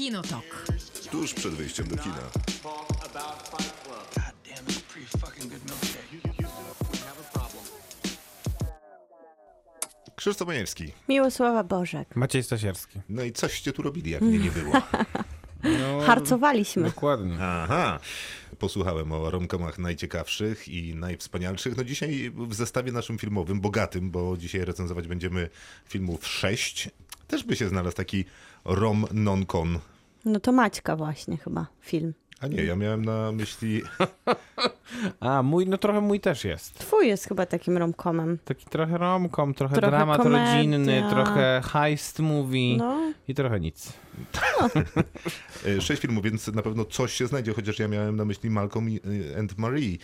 [0.00, 0.66] Kinotok.
[1.10, 2.30] Tuż przed wyjściem do kina.
[10.16, 10.92] Krzysztof Majewski.
[11.08, 12.16] Miłosława Bożek.
[12.16, 13.00] Maciej Stasierski.
[13.08, 14.72] No i coście tu robili, jak mnie nie było.
[15.62, 16.82] No, Harcowaliśmy.
[16.82, 17.36] Dokładnie.
[17.40, 18.00] Aha.
[18.58, 21.76] Posłuchałem o romkomach najciekawszych i najwspanialszych.
[21.76, 25.48] No dzisiaj w zestawie naszym filmowym, bogatym, bo dzisiaj recenzować będziemy
[25.88, 26.90] filmów 6.
[27.30, 28.24] Też by się znalazł taki
[28.64, 29.78] rom non-con.
[30.24, 32.14] No to Maćka właśnie chyba film.
[32.40, 33.82] A nie, ja miałem na myśli
[35.20, 36.74] A, mój, no trochę mój też jest.
[36.78, 38.38] Twój jest chyba takim romkomem.
[38.44, 40.54] Taki trochę romkom, trochę, Trochę dramat komedia.
[40.56, 43.92] rodzinny, trochę heist movie No, i trochę nic.
[45.66, 48.88] e, sześć filmów, więc na pewno coś się znajdzie, chociaż ja miałem na myśli Malcolm
[48.90, 49.00] i-
[49.34, 49.96] e, and Marie.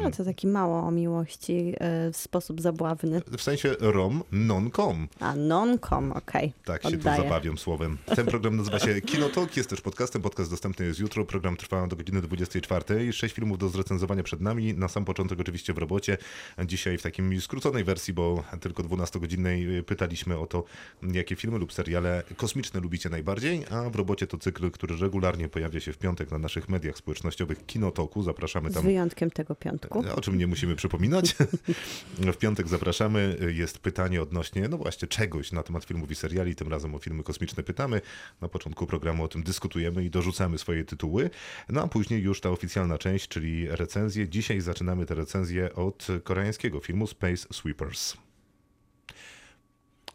[0.00, 3.22] No to taki mało o miłości e, w sposób zabławny.
[3.38, 5.08] W sensie rom non-com.
[5.20, 6.52] A non-com, okej.
[6.64, 7.22] Tak się tu Oddaję.
[7.22, 7.98] zabawiam słowem.
[8.16, 10.22] Ten program nazywa się Kinotok, jest też podcastem.
[10.22, 11.24] Podcast dostępny jest jutro.
[11.24, 13.12] Program trwa do godziny 24.
[13.12, 14.74] Sześć filmów do zrecenzowania przed nami.
[14.74, 16.18] Na sam początek oczywiście w robocie.
[16.66, 20.64] Dzisiaj w takim skróconej wersji, bo tylko 12-godzinnej pytaliśmy o to,
[21.02, 25.80] jakie filmy lub seriale kosmiczne lubicie najbardziej, a w robocie to cykl, który regularnie pojawia
[25.80, 28.22] się w piątek na naszych mediach społecznościowych Kinotoku.
[28.22, 29.81] Zapraszamy Z tam wyjątkiem tego piątku.
[29.90, 31.36] O czym nie musimy przypominać.
[32.32, 33.36] W piątek zapraszamy.
[33.54, 36.54] Jest pytanie odnośnie, no właśnie, czegoś na temat filmów i seriali.
[36.54, 38.00] Tym razem o filmy kosmiczne pytamy.
[38.40, 41.30] Na początku programu o tym dyskutujemy i dorzucamy swoje tytuły.
[41.68, 44.28] No a później już ta oficjalna część, czyli recenzje.
[44.28, 48.16] Dzisiaj zaczynamy tę recenzję od koreańskiego filmu Space Sweepers.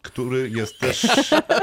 [0.02, 1.06] Który jest też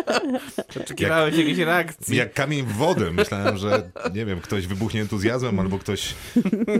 [0.81, 2.17] Oczekiwałeś jakiejś reakcji.
[2.17, 3.11] jak kamień w wodę.
[3.11, 6.15] Myślałem, że nie wiem, ktoś wybuchnie entuzjazmem albo ktoś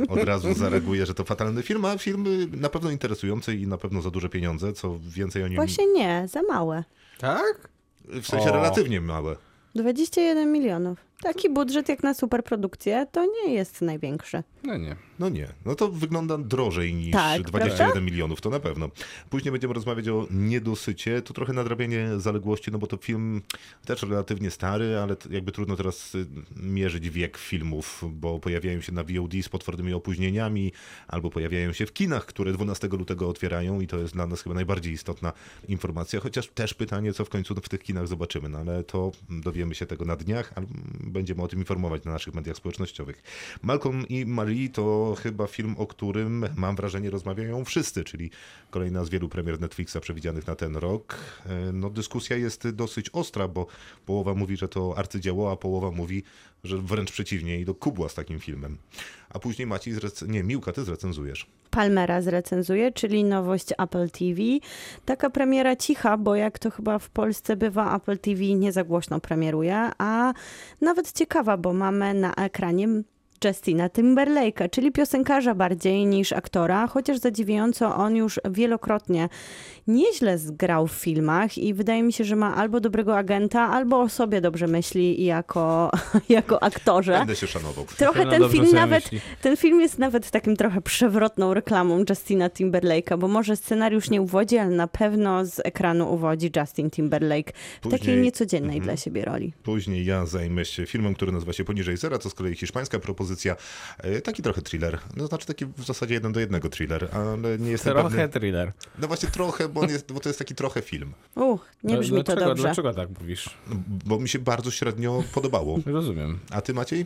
[0.10, 2.26] od razu zareaguje, że to fatalny film, a film
[2.62, 6.28] na pewno interesujący i na pewno za duże pieniądze, co więcej o nim Właśnie nie,
[6.28, 6.84] za małe.
[7.18, 7.70] Tak?
[8.06, 8.56] w sensie O.
[8.56, 9.36] relatywnie małe.
[9.76, 11.05] 21 milionów.
[11.26, 14.44] Taki budżet jak na superprodukcję to nie jest największy.
[14.64, 14.96] No nie.
[15.20, 18.02] No nie, no to wygląda drożej niż Tak, 21 prawda?
[18.02, 18.90] milionów, to na pewno.
[19.30, 23.42] Później będziemy rozmawiać o niedosycie, to trochę nadrabianie zaległości, no bo to film
[23.86, 26.26] też relatywnie stary, ale jakby trudno teraz y,
[26.56, 30.72] mierzyć wiek filmów, bo pojawiają się na VOD z potwornymi opóźnieniami,
[31.08, 34.56] albo pojawiają się w kinach, które 12 lutego otwierają i to jest dla nas chyba
[34.56, 35.34] najbardziej istotna
[35.68, 39.76] informacja, chociaż też pytanie, co w końcu w tych kinach zobaczymy, no ale to dowiemy
[39.76, 40.54] się tego na dniach,
[41.16, 43.24] będziemy o tym informować na naszych mediach społecznościowych.
[43.64, 48.30] Malcolm i Marie to chyba film, o którym mam wrażenie rozmawiają wszyscy, czyli
[48.70, 51.18] kolejna z wielu premier Netflixa przewidzianych na ten rok.
[51.46, 53.68] E, No dyskusja jest dosyć ostra, bo
[54.06, 56.24] połowa mówi, że to arcydzieło, a połowa mówi,
[56.66, 58.78] że wręcz przeciwnie i do kubła z takim filmem.
[59.30, 61.48] A później Maciej, zrec- nie, Miłka, ty zrecenzujesz.
[61.72, 64.42] Palmera zrecenzuje, czyli nowość Apple TV.
[65.06, 69.20] Taka premiera cicha, bo jak to chyba w Polsce bywa, Apple TV nie za głośno
[69.20, 70.34] premieruje, a
[70.82, 72.88] nawet ciekawa, bo mamy na ekranie
[73.46, 79.30] Justina Timberlake'a, czyli piosenkarza bardziej niż aktora, chociaż zadziwiająco on już wielokrotnie
[79.88, 84.10] nieźle zgrał w filmach i wydaje mi się, że ma albo dobrego agenta, albo o
[84.10, 85.92] sobie dobrze myśli jako,
[86.30, 87.12] jako aktorze.
[87.18, 87.86] Będę się szanował.
[87.98, 89.22] Trochę ten film nawet, myśli.
[89.42, 94.58] ten film jest nawet takim trochę przewrotną reklamą Justina Timberlake'a, bo może scenariusz nie uwodzi,
[94.58, 98.84] ale na pewno z ekranu uwodzi Justin Timberlake w takiej Później- niecodziennej Mhm.
[98.84, 99.54] dla siebie roli.
[99.64, 103.35] Później ja zajmę się filmem, który nazywa się Poniżej Zera, to z kolei hiszpańska propozycja.
[103.98, 105.00] E, Taki trochę thriller.
[105.18, 108.30] No znaczy taki w zasadzie jeden do jednego thriller, ale nie jestem Trochę pewny.
[108.30, 108.72] thriller.
[109.00, 111.14] No właśnie trochę, bo, on jest, bo to jest taki trochę film.
[111.36, 112.64] Uch, nie No, brzmi to dlaczego, dobrze.
[112.64, 113.50] Dlaczego tak mówisz?
[113.70, 113.76] No,
[114.06, 115.80] Bo mi się bardzo średnio podobało.
[115.86, 116.40] Rozumiem.
[116.50, 117.06] A ty Maciej?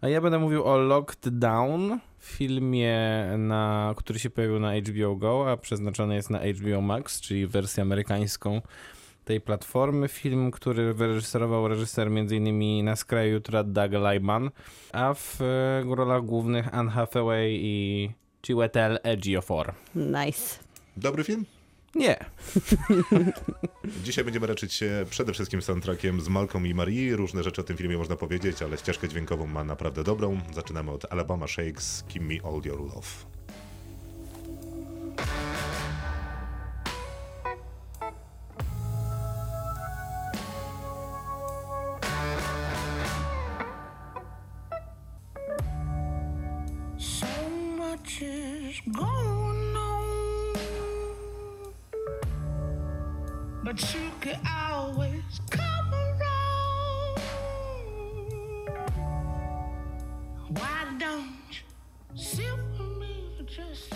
[0.00, 2.98] A ja będę mówił o Locked Down, filmie,
[3.38, 7.82] na, który się pojawił na HBO Go, a przeznaczony jest na HBO Max, czyli wersję
[7.82, 8.62] amerykańską
[9.28, 10.08] tej platformy.
[10.08, 12.84] Film, który wyreżyserował reżyser m.in.
[12.84, 14.50] Na skraju jutra Doug Liman,
[14.92, 18.10] a w e, rolach głównych Anne Hathaway i
[18.46, 19.74] Chiwetel Ejiofor.
[19.94, 20.58] Nice.
[20.96, 21.44] Dobry film?
[21.94, 22.16] Nie.
[24.04, 27.16] Dzisiaj będziemy raczyć się przede wszystkim soundtrackiem z Malcolm i Marie.
[27.16, 30.40] Różne rzeczy o tym filmie można powiedzieć, ale ścieżkę dźwiękową ma naprawdę dobrą.
[30.54, 33.08] Zaczynamy od Alabama Shakes, Give Me All Your Love.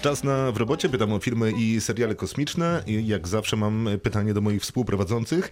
[0.03, 4.35] Czas na w robocie, pytam o filmy i seriale kosmiczne i jak zawsze mam pytanie
[4.35, 5.51] do moich współprowadzących.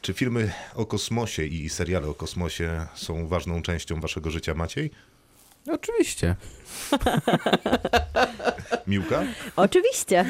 [0.00, 4.90] Czy filmy o kosmosie i seriale o kosmosie są ważną częścią waszego życia, Maciej?
[5.68, 6.36] Oczywiście.
[8.86, 9.22] Miłka?
[9.56, 10.24] Oczywiście.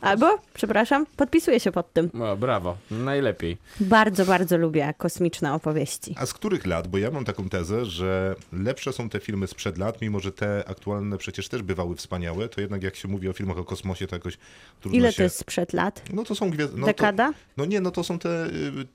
[0.00, 2.10] Albo, przepraszam, podpisuję się pod tym.
[2.22, 2.76] O, brawo.
[2.90, 3.56] Najlepiej.
[3.80, 6.14] Bardzo, bardzo lubię kosmiczne opowieści.
[6.18, 6.88] A z których lat?
[6.88, 10.68] Bo ja mam taką tezę, że lepsze są te filmy sprzed lat, mimo że te
[10.68, 14.16] aktualne przecież też bywały wspaniałe, to jednak jak się mówi o filmach o kosmosie, to
[14.16, 14.38] jakoś
[14.80, 15.16] trudno Ile się...
[15.16, 16.02] to jest sprzed lat?
[16.12, 16.78] No to są gwiazdy...
[16.80, 17.28] No Dekada?
[17.28, 18.46] To, no nie, no to są te,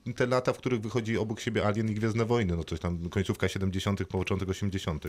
[0.08, 2.56] y, te lata, w których wychodzi obok siebie Alien i Gwiezdne Wojny.
[2.56, 5.04] No coś tam końcówka 70., początek 80.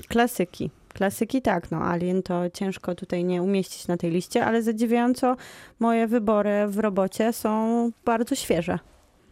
[0.54, 0.70] Klasyki.
[0.94, 5.36] Klasyki tak, no Alien to ciężko tutaj nie umieścić na tej liście, ale zadziwiająco
[5.80, 8.80] moje wybory w robocie są bardzo świeże.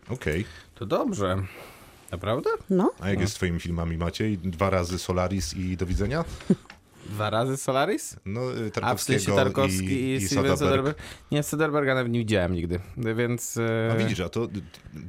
[0.10, 0.46] Okej.
[0.76, 1.38] To dobrze.
[2.12, 2.50] Naprawdę?
[2.70, 4.38] No, A jak jest z twoimi filmami, Maciej?
[4.38, 6.24] Dwa razy Solaris i Do widzenia?
[7.10, 8.16] Dwa razy Solaris?
[8.26, 10.60] No, y, A w sensie Tarkowski i, i, i Soderbergh.
[10.60, 10.98] Soderbergh?
[11.32, 13.58] Nie, Soderberga nawet nie widziałem nigdy, więc...
[13.58, 14.48] e, A widzisz, a to,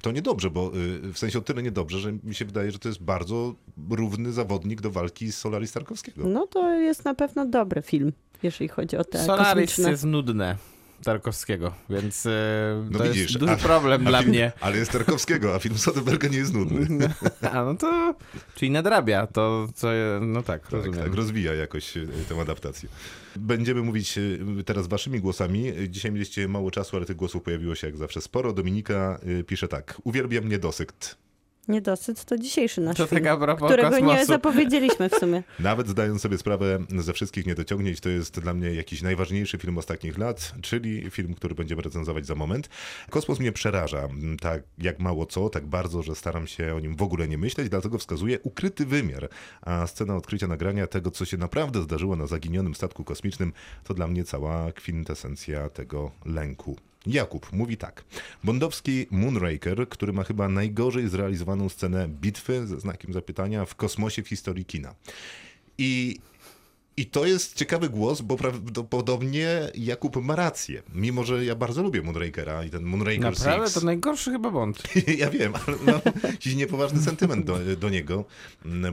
[0.02, 2.88] to niedobrze, bo y, w sensie o tyle niedobrze, że mi się wydaje, że to
[2.88, 3.54] jest bardzo
[3.90, 6.24] równy zawodnik do walki z Solaris Tarkowskiego.
[6.28, 8.12] no to jest na pewno dobry film,
[8.42, 9.90] jeżeli chodzi o te Solaris kosmiczne.
[9.90, 10.56] jest nudne.
[11.02, 12.30] Tarkowskiego, więc e,
[12.90, 14.52] No to widzisz, jest duży a- problem A dla film, mnie.
[14.60, 17.08] Ale jest Tarkowskiego, a film Soderberga nie jest nudny.
[17.52, 18.14] A no to,
[18.54, 19.88] czyli nadrabia to, co,
[20.20, 21.00] no tak, Tak, rozumiem.
[21.04, 22.88] tak, rozwija jakoś y, tę adaptację.
[23.36, 25.72] Będziemy mówić y, teraz waszymi głosami.
[25.88, 28.52] Dzisiaj mieliście mało czasu, ale tych głosów pojawiło się jak zawsze sporo.
[28.52, 30.00] Dominika pisze tak.
[30.04, 31.21] Uwielbiam niedosyt.
[31.68, 34.26] Niedosyt to dzisiejszy nasz To film, tak którego nie kosmosu.
[34.26, 35.42] zapowiedzieliśmy w sumie.
[35.60, 40.18] Nawet zdając sobie sprawę ze wszystkich niedociągnięć, to jest dla mnie jakiś najważniejszy film ostatnich
[40.18, 42.68] lat, czyli film, który będziemy recenzować za moment.
[43.10, 46.96] Kosmos mnie przeraża, m, tak jak mało co, tak bardzo, że staram się o nim
[46.96, 49.28] w ogóle nie myśleć, dlatego wskazuję ukryty wymiar.
[49.62, 53.52] A scena odkrycia nagrania tego, co się naprawdę zdarzyło na zaginionym statku kosmicznym,
[53.84, 56.76] to dla mnie cała kwintesencja tego lęku.
[57.06, 58.04] Jakub mówi tak.
[58.44, 64.28] Bondowski Moonraker, który ma chyba najgorzej zrealizowaną scenę bitwy ze znakiem zapytania w kosmosie w
[64.28, 64.94] historii kina.
[65.78, 66.18] I,
[66.96, 70.82] I to jest ciekawy głos, bo prawdopodobnie Jakub ma rację.
[70.94, 73.66] Mimo, że ja bardzo lubię Moonrakera i ten Moonraker Naprawdę?
[73.66, 73.74] Six.
[73.80, 74.82] To najgorszy chyba Bond.
[75.18, 76.00] Ja wiem, ale mam
[76.32, 78.24] jakiś niepoważny sentyment do, do niego,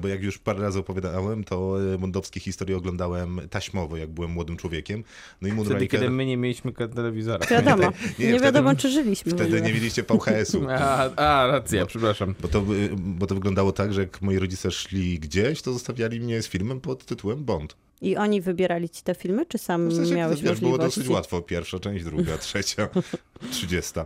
[0.01, 5.03] bo jak już parę razy opowiadałem, to bondowskie historie oglądałem taśmowo, jak byłem młodym człowiekiem.
[5.41, 5.87] No i Wtedy, Moonraker...
[5.89, 7.45] kiedy my nie mieliśmy telewizora.
[7.47, 9.31] Wiadomo, Nie, nie, wtedy- wiadomo czy żyliśmy.
[9.31, 10.67] Wtedy nie mieliście VHS-u.
[10.69, 12.35] A, a racja, przepraszam.
[12.41, 12.63] Bo to,
[12.97, 16.81] bo to wyglądało tak, że jak moi rodzice szli gdzieś, to zostawiali mnie z filmem
[16.81, 17.75] pod tytułem Bond.
[18.01, 21.41] I oni wybierali ci te filmy, czy sam W sensie, miałeś wiesz, było dosyć łatwo.
[21.41, 22.89] Pierwsza część, druga, trzecia,
[23.51, 24.05] trzydziesta.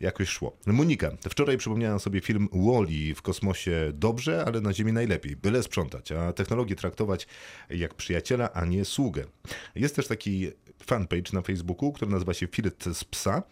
[0.00, 0.56] Jakoś szło.
[0.66, 5.36] Monika, wczoraj przypomniałem sobie film Wall-E w kosmosie dobrze, ale na Ziemi najlepiej.
[5.36, 7.26] Byle sprzątać, a technologię traktować
[7.70, 9.24] jak przyjaciela, a nie sługę.
[9.74, 10.50] Jest też taki
[10.82, 13.42] fanpage na Facebooku, który nazywa się Filet z psa.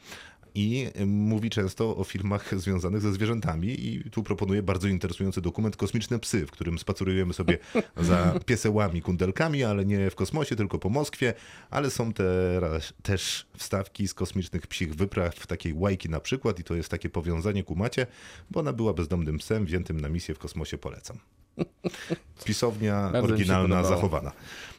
[0.55, 6.19] I mówi często o filmach związanych ze zwierzętami i tu proponuje bardzo interesujący dokument Kosmiczne
[6.19, 7.59] Psy, w którym spacerujemy sobie
[8.01, 11.35] za piesełami, kundelkami, ale nie w kosmosie, tylko po Moskwie,
[11.71, 16.75] ale są teraz też wstawki z kosmicznych psich wypraw, takiej łajki na przykład i to
[16.75, 18.07] jest takie powiązanie ku macie,
[18.51, 21.19] bo ona była bezdomnym psem wziętym na misję w kosmosie, polecam.
[22.45, 24.33] Pisownia Bardzo oryginalna, zachowana.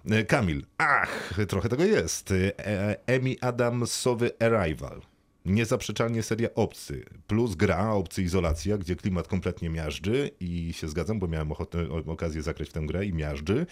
[0.10, 2.32] E, Kamil, ach, trochę tego jest.
[2.32, 5.02] E, Emi Adamsowy Arrival.
[5.46, 11.28] Niezaprzeczalnie seria Obcy, plus gra Obcy Izolacja, gdzie klimat kompletnie miażdży i się zgadzam, bo
[11.28, 13.66] miałem ochotę, okazję zagrać w tę grę i miażdży.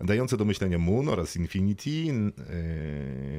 [0.00, 2.14] Dające do myślenia Moon oraz Infinity, yy,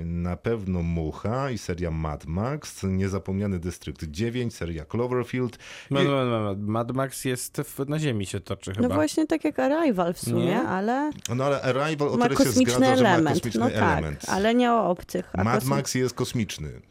[0.06, 5.58] na pewno Mucha i seria Mad Max, niezapomniany Dystrykt 9, seria Cloverfield.
[5.92, 6.56] No, I- no, no, no.
[6.72, 8.88] Mad Max jest w, na ziemi się toczy chyba.
[8.88, 10.62] No właśnie tak jak Arrival w sumie, Nie?
[10.62, 13.36] ale No ale Arrival o ma tyle się kosmiczny zgadza, że ma element.
[13.36, 14.26] kosmiczny No tak, element.
[14.30, 15.30] ale nie o obcych.
[15.34, 16.82] A Mad kosmi- Max jest kosmiczny.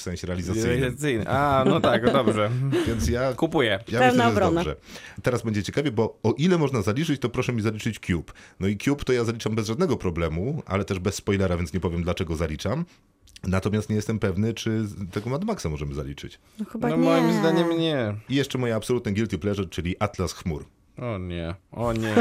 [0.00, 0.80] W sensie realizacyjnym.
[0.80, 1.28] Realizacyjny.
[1.28, 2.50] A, no tak, dobrze.
[2.86, 3.78] Więc ja Kupuję.
[3.88, 4.64] Ja Pełna myślę, że jest obrona.
[4.64, 4.76] dobrze.
[5.22, 8.32] Teraz będzie ciekawie, bo o ile można zaliczyć, to proszę mi zaliczyć Cube.
[8.60, 11.80] No i Cube to ja zaliczam bez żadnego problemu, ale też bez spoilera, więc nie
[11.80, 12.84] powiem dlaczego zaliczam.
[13.44, 16.38] Natomiast nie jestem pewny, czy tego Mad Maxa możemy zaliczyć.
[16.58, 17.02] No chyba No nie.
[17.02, 18.14] moim zdaniem nie.
[18.28, 20.64] I jeszcze moje absolutne guilty pleasure, czyli Atlas Chmur.
[20.98, 22.14] O nie, o nie.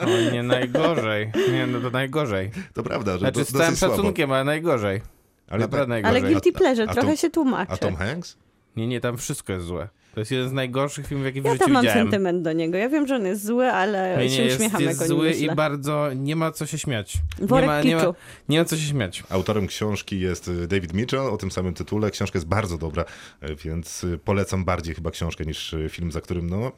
[0.00, 1.32] O nie, najgorzej.
[1.52, 2.50] Nie, no to najgorzej.
[2.74, 3.96] To prawda, że Znaczy do, z całym słabo.
[3.96, 5.00] szacunkiem, ale najgorzej.
[5.48, 6.22] Ale, Naprawdę Ale najgorzej.
[6.22, 7.72] guilty A- pleasure, a trochę Tom- się tłumaczy.
[7.72, 8.36] a Tom Hanks?
[8.76, 9.88] Nie, nie, tam wszystko jest złe.
[10.16, 12.04] To jest jeden z najgorszych filmów, jakie w Ja życiu tam mam widziałem.
[12.04, 12.78] sentyment do niego.
[12.78, 16.12] Ja wiem, że on jest zły, ale Nie, się jest, uśmiecham, jest zły i bardzo
[16.14, 17.18] nie ma co się śmiać.
[17.38, 18.14] Worek nie, ma, nie, ma,
[18.48, 19.22] nie ma co się śmiać.
[19.28, 22.10] Autorem książki jest y, David Mitchell o tym samym tytule.
[22.10, 23.04] Książka jest bardzo dobra,
[23.42, 26.72] y, więc y, polecam bardziej chyba książkę niż film, za którym no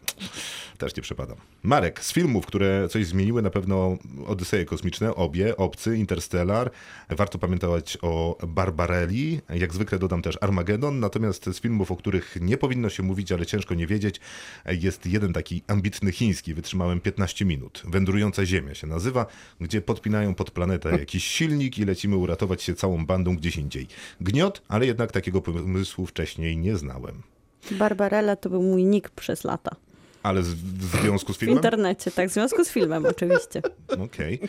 [0.78, 1.36] też nie przepadam.
[1.62, 6.70] Marek, z filmów, które coś zmieniły, na pewno Odyseje Kosmiczne, obie, Obcy, Interstellar.
[7.10, 9.40] Warto pamiętać o Barbarelli.
[9.54, 11.00] Jak zwykle dodam też Armageddon.
[11.00, 14.20] Natomiast z filmów, o których nie powinno się mówić, ale ciężko nie wiedzieć,
[14.66, 16.54] jest jeden taki ambitny chiński.
[16.54, 17.82] Wytrzymałem 15 minut.
[17.84, 19.26] Wędrująca Ziemia się nazywa,
[19.60, 23.86] gdzie podpinają pod planetę jakiś silnik i lecimy uratować się całą bandą gdzieś indziej.
[24.20, 27.22] Gniot, ale jednak takiego pomysłu wcześniej nie znałem.
[27.70, 29.76] Barbarella to był mój nick przez lata.
[30.22, 31.56] Ale z, w związku z W filmem?
[31.56, 33.62] internecie, tak, w związku z filmem oczywiście.
[34.04, 34.40] Okej.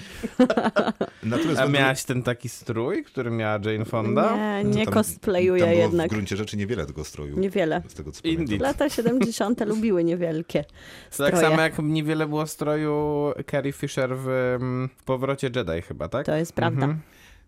[1.23, 4.35] Natomiast A miałaś ten taki strój, który miała Jane Fonda?
[4.35, 6.07] Nie, to nie tam- cosplayuję tam było jednak.
[6.07, 7.39] w gruncie rzeczy niewiele tego stroju.
[7.39, 7.81] Niewiele.
[7.87, 8.21] Z tego co.
[8.59, 9.65] Lata 70.
[9.65, 10.69] lubiły niewielkie To
[11.11, 11.31] stroje.
[11.31, 14.27] tak samo jak niewiele było stroju Carrie Fisher w,
[14.61, 16.25] mm, w Powrocie Jedi chyba, tak?
[16.25, 16.85] To jest prawda.
[16.85, 17.01] Mhm.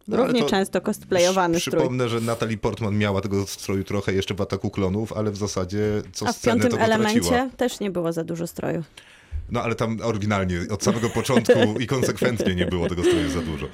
[0.08, 1.81] No, Równie to często cosplayowany Przy- strój.
[1.81, 5.79] Przypomnę, że Natalie Portman miała tego stroju trochę jeszcze w Ataku Klonów, ale w zasadzie
[6.13, 7.50] co A w piątym elemencie traciła.
[7.58, 8.84] też nie było za dużo stroju.
[9.51, 13.67] No ale tam oryginalnie, od samego początku i konsekwentnie nie było tego stroju za dużo.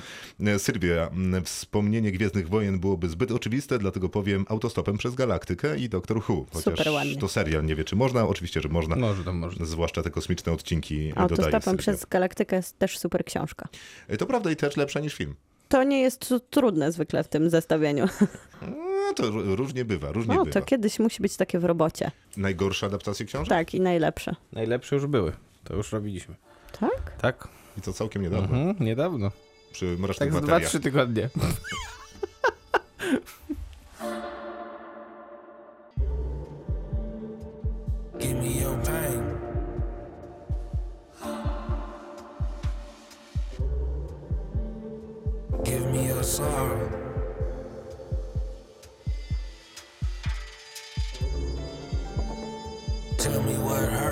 [0.46, 1.10] E, Sylwia,
[1.44, 6.46] wspomnienie Gwiezdnych Wojen byłoby zbyt oczywiste, dlatego powiem autostopem przez galaktykę i Doktor Who.
[6.54, 7.16] Chociaż Super ładnie.
[7.18, 8.28] to serial nie wie, czy można.
[8.28, 8.96] Oczywiście, że można.
[8.96, 9.66] Może to może.
[9.66, 13.68] Zwłaszcza te kosmiczne odcinki dodaje Autostopem przez Galaktykę jest też super książka.
[14.08, 15.36] E, To prawda i też lepsza niż film.
[15.70, 18.06] To nie jest trudne zwykle w tym zestawieniu.
[18.62, 20.60] No, to ró- różnie bywa, różnie No bywa.
[20.60, 22.12] to kiedyś musi być takie w robocie.
[22.38, 23.50] Najgorsze adaptacje książek?
[23.50, 24.36] Tak, i najlepsze.
[24.54, 25.32] Najlepsze już były.
[25.64, 26.36] To już robiliśmy.
[26.80, 27.18] Tak?
[27.22, 27.48] Tak?
[27.78, 28.58] I to całkiem niedawno.
[28.58, 29.32] Mhm, niedawno.
[29.72, 30.72] Przy Mrocznych Tak z Bateriach.
[30.72, 31.30] 2-3 tygodnie.
[38.20, 39.27] Give me your pain.
[45.68, 46.90] Give me your sorrow.
[53.18, 54.07] Tell me what hurts.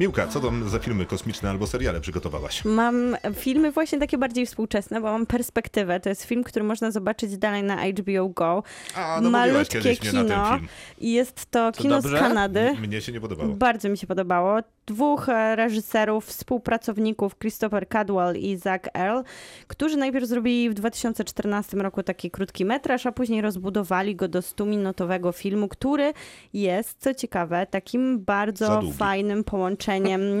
[0.00, 2.64] Miłka, co tam za filmy kosmiczne albo seriale przygotowałaś?
[2.64, 6.00] Mam filmy właśnie takie bardziej współczesne, bo mam perspektywę.
[6.00, 8.62] To jest film, który można zobaczyć dalej na HBO Go.
[8.94, 10.58] A, no Malutkie kino.
[10.98, 12.16] I jest to To kino dobrze?
[12.16, 12.72] z Kanady.
[12.80, 13.54] Mnie się nie podobało.
[13.54, 14.58] Bardzo mi się podobało.
[14.86, 19.20] Dwóch e, reżyserów, współpracowników, Christopher Cadwell i Zach Earl,
[19.66, 25.32] którzy najpierw zrobili w 2014 roku taki krótki metraż, a później rozbudowali go do 100-minutowego
[25.32, 26.12] filmu, który
[26.52, 29.89] jest, co ciekawe, takim bardzo fajnym połączeniem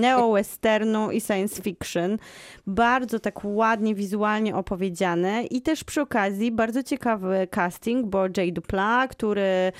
[0.00, 2.18] neo-westernu i science fiction.
[2.66, 9.08] Bardzo tak ładnie, wizualnie opowiedziane i też przy okazji bardzo ciekawy casting, bo Jay Dupla,
[9.08, 9.72] który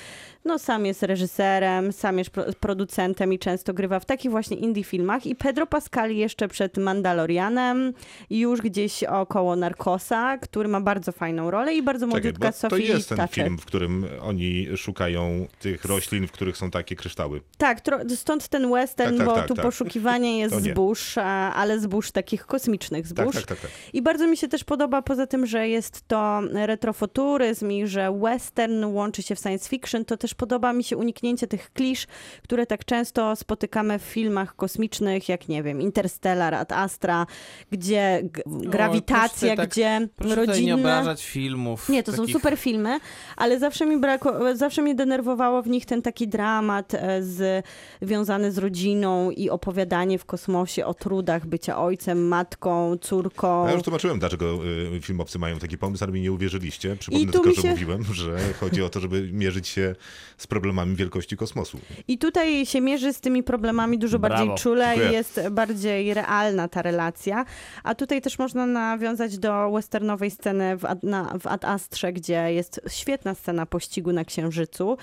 [0.45, 4.83] no, sam jest reżyserem, sam jest pro- producentem i często grywa w takich właśnie indie
[4.83, 5.25] filmach.
[5.25, 7.93] I Pedro Pascal jeszcze przed Mandalorianem,
[8.29, 13.09] już gdzieś około Narcosa, który ma bardzo fajną rolę i bardzo młodziutka bo to jest
[13.09, 13.43] ten Thatcher.
[13.45, 17.41] film, w którym oni szukają tych roślin, w których są takie kryształy.
[17.57, 17.81] Tak,
[18.15, 19.65] stąd ten western, Tak, tak, bo tak, tu tak.
[19.65, 21.17] poszukiwanie jest zbóż,
[21.53, 23.35] ale zbóż takich kosmicznych Tak, zbóż.
[23.35, 23.59] tak, tak.
[23.59, 23.71] tak.
[23.93, 28.83] I bardzo mi się też podoba, poza tym, że jest to retrofuturyzm i że western
[28.83, 32.07] łączy się w science fiction, to też podoba mi się uniknięcie tych klisz,
[32.43, 37.25] które tak często spotykamy w filmach kosmicznych, jak nie wiem, Interstellar, Ad Astra,
[37.71, 40.73] gdzie g- grawitacja, proszę tak- gdzie Proszę tutaj nie rodzinne...
[40.75, 41.89] obrażać filmów.
[41.89, 42.99] Nie, to są takich- super filmy,
[43.37, 47.65] ale zawsze mi brako, zawsze mnie denerwowało w nich ten taki dramat e, z,
[48.01, 53.67] związany z rodziną i opowiadanie w kosmosie o trudach bycia ojcem, matką, córką.
[53.67, 54.59] Ja już tłumaczyłem, dlaczego
[54.95, 56.95] y, filmowcy mają taki pomysł, ale mi nie uwierzyliście.
[56.95, 59.95] Przypomnę tylko, mi że się- mówiłem, że chodzi o to, żeby mierzyć się
[60.37, 61.79] z problemami wielkości kosmosu.
[62.07, 64.35] I tutaj się mierzy z tymi problemami dużo Brawo.
[64.35, 65.09] bardziej czule Dziękuję.
[65.09, 67.45] i jest bardziej realna ta relacja.
[67.83, 72.53] A tutaj też można nawiązać do westernowej sceny w Ad, na, w Ad Astrze, gdzie
[72.53, 74.97] jest świetna scena pościgu na Księżycu.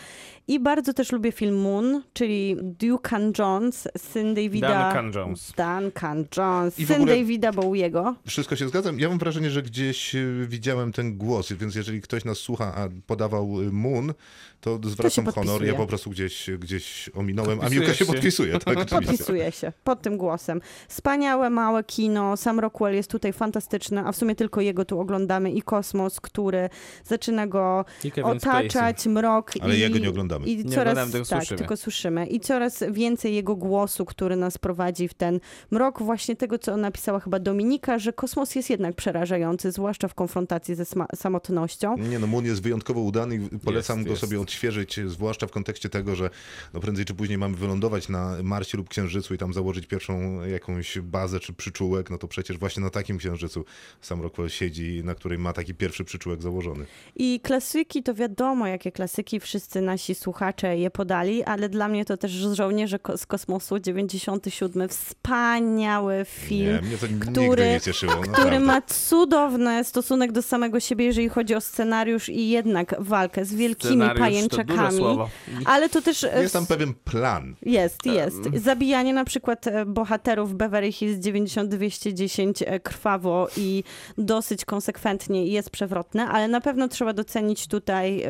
[0.48, 4.84] I bardzo też lubię film Moon, czyli Duncan Jones, syn Davida...
[4.84, 5.52] Duncan Jones.
[5.56, 8.14] Duncan Jones, syn Davida Bowiego.
[8.26, 9.00] Wszystko się zgadzam.
[9.00, 12.88] Ja mam wrażenie, że gdzieś y, widziałem ten głos, więc jeżeli ktoś nas słucha, a
[13.06, 14.14] podawał y, Moon,
[14.60, 15.34] to zwracam honor.
[15.34, 15.72] podpisuje.
[15.72, 18.12] Ja po prostu gdzieś, gdzieś ominąłem, a Podpisujesz Miłka się się.
[18.12, 18.58] podpisuje.
[18.58, 18.86] Tak.
[18.98, 20.60] Podpisuję się pod tym głosem.
[20.88, 22.36] Wspaniałe, małe kino.
[22.36, 26.68] Sam Rockwell jest tutaj fantastyczny, a w sumie tylko jego tu oglądamy i kosmos, który
[27.04, 27.84] zaczyna go
[28.22, 29.12] otaczać, Spacey.
[29.12, 29.52] mrok.
[29.60, 30.46] Ale i, jego nie oglądamy.
[30.46, 31.58] I Nie coraz, oglądamy, tylko tak, słyszymy.
[31.58, 32.26] tylko słyszymy.
[32.26, 37.20] I coraz więcej jego głosu, który nas prowadzi w ten mrok właśnie tego, co napisała
[37.20, 40.84] chyba Dominika, że kosmos jest jednak przerażający, zwłaszcza w konfrontacji ze
[41.14, 41.96] samotnością.
[41.96, 44.20] Nie no, Moon jest wyjątkowo udany i polecam Jest, go jest.
[44.20, 46.30] sobie odświeżyć, zwłaszcza w kontekście tego, że
[46.74, 50.98] no prędzej czy później mamy wylądować na Marsie lub Księżycu i tam założyć pierwszą jakąś
[50.98, 53.64] bazę czy przyczółek, no to przecież właśnie na takim Księżycu
[54.00, 56.86] sam Rockwell siedzi, na której ma taki pierwszy przyczółek założony.
[57.16, 62.16] I klasyki, to wiadomo, jakie klasyki wszyscy nasi słuchacze je podali, ale dla mnie to
[62.16, 64.88] też Żołnierze z kosmosu 97.
[64.88, 66.74] Wspaniały film.
[66.74, 68.12] Nie, mnie to nigdy który- nie cieszyło.
[68.12, 68.60] który naprawdę.
[68.60, 73.94] ma cudowny stosunek do samego siebie, jeżeli chodzi o scenariusz i jednak walkę z wielkimi
[73.94, 75.30] Scenariusz to słowo.
[75.64, 77.54] Ale to też e, Jest tam pewien plan.
[77.62, 78.38] Jest, jest.
[78.54, 83.84] Zabijanie na przykład e, bohaterów Beverly Hills 90210 e, krwawo i
[84.18, 88.22] dosyć konsekwentnie jest przewrotne, ale na pewno trzeba docenić tutaj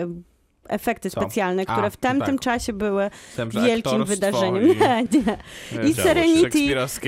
[0.68, 1.20] efekty Co?
[1.20, 2.44] specjalne, które A, w tamtym tak.
[2.44, 4.64] czasie były Myślałem, wielkim wydarzeniem.
[4.72, 5.04] I, Nie,
[5.82, 5.88] nie.
[5.90, 6.58] I Serenity.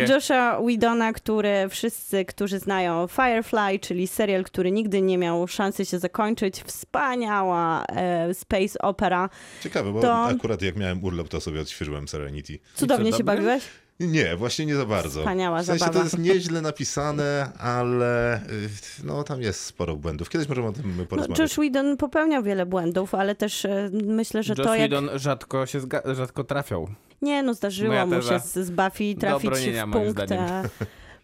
[0.09, 5.99] Joshua Widona, który wszyscy, którzy znają Firefly, czyli serial, który nigdy nie miał szansy się
[5.99, 9.29] zakończyć, wspaniała e, space opera.
[9.63, 12.59] Ciekawe, bo To- akurat jak miałem urlop, to sobie odświeżyłem Serenity.
[12.75, 13.63] Cudownie się bawiłeś?
[14.01, 15.21] Nie, właśnie nie za bardzo.
[15.21, 15.99] Wspaniała w sensie zabawa.
[15.99, 18.69] to jest nieźle napisane, ale y,
[19.05, 20.29] no tam jest sporo błędów.
[20.29, 21.39] Kiedyś możemy o tym No, porozmawiać.
[21.39, 24.91] Josh Whedon popełniał wiele błędów, ale też e, myślę, że Joss to jak...
[24.91, 26.89] Whedon rzadko się zga- rzadko trafiał.
[27.23, 28.39] Nie, no zdarzyło Moja mu teza.
[28.41, 30.21] się z, z Buffy trafić w punkt,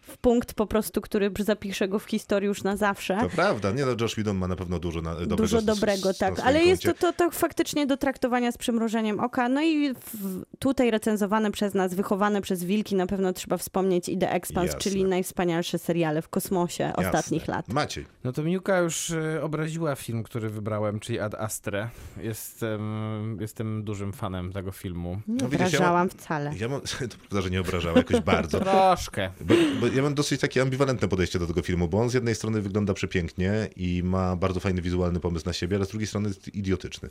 [0.07, 3.17] w punkt po prostu, który zapisze go w historii już na zawsze.
[3.21, 6.39] To prawda, nie no, Josh Whedon ma na pewno dużo na, dobrego Dużo dobrego, tak.
[6.39, 9.49] Ale jest to, to, to faktycznie do traktowania z przymrużeniem oka.
[9.49, 14.17] No i w, tutaj recenzowane przez nas, wychowane przez wilki, na pewno trzeba wspomnieć i
[14.17, 14.81] The Expanse, Jasne.
[14.81, 17.05] czyli najwspanialsze seriale w kosmosie Jasne.
[17.05, 17.67] ostatnich lat.
[17.69, 18.05] Maciej.
[18.23, 21.89] No to Miuka już e, obraziła film, który wybrałem, czyli Ad Astre.
[22.17, 25.21] Jestem, jestem dużym fanem tego filmu.
[25.27, 26.51] Nie No widzisz, ja wrażałam wcale.
[26.59, 28.59] Ja mam, to prawda, że nie obrażała jakoś bardzo.
[28.67, 29.31] Troszkę.
[29.41, 32.35] Bo, bo ja mam dosyć takie ambiwalentne podejście do tego filmu, bo on z jednej
[32.35, 36.27] strony wygląda przepięknie i ma bardzo fajny wizualny pomysł na siebie, ale z drugiej strony
[36.27, 37.09] jest idiotyczny.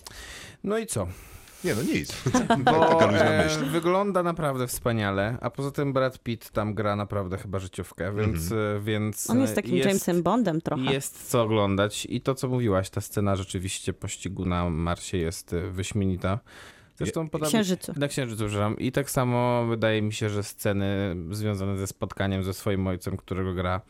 [0.65, 1.07] No i co?
[1.65, 2.23] Nie no, nic.
[2.65, 7.39] Bo Taka luźna e, wygląda naprawdę wspaniale, a poza tym Brad Pitt tam gra naprawdę
[7.39, 10.93] chyba życiówkę, więc, e, więc On jest takim jest, Jamesem Bondem trochę.
[10.93, 15.71] Jest co oglądać i to, co mówiłaś, ta scena rzeczywiście pościgu na Marsie jest e,
[15.71, 16.39] wyśmienita.
[16.99, 17.49] Zresztą podobnie...
[17.51, 17.93] Księżycu.
[17.97, 18.79] Na Księżycu, przepraszam.
[18.79, 23.55] I tak samo wydaje mi się, że sceny związane ze spotkaniem ze swoim ojcem, którego
[23.55, 23.81] gra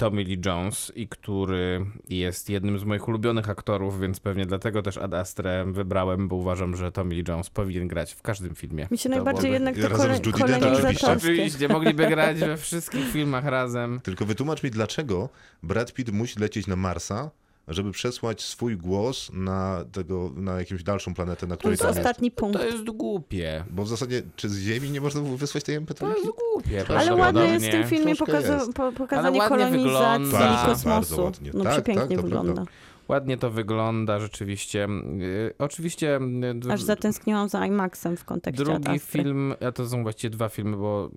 [0.00, 4.96] Tommy Lee Jones i który jest jednym z moich ulubionych aktorów, więc pewnie dlatego też
[4.98, 8.88] Ad Astre wybrałem, bo uważam, że Tommy Lee Jones powinien grać w każdym filmie.
[8.90, 11.12] Mi się To najbardziej jednak to Razem z kole- Dench oczywiście.
[11.12, 14.00] Oczywiście, mogliby grać we wszystkich filmach razem.
[14.02, 15.28] Tylko wytłumacz mi, dlaczego
[15.62, 17.30] Brad Pitt musi lecieć na Marsa,
[17.68, 21.88] żeby przesłać swój głos na, tego, na jakąś dalszą planetę, na To której jest tam
[21.88, 21.98] jest.
[22.00, 22.58] ostatni punkt.
[22.58, 23.64] To jest głupie.
[23.70, 26.84] Bo w zasadzie, czy z Ziemi nie można było wysłać tej mp To jest głupie.
[26.96, 28.72] Ale ładne jest w tym filmie pokaza- jest.
[28.72, 31.24] po, pokazanie kolonizacji bardzo kosmosu.
[31.24, 31.50] ładnie.
[31.54, 32.52] No Tak, przepięknie tak, to wygląda.
[32.54, 32.72] prawda.
[33.08, 34.88] Ładnie to wygląda, rzeczywiście.
[35.18, 36.18] Yy, Oczywiście.
[36.64, 39.22] yy, Aż zatęskniłam za IMAXem w kontekście Drugi Ad Astry.
[39.22, 41.10] film, a to są właściwie dwa filmy, bo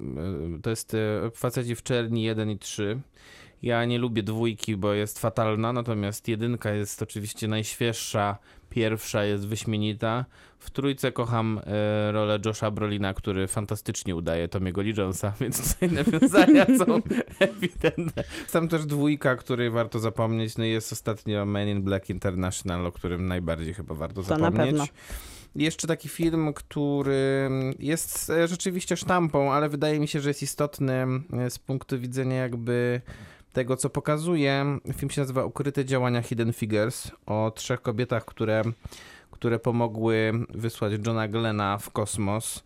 [0.58, 0.98] y, to jest y,
[1.36, 3.00] Faceci w czerni 1 i 3.
[3.64, 8.38] Ja nie lubię dwójki, bo jest fatalna, natomiast jedynka jest oczywiście najświeższa,
[8.70, 10.26] pierwsza jest wyśmienita.
[10.60, 15.92] W trójce kocham y, rolę Josha Brolina, który fantastycznie udaje Tomiego Lee Jonesa, więc tutaj
[15.92, 17.02] nawiązania są
[17.40, 18.24] ewidentne.
[18.52, 20.58] Tam też dwójka, której warto zapomnieć.
[20.58, 24.46] No i jest ostatnio Men in Black International, o którym najbardziej chyba warto To na
[24.46, 24.70] zapomnieć.
[24.70, 24.86] pewno.
[25.56, 27.50] Jeszcze taki film, który
[27.80, 30.94] jest e, rzeczywiście sztampą, ale wydaje mi się, że jest istotny
[31.34, 33.02] e, z punktu widzenia jakby
[33.54, 34.66] tego, co pokazuje.
[34.94, 38.62] Film się nazywa Ukryte działania Hidden Figures o trzech kobietach, które,
[39.32, 42.64] które pomogły wysłać Johna Glena w kosmos.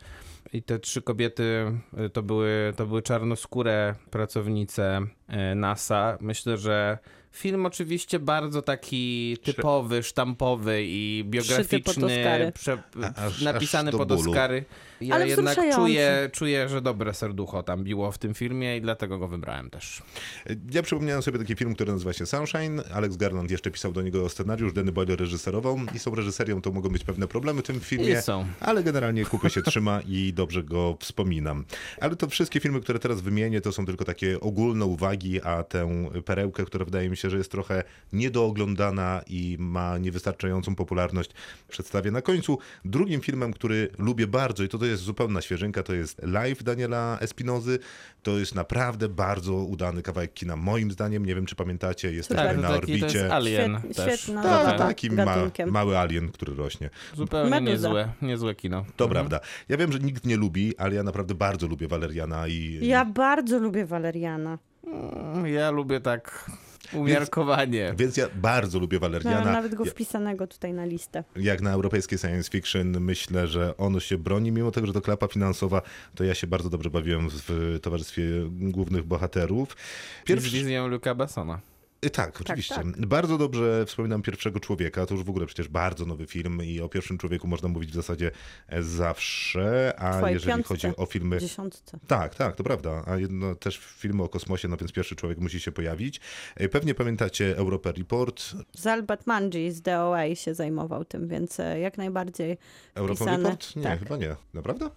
[0.54, 6.17] I te trzy kobiety e, to były, to były czarnoskóre pracownice e, NASA.
[6.21, 6.97] Myślę, że
[7.38, 12.84] film oczywiście bardzo taki typowy, sztampowy i biograficzny, prze,
[13.15, 14.12] aż- napisany aż pod.
[14.12, 14.65] Oscary.
[15.02, 19.17] Ja Ale jednak czuję, czuję, że dobre serducho tam biło w tym filmie i dlatego
[19.17, 20.02] go wybrałem też.
[20.71, 22.82] Ja przypomniałem sobie taki film, który nazywa się Sunshine.
[22.93, 26.89] Alex Garland jeszcze pisał do niego scenariusz, Danny Boyle reżyserował i tą reżyserią to mogą
[26.89, 28.10] być pewne problemy w tym filmie.
[28.13, 28.45] I są.
[28.60, 31.65] Ale generalnie kupy się trzyma i dobrze go wspominam.
[32.02, 36.10] Ale to wszystkie filmy, które teraz wymienię, to są tylko takie ogólne uwagi, a tę
[36.26, 41.32] perełkę, która wydaje mi się się, że jest trochę niedooglądana i ma niewystarczającą popularność,
[41.68, 42.58] przedstawię na końcu.
[42.86, 47.18] Drugim filmem, który lubię bardzo i to, to jest zupełna świeżynka, to jest Live Daniela
[47.22, 47.80] Espinozy.
[48.24, 51.26] To jest naprawdę bardzo udany kawałek kina, moim zdaniem.
[51.26, 53.18] Nie wiem, czy pamiętacie, jesteśmy Tak, na taki to orbicie.
[53.20, 54.22] jest Alien Świet- też.
[54.22, 55.36] świetna Tak, taki ma,
[55.68, 56.90] mały alien, który rośnie.
[57.16, 57.72] Zupełnie Meduza.
[57.72, 58.86] niezłe, niezłe kino.
[58.96, 59.10] To Mhm.
[59.12, 59.48] prawda.
[59.70, 63.60] Ja wiem, że nikt nie lubi, ale ja naprawdę bardzo lubię Waleriana i Ja bardzo
[63.60, 64.58] lubię Waleriana.
[64.88, 66.52] Mm, Ja lubię tak
[66.93, 67.93] umiarkowanie.
[67.97, 69.52] więc ja bardzo lubię Miałem Waleriana.
[69.52, 71.23] nawet go wpisanego tutaj na listę.
[71.36, 75.28] Jak na europejskie science fiction myślę, że ono się broni, mimo tego, że to klapa
[75.28, 75.82] finansowa,
[76.15, 79.76] to ja się bardzo dobrze bawiłem w towarzystwie głównych bohaterów.
[80.23, 81.60] Z Pierwszy, wizją Luca Bessona.
[82.06, 82.76] Y, Tak, oczywiście.
[82.76, 83.06] tak.
[83.06, 85.06] Bardzo dobrze wspominam pierwszego człowieka.
[85.06, 87.96] To już w ogóle przecież bardzo nowy film i o pierwszym człowieku można mówić w
[87.96, 88.32] zasadzie
[88.68, 89.94] e, zawsze.
[90.00, 90.68] A Twojej jeżeli piątce.
[90.68, 91.38] chodzi o filmy.
[91.40, 92.00] Dziesiątce.
[92.08, 93.04] Tak, tak, to prawda.
[93.08, 96.20] A jedno, też filmy o kosmosie, no więc pierwszy człowiek musi się pojawić.
[96.56, 98.44] E, Pewnie pamiętacie Europa Report.
[98.74, 102.58] Zal Batmanji z DOA się zajmował tym, więc e, jak najbardziej
[102.96, 103.26] Europa.
[103.38, 103.76] Report?
[103.76, 104.00] Nie, Tak.
[104.00, 104.36] chyba nie.
[104.54, 104.90] Naprawdę?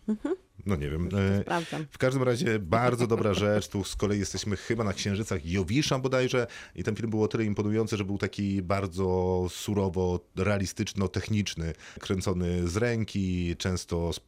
[0.67, 1.09] No nie wiem.
[1.39, 1.87] E, sprawdzam.
[1.91, 3.69] W każdym razie bardzo dobra rzecz.
[3.69, 7.45] Tu z kolei jesteśmy chyba na Księżycach Jowisza bodajże i ten film był o tyle
[7.45, 14.21] imponujący, że był taki bardzo surowo, realistyczno-techniczny, kręcony z ręki, często z,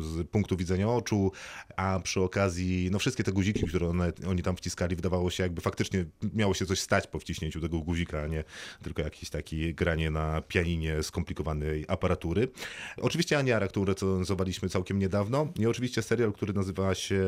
[0.00, 1.32] z punktu widzenia oczu,
[1.76, 5.60] a przy okazji no wszystkie te guziki, które one, oni tam wciskali, wydawało się jakby
[5.60, 8.44] faktycznie miało się coś stać po wciśnięciu tego guzika, a nie
[8.82, 12.48] tylko jakieś takie granie na pianinie skomplikowanej aparatury.
[12.96, 17.24] Oczywiście Aniara, którą recenzowaliśmy całkiem niedawno i oczywiście serial, który nazywa się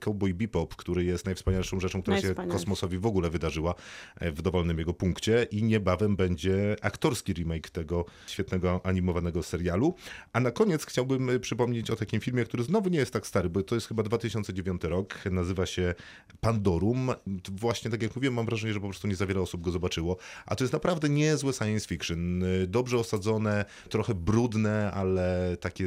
[0.00, 3.74] Cowboy Bebop, który jest najwspanialszą rzeczą, która się kosmosowi w ogóle wydarzyła
[4.16, 9.94] e, w dowolnym jego punkcie i niebawem będzie aktorski remake tego świetnego animowanego serialu.
[10.32, 11.38] A na koniec chciałbym e,
[11.82, 14.84] przypomnieć o takim filmie, który znowu nie jest tak stary, bo to jest chyba 2009
[14.84, 15.94] rok, nazywa się
[16.40, 17.10] Pandorum.
[17.50, 20.16] Właśnie tak jak mówiłem, mam wrażenie, że po prostu nie za wiele osób go zobaczyło,
[20.46, 25.84] a to jest naprawdę niezłe science fiction, dobrze osadzone, trochę brudne, ale takie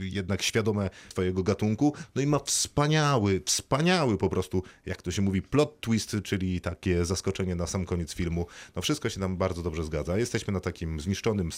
[0.00, 1.94] jednak świadome swojego gatunku.
[2.14, 7.04] No i ma wspaniały, wspaniały po prostu, jak to się mówi, plot twist, czyli takie
[7.04, 8.46] zaskoczenie na sam koniec filmu.
[8.76, 10.18] No wszystko się nam bardzo dobrze zgadza.
[10.18, 11.50] Jesteśmy na takim zniszczonym,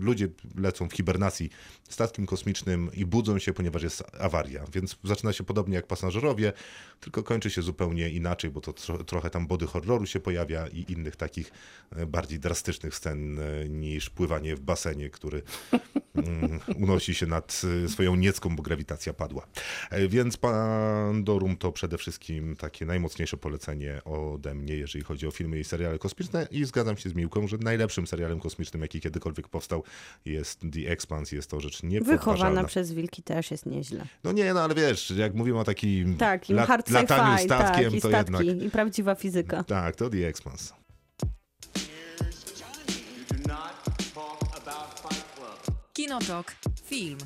[0.00, 1.50] ludzie lecą w hibernacji
[1.88, 6.52] statkiem kosmicznym i budzą się, ponieważ jest awaria, więc zaczyna się podobnie jak pasażerowie,
[7.00, 10.92] tylko kończy się zupełnie inaczej, bo to tro- trochę tam body horroru się pojawia i
[10.92, 11.52] innych takich
[11.96, 15.42] e, bardziej drastycznych scen e, niż pływanie w basenie, który
[16.14, 19.46] mm, unosi się nad y, swoją niecką, bo grawitacja padła.
[19.90, 25.58] E, Więc Pandorum to przede wszystkim takie najmocniejsze polecenie ode mnie, jeżeli chodzi o filmy
[25.58, 29.84] i seriale kosmiczne i zgadzam się z Miłką, że najlepszym serialem kosmicznym, jaki kiedykolwiek powstał
[30.24, 31.36] jest The Expanse.
[31.36, 32.64] Jest to rzecz Wychowana niepodważalna.
[32.64, 34.06] przez wilki też jest nieźle.
[34.24, 37.44] No nie, no ale wiesz, jak mówimy o takim Tak, i lat- hard lataniu sci-fi,
[37.44, 38.66] statkiem, tak, i to statki, jednak...
[38.66, 39.64] i prawdziwa fizyka.
[39.64, 40.74] Tak, to The Expanse.
[45.92, 46.52] Kinotok.
[46.84, 47.18] Film.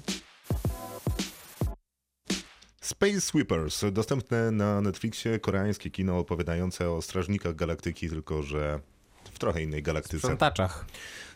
[2.80, 8.80] Space Sweepers, dostępne na Netflixie, koreańskie kino opowiadające o strażnikach galaktyki, tylko że
[9.32, 10.18] w trochę innej W galaktyce.
[10.18, 10.84] sprzątaczach.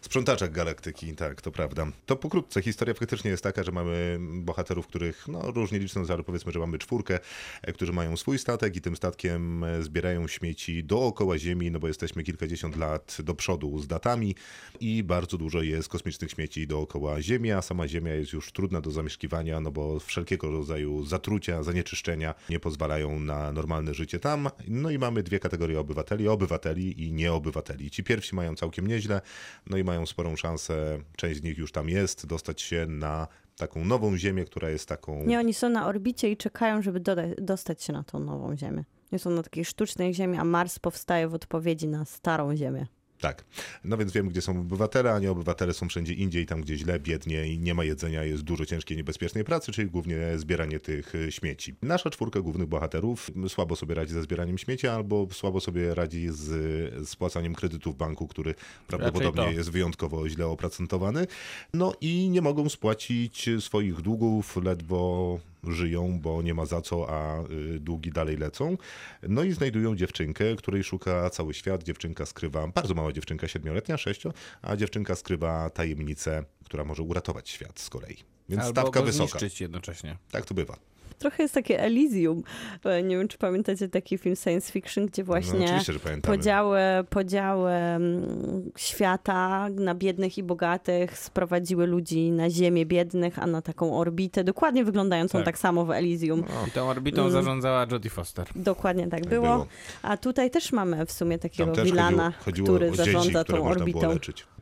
[0.01, 1.87] Sprzątaczach galaktyki, tak, to prawda.
[2.07, 6.53] To pokrótce, historia faktycznie jest taka, że mamy bohaterów, których no, różnie licząc, ale powiedzmy,
[6.53, 7.19] że mamy czwórkę,
[7.63, 11.89] e, którzy mają swój statek i tym statkiem e, zbierają śmieci dookoła Ziemi, no bo
[11.89, 14.35] jesteśmy kilkadziesiąt lat do przodu z datami
[14.81, 18.91] i bardzo dużo jest kosmicznych śmieci dookoła Ziemi, a sama Ziemia jest już trudna do
[18.91, 24.51] zamieszkiwania, no bo wszelkiego rodzaju zatrucia, zanieczyszczenia nie pozwalają na normalne życie tam.
[24.69, 27.91] No i mamy dwie kategorie obywateli, obywateli i nieobywateli.
[27.91, 29.21] Ci pierwsi mają całkiem nieźle,
[29.67, 33.85] no i mają sporą szansę, część z nich już tam jest, dostać się na taką
[33.85, 35.25] nową ziemię, która jest taką...
[35.27, 37.01] Nie, oni są na orbicie i czekają, żeby
[37.39, 38.85] dostać się na tą nową Ziemię.
[39.13, 42.87] Nie są na takiej sztucznej Ziemi, a Mars powstaje w odpowiedzi na starą Ziemię.
[43.21, 43.45] Tak.
[43.85, 47.01] No więc wiemy, gdzie są obywatele, a nie obywatele są wszędzie indziej, tam gdzie źle,
[47.01, 51.33] biednie i nie ma jedzenia, jest dużo ciężkiej, niebezpiecznej pracy, czyli głównie zbieranie tych y,
[51.33, 51.75] śmieci.
[51.83, 57.09] Nasza czwórka głównych bohaterów słabo sobie radzi ze zbieraniem śmieci, albo słabo sobie radzi z
[57.09, 58.55] spłacaniem kredytu w banku, który
[58.87, 61.27] prawdopodobnie jest wyjątkowo źle opracentowany.
[61.75, 67.43] No i nie mogą spłacić swoich długów, ledwo żyją, bo nie ma za co, a
[67.51, 68.77] y, długi dalej lecą.
[69.23, 71.83] No i znajdują dziewczynkę, której szuka cały świat.
[71.83, 77.81] Dziewczynka skrywa, bardzo mała dziewczynka, siedmioletnia, sześcio, a dziewczynka skrywa tajemnicę, która może uratować świat
[77.81, 78.17] z kolei.
[78.49, 79.39] Więc Albo stawka go wysoka.
[79.61, 80.17] jednocześnie.
[80.31, 80.77] Tak to bywa.
[81.19, 82.43] Trochę jest takie Elysium.
[82.85, 86.37] E, Nie wiem, czy pamiętacie taki film science fiction, gdzie No, właśnie pamiętamy.
[86.37, 86.79] podziały,
[87.11, 93.99] podziały mm, świata na biednych i bogatych sprowadziły ludzi na ziemię biednych, a na taką
[93.99, 95.45] orbitę, dokładnie wyglądającą Tak.
[95.45, 96.45] tak, samo w Elysium.
[96.69, 97.33] I tą orbitą Mm.
[97.33, 98.47] zarządzała Jodie Foster.
[98.57, 99.47] Dokładnie tak było.
[99.47, 99.67] było.
[100.03, 104.15] A tutaj też mamy w sumie takiego Wilana, który dzieci, zarządza które tą orbitą.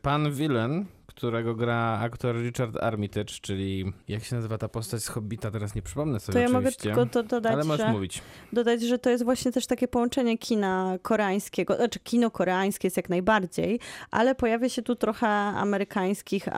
[0.02, 0.84] Pan Villain,
[1.16, 5.82] którego gra aktor Richard Armitage, czyli jak się nazywa ta postać z Hobbita, teraz nie
[5.82, 8.22] przypomnę sobie To ja mogę tylko to dodać, ale możesz że, mówić.
[8.52, 13.08] dodać, że to jest właśnie też takie połączenie kina koreańskiego, znaczy kino koreańskie jest jak
[13.08, 16.48] najbardziej, ale pojawia się tu trochę amerykańskich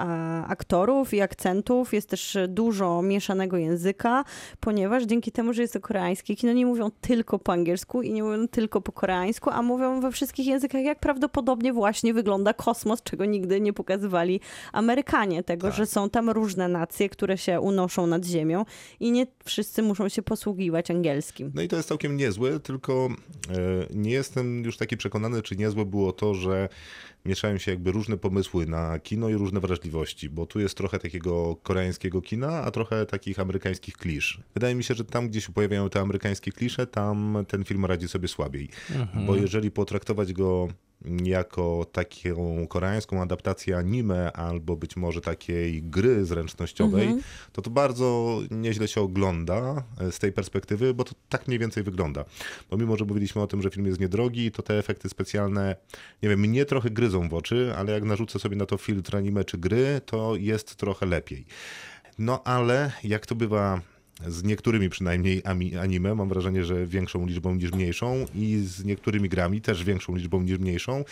[0.49, 4.25] aktorów i akcentów, jest też dużo mieszanego języka,
[4.61, 8.23] ponieważ dzięki temu, że jest to koreańskie kino, nie mówią tylko po angielsku i nie
[8.23, 13.25] mówią tylko po koreańsku, a mówią we wszystkich językach, jak prawdopodobnie właśnie wygląda kosmos, czego
[13.25, 14.40] nigdy nie pokazywali
[14.72, 15.76] Amerykanie, tego, Tak.
[15.76, 18.64] że są tam różne nacje, które się unoszą nad ziemią
[19.00, 21.52] i nie wszyscy muszą się posługiwać angielskim.
[21.54, 23.08] No i to jest całkiem niezłe, tylko
[23.50, 26.68] e, nie jestem już taki przekonany, czy niezłe było to, że
[27.24, 31.56] mieszają się jakby różne pomysły na kino i różne wrażliwości, bo tu jest trochę takiego
[31.56, 34.40] koreańskiego kina, a trochę takich amerykańskich klisz.
[34.54, 38.08] Wydaje mi się, że tam, gdzie się pojawiają te amerykańskie klisze, tam ten film radzi
[38.08, 38.68] sobie słabiej.
[39.26, 40.68] Bo jeżeli potraktować go
[41.24, 47.08] jako taką koreańską adaptację anime albo być może takiej gry zręcznościowej,
[47.52, 51.82] to to bardzo nieźle się ogląda e, z tej perspektywy, bo to tak mniej więcej
[51.82, 52.24] wygląda.
[52.70, 55.76] Bo mimo, że mówiliśmy o tym, że film jest niedrogi, to te efekty specjalne,
[56.22, 59.44] nie wiem, mnie trochę gryzą w oczy, ale jak narzucę sobie na to filtr anime
[59.44, 61.46] czy gry, to jest trochę lepiej.
[62.18, 63.80] No ale jak to bywa
[64.26, 65.42] z niektórymi przynajmniej
[65.81, 70.42] anime, mam wrażenie, że większą liczbą niż mniejszą i z niektórymi grami też większą liczbą
[70.42, 71.04] niż mniejszą,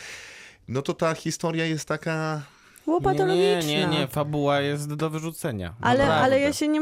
[0.69, 2.43] no to ta historia jest taka...
[2.87, 3.71] Nie, Łopatologiczna.
[3.73, 5.75] nie, nie, nie, fabuła jest do wyrzucenia.
[5.81, 6.25] Ale, Naprawdę.
[6.25, 6.81] ale ja się nie.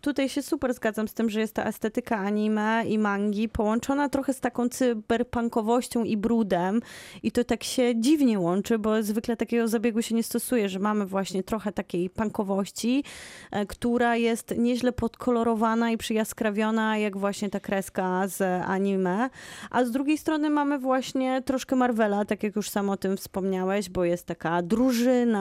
[0.00, 4.32] Tutaj się super zgadzam z tym, że jest ta estetyka anime i mangi połączona trochę
[4.32, 6.80] z taką cyberpunkowością i brudem.
[7.22, 11.06] I to tak się dziwnie łączy, bo zwykle takiego zabiegu się nie stosuje, że mamy
[11.06, 13.04] właśnie trochę takiej punkowości,
[13.50, 19.30] e, która jest nieźle podkolorowana i przyjaskrawiona, jak właśnie ta kreska z anime.
[19.70, 23.90] A z drugiej strony mamy właśnie troszkę Marvela, tak jak już sam o tym wspomniałeś,
[23.90, 25.31] bo jest taka drużyna,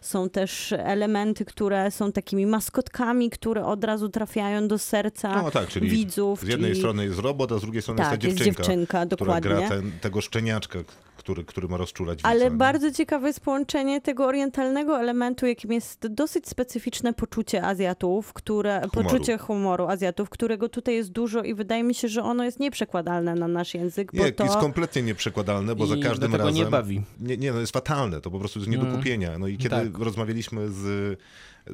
[0.00, 5.68] są też elementy, które są takimi maskotkami, które od razu trafiają do serca No tak,
[5.68, 6.40] czyli widzów.
[6.40, 6.80] z jednej czyli...
[6.80, 9.50] strony jest robot, a z drugiej strony jest ta Tak, jest dziewczynka, dziewczynka, która dokładnie.
[9.50, 10.78] gra ten, tego szczeniaczka,
[11.20, 12.50] który, który ma rozczulać widza, Ale nie?
[12.50, 19.10] bardzo ciekawe jest połączenie tego orientalnego elementu, jakim jest dosyć specyficzne poczucie Azjatów, które, Humoru.
[19.10, 23.34] poczucie humoru Azjatów, którego tutaj jest dużo i wydaje mi się, że ono jest nieprzekładalne
[23.34, 24.44] na nasz język, bo Nie, to...
[24.44, 26.54] jest kompletnie nieprzekładalne, bo za I każdym razem...
[26.54, 27.02] nie bawi.
[27.20, 28.96] Nie, nie, no jest fatalne, to po prostu jest nie do Mm.
[28.96, 29.38] kupienia.
[29.38, 29.98] No i kiedy Tak.
[29.98, 31.18] rozmawialiśmy z,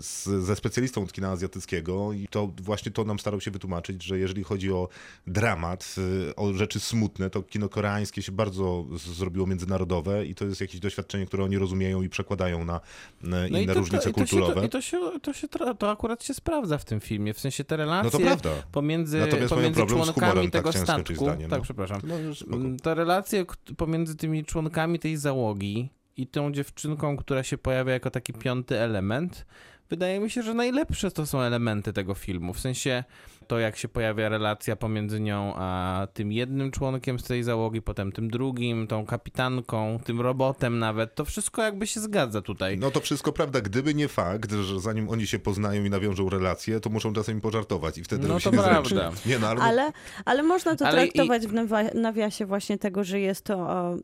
[0.01, 4.19] z, ze specjalistą od kina azjatyckiego i to właśnie to nam starał się wytłumaczyć, że
[4.19, 4.89] jeżeli chodzi o
[5.27, 5.95] dramat,
[6.29, 10.81] y, o rzeczy smutne, to kino koreańskie się bardzo zrobiło międzynarodowe i to jest jakieś
[10.81, 12.81] doświadczenie, które oni rozumieją i przekładają na,
[13.23, 14.55] na No inne i to, różnice to, i to się, kulturowe.
[14.61, 17.35] to, i to, się, to, się, tra- to akurat się sprawdza w tym filmie.
[17.35, 18.37] W sensie te relacje No
[18.73, 21.25] pomiędzy, Natomiast pomiędzy członkami humorem, tak tego skończyć statku.
[21.25, 21.65] zdanie, Tak, no.
[21.65, 22.01] przepraszam.
[22.05, 22.55] No, spoko.
[22.57, 23.45] Mm, To relacje
[23.77, 29.47] pomiędzy tymi członkami tej załogi i tą dziewczynką, która się pojawia jako taki piąty element,
[29.91, 32.55] wydaje mi się, że najlepsze to są elementy tego filmu.
[32.55, 33.05] W sensie
[33.47, 38.13] to, jak się pojawia relacja pomiędzy nią a tym jednym członkiem z tej załogi, potem
[38.13, 42.79] tym drugim, tą kapitanką, tym robotem nawet, to wszystko jakby się zgadza tutaj.
[42.79, 46.81] No to wszystko prawda, gdyby nie fakt, że zanim oni się poznają i nawiążą relacje,
[46.81, 49.11] to muszą czasami pożartować i wtedy No to prawda.
[49.27, 49.93] Nie, no ale, Ale,
[50.25, 53.57] ale można to Ale i- traktować w nawa- nawiasie właśnie tego, że jest to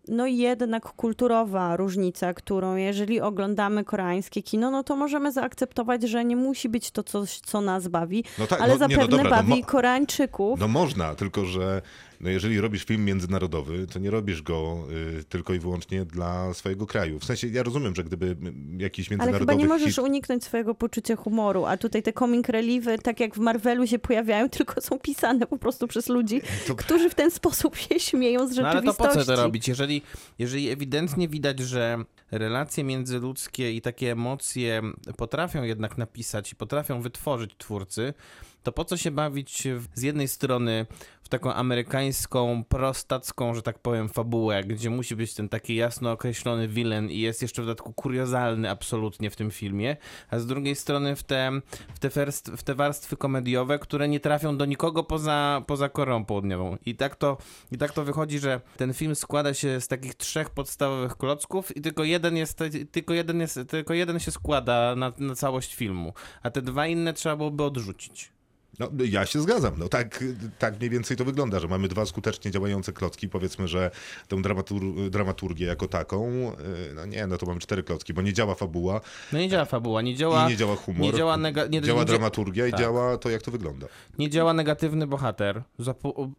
[0.08, 6.36] no jednak kulturowa różnica, którą jeżeli oglądamy koreańskie kino, no to możemy zaakceptować, że nie
[6.36, 9.31] musi być to coś, co nas bawi, no tak, ale no, nie, zapewne no dobra,
[9.36, 10.60] bawi no, Koreańczyków.
[10.60, 11.82] No można, tylko że
[12.22, 14.78] no jeżeli robisz film międzynarodowy, to nie robisz go
[15.20, 17.18] y, tylko i wyłącznie dla swojego kraju.
[17.18, 18.36] W sensie, ja rozumiem, że gdyby y,
[18.78, 20.04] jakiś Ale międzynarodowy chyba nie możesz hit...
[20.04, 24.48] uniknąć swojego poczucia humoru, a tutaj te comic relieve'y, tak jak w Marvelu się pojawiają,
[24.58, 28.56] tylko są pisane po prostu przez ludzi, To- którzy w ten sposób się śmieją z
[28.56, 29.18] No ale to rzeczywistości.
[29.18, 29.68] po co to robić?
[29.68, 30.02] Jeżeli,
[30.38, 34.82] jeżeli ewidentnie widać, że relacje międzyludzkie i takie emocje
[35.16, 38.14] potrafią jednak napisać i potrafią wytworzyć twórcy,
[38.62, 40.86] to po co się bawić w, z jednej strony
[41.22, 46.68] w taką amerykańską, prostacką, że tak powiem, fabułę, gdzie musi być ten taki jasno określony
[46.68, 49.96] villain i jest jeszcze w dodatku kuriozalny absolutnie w tym filmie,
[50.30, 51.50] a z drugiej strony w te,
[51.94, 56.24] w te, werst, w te warstwy komediowe, które nie trafią do nikogo poza, poza Koreą
[56.24, 56.76] Południową.
[56.86, 57.38] I tak, to,
[57.72, 61.80] I tak to wychodzi, że ten film składa się z takich trzech podstawowych klocków i
[61.80, 62.58] tylko jeden jest,
[62.92, 67.12] tylko jeden jest, tylko jeden się składa na, na całość filmu, a te dwa inne
[67.12, 68.32] trzeba byłoby odrzucić.
[68.78, 69.74] No, ja się zgadzam.
[69.78, 70.24] No, tak,
[70.58, 73.28] tak mniej więcej to wygląda, że mamy dwa skutecznie działające klocki.
[73.28, 73.90] Powiedzmy, że
[74.28, 76.52] tę dramatur dramaturgię jako taką, yy,
[76.94, 79.00] no nie, no to mamy cztery klocki, bo nie działa fabuła
[79.32, 81.00] No nie działa fabuła, nie działa, i nie działa humor.
[81.00, 82.80] nie działa, nega, nie, działa nie, dramaturgia i tak.
[82.80, 83.86] działa to, jak to wygląda.
[84.18, 85.62] nie działa negatywny bohater.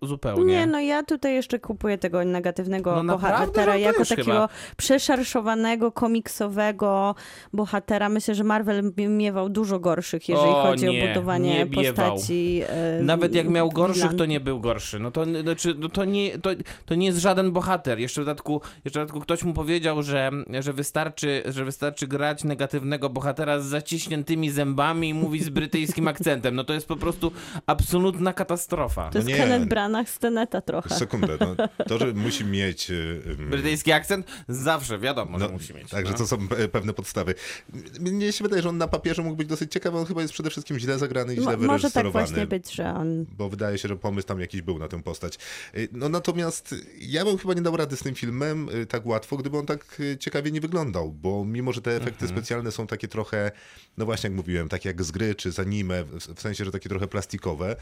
[0.02, 0.46] Zupełnie.
[0.46, 4.50] Nie, no ja tutaj jeszcze kupuję tego negatywnego No bohatera No jako takiego chyba.
[4.78, 7.16] przeszarszowanego, komiksowego
[7.54, 8.10] bohatera.
[8.10, 12.18] Myślę, że Marvel miewał dużo gorszych, jeżeli O, chodzi nie, o budowanie nie biewał.
[12.28, 12.62] Postaci.
[12.68, 15.00] e, Nawet jak miał gorszych, to nie był gorszy.
[15.00, 16.50] No to, znaczy, no to, nie, to,
[16.86, 18.00] to nie jest żaden bohater.
[18.00, 22.44] Jeszcze w dodatku, jeszcze w dodatku ktoś mu powiedział, że, że, wystarczy, że wystarczy grać
[22.44, 26.56] negatywnego bohatera z zaciśniętymi zębami i mówić z brytyjskim akcentem.
[26.56, 27.32] No to jest po prostu
[27.66, 29.10] absolutna katastrofa.
[29.10, 29.36] To jest nie.
[29.36, 30.90] Kenneth Branagh z Teneta trochę.
[30.96, 31.38] Sekundę.
[31.40, 32.90] No, to, że musi mieć...
[32.90, 35.90] yy, yy, Brytyjski akcent zawsze wiadomo, że No, musi mieć.
[35.90, 36.18] Także no.
[36.18, 37.36] to są pe- pewne podstawy.
[38.00, 39.98] Mnie się wydaje, że on na papierze mógł być dosyć ciekawy.
[39.98, 42.94] On chyba jest przede wszystkim źle zagrany i źle Mo- może tak właśnie być, że
[42.94, 45.38] on Bo wydaje się, że pomysł tam jakiś był na tę postać.
[45.78, 49.38] Y, No natomiast ja bym chyba nie dał rady z tym filmem y, tak łatwo,
[49.38, 53.08] gdyby on tak y, ciekawie nie wyglądał, bo mimo, że te efekty specjalne są takie
[53.08, 53.52] trochę,
[53.98, 56.90] no właśnie jak mówiłem, takie jak z gry czy z anime, w, sensie, że takie
[56.90, 57.76] trochę plastikowe,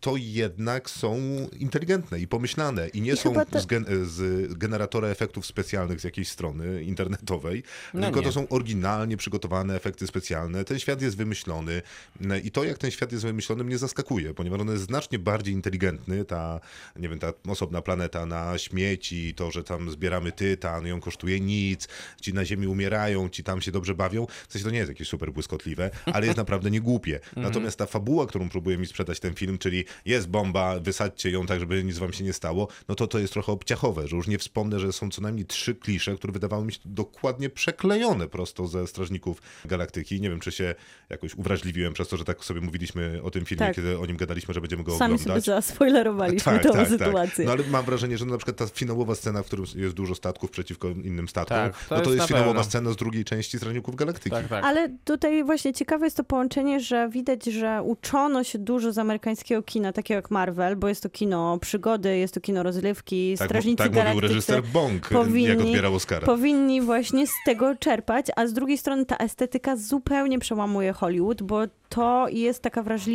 [0.00, 1.18] to jednak są
[1.58, 6.04] inteligentne i pomyślane i nie I są te- z, gen- z generatora efektów specjalnych z
[6.04, 7.62] jakiejś strony internetowej,
[7.94, 8.26] No tylko nie.
[8.26, 10.64] to są oryginalnie przygotowane efekty specjalne.
[10.64, 11.82] Ten świat jest wymyślony
[12.44, 16.24] i to, jak ten świat jest wymyślony, mnie zaskakuje, ponieważ on jest znacznie bardziej inteligentny.
[16.24, 16.60] Ta,
[16.96, 21.88] nie wiem, ta osobna planeta na śmieci, to, że tam zbieramy tytan, ją kosztuje nic,
[22.20, 24.26] ci na ziemi umierają, ci tam się dobrze bawią.
[24.48, 27.20] W sensie to nie jest jakieś super błyskotliwe, ale jest naprawdę nie głupie.
[27.36, 31.60] Natomiast ta fabuła, którą próbuje mi sprzedać ten film, czyli jest bomba, wysadźcie ją tak,
[31.60, 34.38] żeby nic wam się nie stało, no to to jest trochę obciachowe, że już nie
[34.38, 38.86] wspomnę, że są co najmniej trzy klisze, które wydawały mi się dokładnie przeklejone prosto ze
[38.86, 40.20] Strażników Galaktyki.
[40.20, 40.74] Nie wiem, czy się
[41.10, 43.76] jakoś uwrażliwiłem przez to, że tak sobie mówiliśmy o tym filmie, Tak.
[43.76, 45.44] kiedy o nim gadaliśmy, że będziemy go sami sobie oglądać.
[45.44, 47.44] zaspoilerowaliśmy tą sytuację.
[47.44, 50.50] No ale mam wrażenie, że na przykład ta finałowa scena, w którym jest dużo statków
[50.50, 52.64] przeciwko innym statkom, Tak, to no to jest jest na finałowa pewno.
[52.64, 54.30] scena z drugiej części Strażników Galaktyki.
[54.30, 54.64] Tak, tak.
[54.64, 59.62] Ale tutaj właśnie ciekawe jest to połączenie, że widać, że uczono się dużo z amerykańskiego
[59.62, 63.76] kina, takiego jak Marvel, bo jest to kino przygody, jest to kino rozrywki, Tak, Strażnicy
[63.76, 66.26] tak mówił Galaktycy reżyser Bong, powinni- jak odbierał Oscara.
[66.26, 71.60] powinni właśnie z tego czerpać, a z drugiej strony ta estetyka zupełnie przełamuje Hollywood, bo
[71.88, 73.13] to jest taka wrażliwość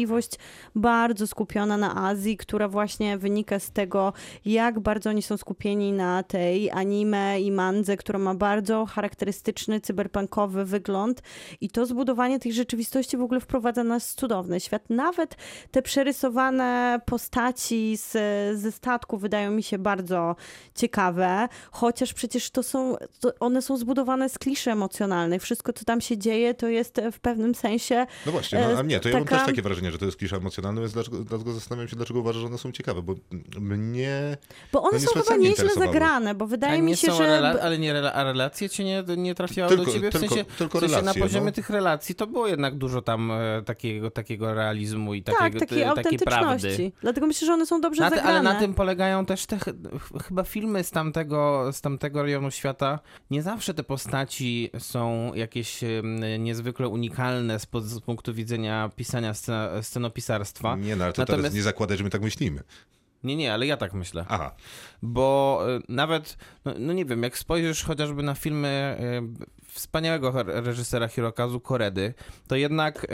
[0.76, 4.14] bardzo skupiona na Azji, która właśnie wynika z tego,
[4.46, 10.66] jak bardzo oni są skupieni na tej anime i mandze, która ma bardzo charakterystyczny cyberpunkowy
[10.66, 11.22] wygląd
[11.62, 14.90] i to zbudowanie tej rzeczywistości w ogóle wprowadza nas w cudowny świat.
[14.90, 15.36] Nawet
[15.72, 18.12] te przerysowane postaci z,
[18.60, 20.36] ze statku wydają mi się bardzo
[20.76, 25.42] ciekawe, chociaż przecież to są, to one są zbudowane z kliszy emocjonalnych.
[25.42, 29.00] Wszystko, co tam się dzieje, to jest w pewnym sensie No właśnie, no, a nie,
[29.00, 31.54] to ja mam taka- też takie wrażenie, że to jest klisza emocjonalna, więc dlaczego, dlatego
[31.54, 33.16] zastanawiam się, dlaczego uważasz, że one są ciekawe, bo
[33.60, 34.38] mnie...
[34.74, 37.24] Bo one No nie są chyba nieźle zagrane, bo wydaje mi się, są że...
[37.24, 40.10] rela- ale nie rela- a relacje cię nie, nie trafiały Tylko- do ciebie?
[40.10, 41.52] W tylko- sensie, tylko w sensie relacje, na poziomie no.
[41.52, 45.84] tych relacji to było jednak dużo tam e, takiego, takiego realizmu i tak, takiego, takiej
[45.96, 46.92] te, takiej prawdy.
[47.02, 48.40] Dlatego myślę, że one są dobrze Na ty, zagrane.
[48.40, 49.64] ale na tym polegają też te ch-
[50.00, 53.00] ch- chyba filmy z tamtego, z tamtego rejonu świata.
[53.32, 59.34] Nie zawsze te postaci są jakieś em, niezwykle unikalne z, pod, z punktu widzenia pisania
[59.34, 60.76] scena, scenopisarstwa.
[60.76, 62.64] Nie, no ale to Natomiast- teraz nie zakładaj, że my tak myślimy.
[63.24, 64.26] Nie, nie, ale ja tak myślę.
[64.30, 64.56] Aha,
[65.02, 68.98] Bo y, nawet, no, no nie wiem, jak spojrzysz chociażby na filmy
[69.64, 72.14] y, wspaniałego re- reżysera Hirokazu Koredy,
[72.48, 73.08] to jednak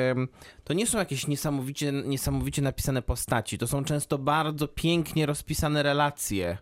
[0.64, 3.58] to nie są jakieś niesamowicie, niesamowicie napisane postaci.
[3.58, 6.58] To są często bardzo pięknie rozpisane relacje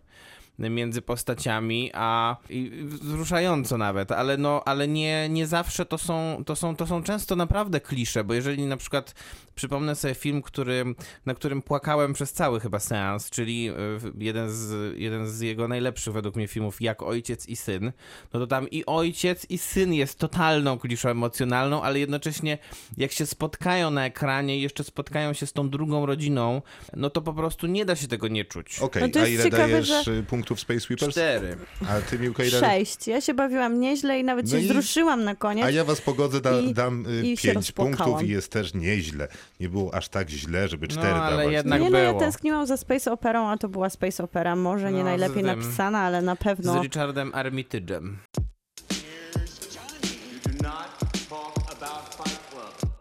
[0.58, 6.56] między postaciami, a i wzruszająco nawet, ale no, ale nie, nie zawsze to są, to
[6.56, 9.14] są, to są często naprawdę klisze, bo jeżeli na przykład
[9.54, 10.84] przypomnę sobie film, który,
[11.26, 13.74] na którym płakałem przez cały chyba seans, czyli y,
[14.18, 17.92] jeden z, jeden z jego najlepszych według mnie filmów, Jak Ojciec i Syn,
[18.32, 22.58] no to tam i ojciec i syn jest totalną kliszą emocjonalną, ale jednocześnie
[22.96, 26.62] jak się spotkają na ekranie i jeszcze spotkają się z tą drugą rodziną,
[26.96, 28.78] no to po prostu nie da się tego nie czuć.
[28.80, 31.10] okej, No to a jest ile ciekawe, dajesz że- y, punktów Space Sweepers?
[31.12, 31.56] Cztery.
[31.88, 32.60] A ty, Miłka, ile...
[32.60, 33.06] Sześć.
[33.06, 35.64] Ja się bawiłam nieźle i nawet No się i- wzruszyłam na koniec.
[35.64, 39.28] A ja was pogodzę, da, I- dam y, i pięć punktów i jest też nieźle.
[39.60, 41.52] Nie było aż tak źle, żeby cztery No, ale dawać.
[41.52, 42.20] jednak- nie, no ja było.
[42.20, 44.56] tęskniłam za Space Operą, a to była Space Opera.
[44.56, 46.82] Może nie No, najlepiej z tym- napisana, ale na Z pewno.
[46.82, 48.12] Richardem Armitage'em.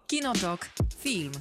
[0.07, 0.69] Kinotok.
[0.99, 1.31] Film.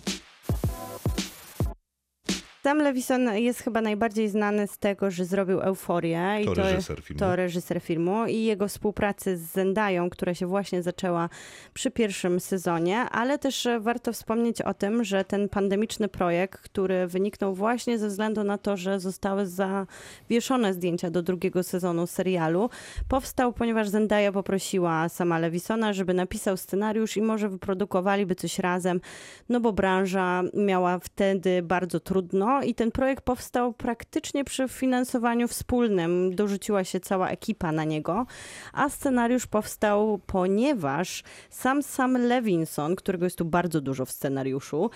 [2.62, 6.40] Sam Lewison jest chyba najbardziej znany z tego, że zrobił Euforię.
[6.44, 7.20] To i reżyser filmu.
[7.20, 11.28] To reżyser filmu i jego współpracy z Zendają, która się właśnie zaczęła
[11.74, 17.54] przy pierwszym sezonie, ale też warto wspomnieć o tym, że ten pandemiczny projekt, który wyniknął
[17.54, 22.70] właśnie ze względu na to, że zostały zawieszone zdjęcia do drugiego sezonu serialu,
[23.08, 29.00] powstał, ponieważ Zendaya poprosiła sama Lewisona, żeby napisał scenariusz i może wyprodukowaliby coś razem,
[29.48, 36.34] no bo branża miała wtedy bardzo trudno i ten projekt powstał praktycznie przy finansowaniu wspólnym.
[36.34, 38.26] Dorzuciła się cała ekipa na niego,
[38.72, 44.90] a scenariusz powstał, ponieważ sam Sam Levinson, którego jest tu bardzo dużo w scenariuszu,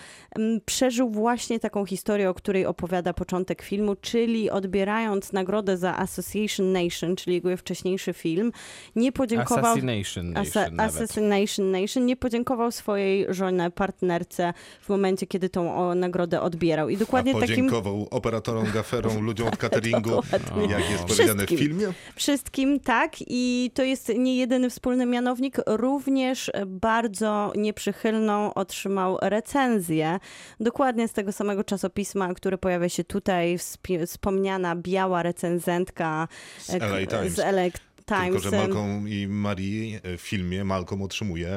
[0.65, 7.15] przeżył właśnie taką historię, o której opowiada początek filmu, czyli odbierając nagrodę za Association Nation,
[7.15, 8.51] czyli jego wcześniejszy film,
[8.95, 9.65] nie podziękował...
[9.65, 10.95] Assassination Nation nawet.
[10.95, 16.89] Assassination Nation nie podziękował swojej żonie, partnerce w momencie, kiedy tą nagrodę odbierał.
[16.89, 20.67] I dokładnie takim podziękował operatorom, gaferom, ludziom od cateringu, Dokładnie.
[20.71, 21.93] jak jest powiedziane w filmie.
[22.15, 23.11] wszystkim, tak.
[23.19, 25.57] I to jest nie jedyny wspólny mianownik.
[25.67, 30.19] Również bardzo nieprzychylną otrzymał recenzję.
[30.59, 33.57] Dokładnie z tego samego czasopisma, które pojawia się tutaj,
[34.05, 36.27] wspomniana biała recenzentka
[36.59, 37.33] Z LA Times.
[37.33, 37.61] Z LA
[38.07, 38.41] Times.
[38.43, 41.49] Tylko, że Malcolm i Marie w filmie Malcolm otrzymuje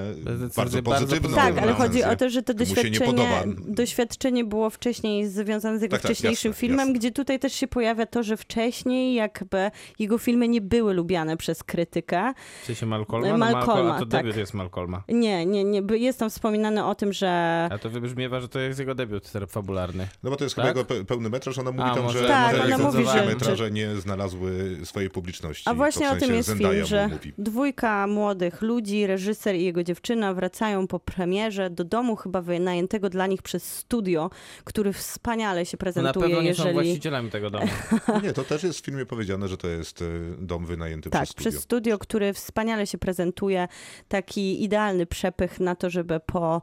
[0.56, 3.24] bardzo pozytywną Tak, ale chodzi o to, że to doświadczenie,
[3.66, 6.92] doświadczenie było wcześniej związane z jego Tak, tak, wcześniejszym jasne, filmem, jasne.
[6.98, 11.62] gdzie tutaj też się pojawia to, że wcześniej jakby jego filmy nie były lubiane przez
[11.64, 12.32] krytykę.
[12.62, 13.28] W sensie Malcolma?
[13.28, 14.22] No, Malcolma, Malcolm, a to tak.
[14.22, 15.02] debiut jest Malcolma.
[15.08, 17.28] Nie, nie, nie, jest tam wspominane o tym, że
[17.72, 20.08] A to wybrzmiewa, że to jest jego debiut fabularny.
[20.22, 20.66] No bo to jest Tak?
[20.66, 21.58] chyba jego pe- pełny metraż.
[21.58, 24.76] Ona mówi A, tam, może- że Tak, że ona jego mówi, że- metraże nie znalazły
[24.84, 25.70] swojej publiczności.
[25.70, 27.32] A właśnie w o sensie tym jest Zendaya film, że mówi.
[27.38, 33.26] dwójka młodych ludzi, reżyser i jego dziewczyna wracają po premierze do domu chyba wynajętego dla
[33.26, 34.30] nich przez studio,
[34.64, 36.74] który wspaniale się No na prezentuje, pewno nie są jeżeli...
[36.74, 37.66] właścicielami tego domu.
[38.22, 41.30] Nie, to też jest w filmie powiedziane, że to jest y, dom wynajęty Tak, przez
[41.32, 41.50] studio.
[41.50, 43.68] przez studio, który wspaniale się prezentuje.
[44.08, 46.62] Taki idealny przepych na to, żeby po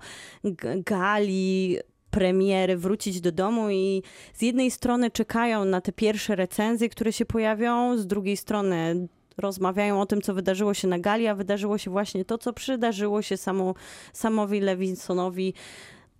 [0.86, 1.78] gali
[2.12, 4.04] premiery wrócić do domu i
[4.34, 9.08] z jednej strony czekają na te pierwsze recenzje, które się pojawią, z drugiej strony
[9.38, 13.22] rozmawiają o tym, co wydarzyło się na gali, a wydarzyło się właśnie to, co przydarzyło
[13.22, 13.76] się samu,
[14.14, 15.54] samowi Levinsonowi,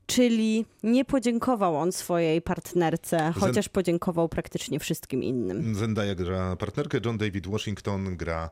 [0.08, 5.76] czyli nie podziękował on swojej partnerce, chociaż podziękował praktycznie wszystkim innym.
[5.76, 8.50] Zendaya gra partnerkę, John David Washington gra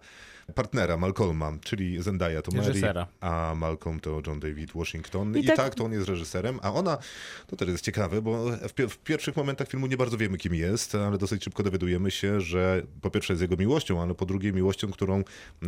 [0.56, 3.08] partnera Malcolma, czyli Zendaya to Mary, Reżysera.
[3.22, 5.38] a Malcolm to John David Washington.
[5.38, 5.76] I I, tak- tak...
[5.76, 6.98] to on jest reżyserem, a ona,
[7.48, 10.56] to też jest ciekawe, bo w, pi- w pierwszych momentach filmu nie bardzo wiemy, kim
[10.56, 14.54] jest, ale dosyć szybko dowiadujemy się, że po pierwsze jest jego miłością, ale po drugie
[14.54, 15.24] miłością, którą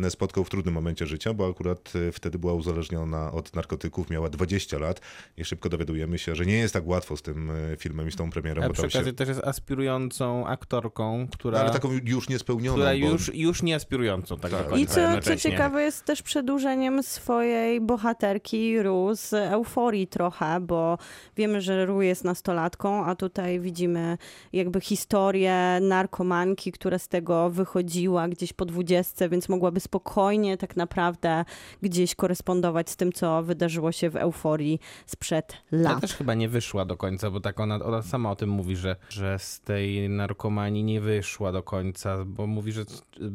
[0.08, 4.78] spotkał w trudnym momencie życia, bo akurat e, wtedy była uzależniona od narkotyków, miała 20
[4.78, 5.00] lat
[5.36, 8.16] i szybko dowiadujemy się, że nie jest tak łatwo z tym e, filmem i z
[8.16, 8.98] tą premierą, A przy tam się...
[8.98, 13.12] okazji też jest aspirującą aktorką, która, Ale taką już niespełnioną, która bo...
[13.12, 14.67] już, już nie aspirującą tak, Tak.
[14.76, 20.98] I co, co ciekawe jest też przedłużeniem swojej bohaterki Ru z euforii trochę, bo
[21.36, 24.18] wiemy, że Ru jest nastolatką, a tutaj widzimy
[24.52, 31.44] jakby historię narkomanki, która z tego wychodziła gdzieś po dwudziestce, więc mogłaby spokojnie tak naprawdę
[31.82, 36.00] gdzieś korespondować z tym, co wydarzyło się w euforii sprzed lat.
[36.00, 38.96] też chyba nie wyszła do końca, bo tak ona, ona sama o tym mówi, że,
[39.08, 42.84] że z tej narkomanii nie wyszła do końca, bo mówi, że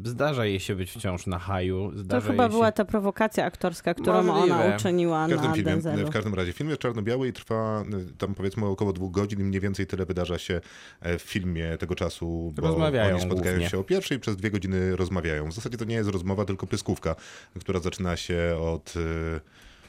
[0.06, 1.92] zdarza jej się być wciąż na haju.
[2.10, 2.72] To chyba jej była się...
[2.72, 4.56] ta prowokacja aktorska, którą Możliwe.
[4.66, 6.08] ona uczyniła W każdym, na filmie, Denzelu.
[6.08, 9.44] w każdym razie film jest czarno-biały i trwa y, tam powiedzmy około dwóch godzin i
[9.44, 10.62] mniej więcej tyle wydarza się
[11.02, 13.70] e, w filmie tego czasu, bo Rozmawiają oni spotkają głównie.
[13.70, 15.50] się o pierwszej i przez dwie godziny rozmawiają.
[15.50, 17.16] W zasadzie to nie jest rozmowa, tylko pyskówka,
[17.60, 19.40] która zaczyna się od y,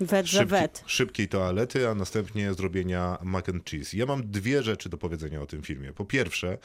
[0.01, 0.83] Wet za szybki, wet.
[0.87, 3.97] szybkiej toalety, a następnie zrobienia mac and cheese.
[3.97, 5.93] Ja mam dwie rzeczy do powiedzenia o tym filmie.
[5.93, 6.59] Po pierwsze,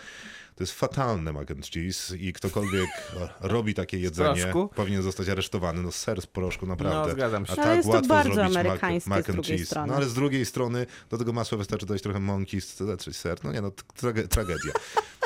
[0.55, 2.89] to jest fatalne mac and cheese i ktokolwiek
[3.41, 4.69] robi takie jedzenie, proszku?
[4.75, 5.81] powinien zostać aresztowany.
[5.81, 7.07] No ser z proszku, naprawdę.
[7.07, 7.51] No, zgadzam się.
[7.51, 9.65] A Ale tak jest to łatwo bardzo zrobić amerykańskie mac, mac and cheese.
[9.65, 9.87] strony.
[9.87, 13.37] No ale z drugiej strony do tego masła wystarczy dodać trochę mąki, zatrzeć ser.
[13.43, 14.71] No nie no, trage, tragedia.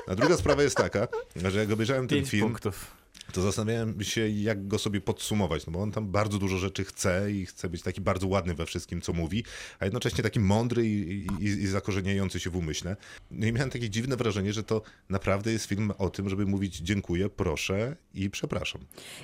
[0.07, 3.02] A druga sprawa jest taka, że jak obejrzałem ten Pięć film, punktów.
[3.31, 7.31] To zastanawiałem się, jak go sobie podsumować, no bo on tam bardzo dużo rzeczy chce
[7.31, 9.43] i chce być taki bardzo ładny we wszystkim, co mówi,
[9.79, 12.95] a jednocześnie taki mądry i, i, i zakorzeniający się w umyśle.
[13.31, 16.77] No i miałem takie dziwne wrażenie, że to naprawdę jest film o tym, żeby mówić
[16.77, 18.81] dziękuję, proszę i przepraszam.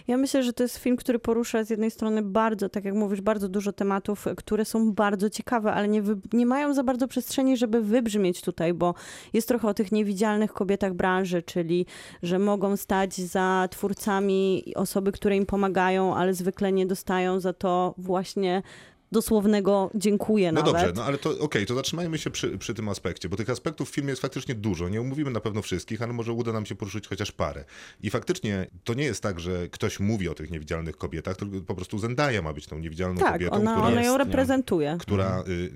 [0.08, 3.22] Ja myślę, że to jest film, który porusza z jednej strony bardzo, tak jak mówisz,
[3.22, 7.82] bardzo dużo tematów, które są bardzo ciekawe, ale nie, nie mają za bardzo przestrzeni, żeby
[7.82, 8.96] wybrzmieć tutaj, bo
[9.34, 11.86] jest trochę o tych niewidzialnych kobietach branży, czyli
[12.24, 17.94] że mogą stać za twórcami osoby, które im pomagają, ale zwykle nie dostają za to
[17.98, 18.64] właśnie
[19.12, 20.74] dosłownego dziękuję No nawet.
[20.74, 23.90] dobrze, no ale to okej, to zatrzymajmy się przy, przy tym aspekcie, bo tych aspektów
[23.90, 24.90] w filmie jest faktycznie dużo.
[24.90, 27.66] Nie omówimy na pewno wszystkich, ale może uda nam się poruszyć chociaż parę.
[28.02, 31.76] I faktycznie to nie jest tak, że ktoś mówi o tych niewidzialnych kobietach, tylko po
[31.76, 34.98] prostu Zendaya ma być tą niewidzialną tak, kobietą, ona, która, ona ją reprezentuje.
[35.00, 35.72] która y,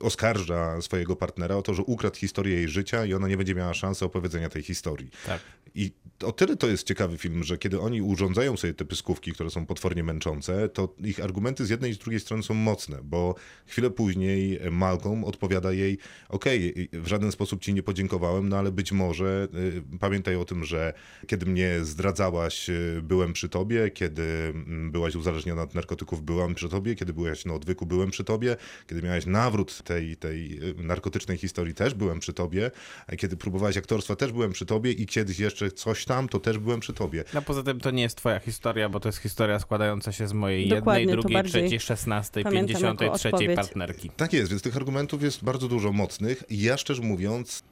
[0.00, 3.74] oskarża swojego partnera o to, że ukradł historię jej życia i ona nie będzie miała
[3.74, 5.10] szansy opowiedzenia tej historii.
[5.26, 5.40] Tak.
[5.74, 5.92] I
[6.24, 9.66] o tyle to jest ciekawy film, że kiedy oni urządzają sobie te pyskówki, które są
[9.66, 13.34] potwornie męczące, to ich argumenty z jednej i z drugiej strony są mocne, bo
[13.66, 15.98] chwilę później Malcolm odpowiada jej,
[16.28, 20.64] okej, w żaden sposób ci nie podziękowałem, no ale być może y, pamiętaj o tym,
[20.64, 20.92] że
[21.26, 26.68] kiedy mnie zdradzałaś, y, byłem przy tobie, kiedy mm, byłaś uzależniona od narkotyków, byłam przy
[26.68, 28.56] tobie, kiedy byłaś na odwyku, byłem przy tobie,
[28.86, 32.70] kiedy miałeś nawrót tej, tej y, narkotycznej historii, też byłem przy tobie,
[33.18, 36.80] kiedy próbowałaś aktorstwa, też byłem przy tobie i kiedyś jeszcze coś tam, to też byłem
[36.80, 37.24] przy tobie.
[37.34, 40.32] No poza tym to nie jest twoja historia, bo to jest historia składająca się z
[40.32, 43.56] mojej Dokładnie, jednej, drugiej, trzeciej, szesnastej, pięćdziesiątej, jako trzeciej odpowiedź.
[43.56, 44.10] partnerki.
[44.16, 46.42] Tak jest, więc tych argumentów jest bardzo dużo mocnych.
[46.48, 47.62] I ja szczerze mówiąc,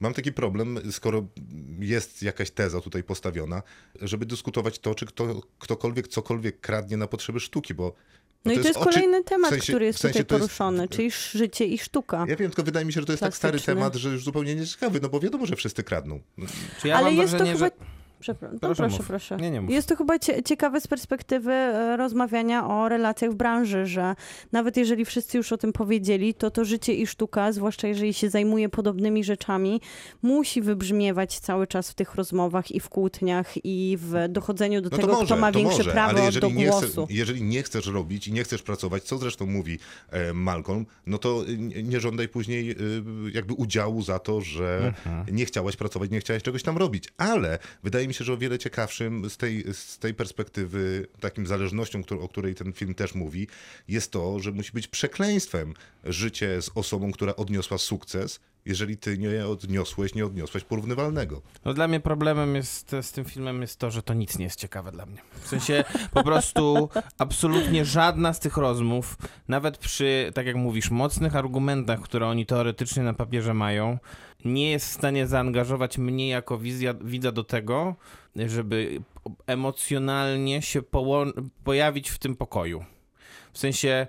[0.00, 1.26] mam taki problem, skoro
[1.80, 3.62] jest jakaś teza tutaj postawiona,
[4.00, 7.94] żeby dyskutować to, czy kto, ktokolwiek cokolwiek kradnie na potrzeby sztuki, bo
[8.44, 10.44] No i to jest oczy- kolejny temat, w sensie- który jest w sensie tutaj to
[10.44, 12.18] jest- poruszony, czyli życie i sztuka.
[12.28, 13.74] Ja wiem, tylko wydaje mi się, że to jest tak stary Plastyczny.
[13.74, 16.20] temat, że już zupełnie nieciekawy, no bo wiadomo, że wszyscy kradną.
[16.82, 17.58] Czy ja Ale jest to chyba...
[17.58, 17.70] że...
[18.20, 19.06] Przepraszam, no Proszę proszę, mów.
[19.06, 19.36] proszę.
[19.36, 19.70] Nie, nie mów.
[19.70, 24.14] Jest to chyba cie ciekawe z perspektywy e, rozmawiania o relacjach w branży, że
[24.52, 28.30] nawet jeżeli wszyscy już o tym powiedzieli, to to życie i sztuka, zwłaszcza jeżeli się
[28.30, 29.80] zajmuje podobnymi rzeczami,
[30.22, 34.96] musi wybrzmiewać cały czas w tych rozmowach i w kłótniach i w dochodzeniu do No
[34.96, 37.06] tego, może, kto ma większe może, prawo jeżeli do nie, głosu.
[37.06, 39.78] chce, jeżeli nie chcesz robić i nie chcesz pracować, co zresztą mówi
[40.10, 42.76] e, Malcolm, no to y, nie żądaj później
[43.32, 45.36] jakby udziału za to, że Mhm.
[45.36, 47.04] nie chciałaś pracować, nie chciałaś czegoś tam robić.
[47.16, 52.02] Ale wydaje mi się, że o wiele ciekawszym z tej, z tej perspektywy, takim zależnością,
[52.20, 53.46] o której ten film też mówi,
[53.88, 59.46] jest to, że musi być przekleństwem życie z osobą, która odniosła sukces, jeżeli ty nie
[59.46, 61.42] odniosłeś, nie odniosłeś porównywalnego.
[61.64, 64.58] No dla mnie problemem jest z tym filmem jest to, że to nic nie jest
[64.58, 65.18] ciekawe dla mnie.
[65.40, 66.88] W sensie po prostu
[67.18, 69.16] absolutnie żadna z tych rozmów,
[69.48, 73.98] nawet przy, tak jak mówisz, mocnych argumentach, które oni teoretycznie na papierze mają,
[74.44, 77.94] nie jest w stanie zaangażować mnie jako wizja, widza do tego,
[78.36, 79.00] żeby
[79.46, 81.32] emocjonalnie się poło-
[81.64, 82.84] pojawić w tym pokoju.
[83.52, 84.06] W sensie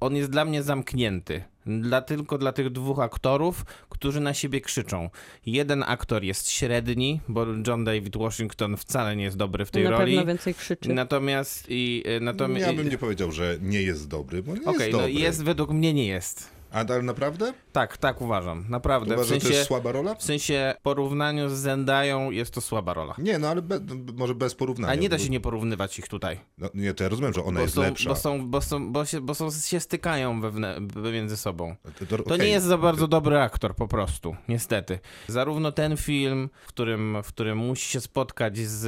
[0.00, 1.44] on jest dla mnie zamknięty.
[1.66, 5.10] Dla, tylko dla tych dwóch aktorów, którzy na siebie krzyczą.
[5.46, 9.90] Jeden aktor jest średni, bo John David Washington wcale nie jest dobry w tej Na
[9.90, 10.12] roli.
[10.14, 10.88] pewno więcej krzyczy.
[10.94, 12.66] Natomiast i y, natomiast.
[12.66, 15.12] Ja bym nie powiedział, że nie jest dobry, bo nie Okej, jest no dobry.
[15.12, 16.48] jest według mnie nie jest.
[16.72, 17.52] A ale naprawdę?
[17.72, 18.64] Tak, tak uważam.
[18.68, 19.14] Naprawdę.
[19.14, 20.14] Uważasz, w że to sensie, jest słaba rola?
[20.14, 23.14] w sensie porównaniu z Zendają jest to słaba rola.
[23.18, 23.80] Nie, no ale be,
[24.16, 24.92] może bez porównania.
[24.92, 26.40] A nie da się nie porównywać ich tutaj.
[26.58, 28.08] No, nie, to ja rozumiem, że ona Bo jest są, lepsza.
[28.10, 30.78] bo, są, bo, są, bo, się, bo są, się stykają wewnę,
[31.12, 31.76] między sobą.
[31.98, 32.38] To, to, To okej.
[32.46, 34.98] nie jest za bardzo dobry aktor, po prostu, niestety.
[35.28, 38.84] Zarówno ten film, w którym, w którym musi się spotkać z,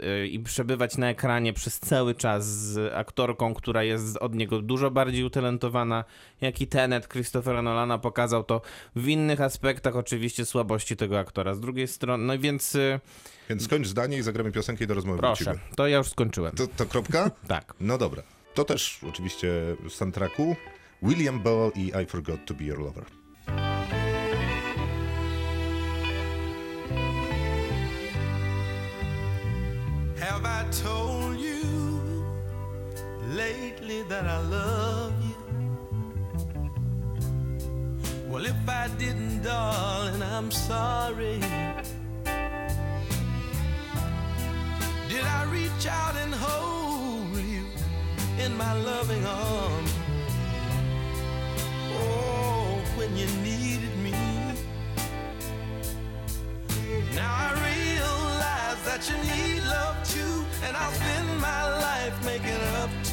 [0.00, 4.90] y, i przebywać na ekranie przez cały czas z aktorką, która jest od niego dużo
[4.90, 6.04] bardziej utalentowana,
[6.40, 8.60] jak i Tenet Christophera Nolana pokazał to
[8.96, 11.54] w innych aspektach oczywiście słabości tego aktora.
[11.54, 13.00] Z drugiej strony, no więc y,
[13.48, 15.64] Więc skończ zdanie i zagramy piosenkę i do rozmowy proszę, wrócimy.
[15.76, 16.56] to ja już skończyłem.
[16.56, 17.30] To, to kropka?
[17.48, 17.74] Tak.
[17.80, 18.22] No dobra.
[18.54, 19.52] To też oczywiście
[19.88, 20.56] z soundtracku.
[21.02, 23.04] William Bell i I Forgot to Be Your Lover.
[30.18, 31.62] Have I told you
[33.28, 35.05] lately that I love
[38.36, 41.40] Well, if I didn't, darling, I'm sorry.
[45.08, 47.64] Did I reach out and hold you
[48.44, 49.94] in my loving arms?
[51.96, 54.12] Oh, when you needed me.
[57.14, 63.05] Now I realize that you need love too, and I'll spend my life making up.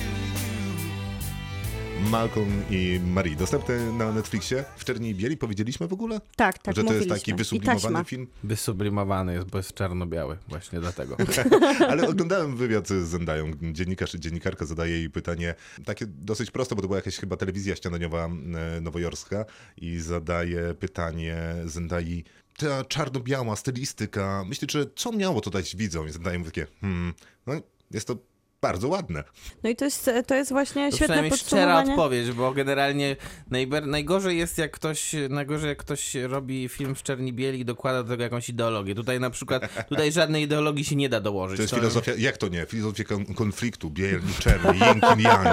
[2.09, 3.35] Malcolm i Marie.
[3.35, 4.65] Dostępny na Netflixie.
[4.77, 6.21] W Czerni i Bieli powiedzieliśmy w ogóle?
[6.35, 8.27] Tak, tak, że to jest taki wysublimowany film?
[8.43, 11.17] Wysublimowany jest, bo jest czarno-biały, właśnie dlatego.
[11.89, 13.51] Ale oglądałem wywiad z Zendają.
[13.71, 17.75] Dziennikarz czy dziennikarka zadaje jej pytanie, takie dosyć proste, bo to była jakaś chyba telewizja
[17.75, 19.45] śniadaniowa e, nowojorska
[19.77, 22.23] i zadaje pytanie Zendai,
[22.57, 26.07] ta czarno-biała stylistyka, myślicie, że co miało to dać widzom?
[26.07, 27.13] I Zendaya mówi takie, hmm,
[27.47, 27.53] no
[27.91, 28.32] jest to
[28.63, 29.23] bardzo ładne.
[29.63, 31.91] No i to jest, to jest właśnie To świetne przynajmniej szczera podsumowanie.
[31.91, 33.15] odpowiedź, bo generalnie
[33.51, 38.03] najber, najgorzej jest jak ktoś, najgorzej jak ktoś robi film w czerni bieli i dokłada
[38.03, 38.95] do tego jakąś ideologię.
[38.95, 41.57] Tutaj na przykład, tutaj żadnej ideologii się nie da dołożyć.
[41.57, 42.65] To jest filozofia, jak to nie?
[42.65, 45.47] Filozofia kon- konfliktu, bieli, czerni, yin, yang.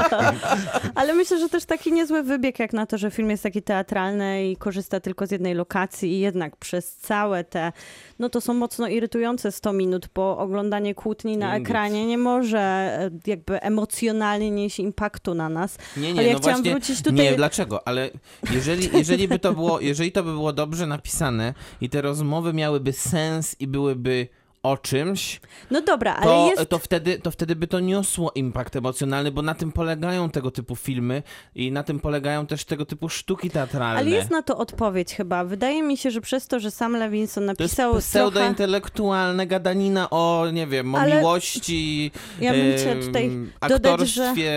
[0.95, 4.51] Ale myślę, że też taki niezły wybieg jak na to, że film jest taki teatralny
[4.51, 7.73] i korzysta tylko z jednej lokacji i jednak przez całe te,
[8.19, 12.91] no to są mocno irytujące 100 minut, bo oglądanie kłótni na ekranie nie może
[13.27, 15.79] jakby emocjonalnie nieść impaktu na nas.
[15.97, 17.89] Nie, nie, Ale ja no chciałam właśnie, wrócić tutaj- Nie, dlaczego?
[17.89, 18.11] Ale
[18.53, 22.93] jeżeli, jeżeli by to było, jeżeli to by było dobrze napisane i te rozmowy miałyby
[22.93, 24.29] sens i byłyby
[24.63, 25.41] o czymś,
[25.71, 26.71] No dobra, ale to, jest...
[26.71, 30.77] to, wtedy, to wtedy by to niosło impact emocjonalny, bo na tym polegają tego typu
[30.77, 31.23] filmy
[31.55, 33.99] i na tym polegają też tego typu sztuki teatralne.
[34.01, 35.45] Ale jest na to odpowiedź chyba.
[35.45, 38.07] Wydaje mi się, że przez to, że sam Levinson To jest napisał trochę...
[38.07, 43.31] pseudointelektualne gadanina o, nie wiem, o Ale miłości, ja bym em, tutaj
[43.69, 44.53] dodać, aktorstwie,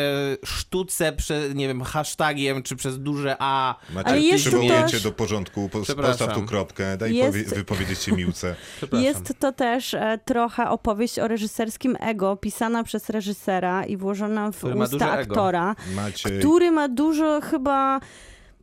[0.46, 3.76] sztuce, prze, nie wiem, hashtagiem, czy przez duże A.
[3.94, 8.00] Macie Ale jest to przywołujecie też- do porządku, postaw tu kropkę, daj Jest- powie, wypowiedzieć
[8.02, 8.56] się Miłce.
[9.02, 14.58] Jest to też e, trochę opowieść o reżyserskim ego, pisana przez reżysera i włożona w
[14.58, 16.30] Który usta aktora, Macie...
[16.30, 18.00] który ma dużo chyba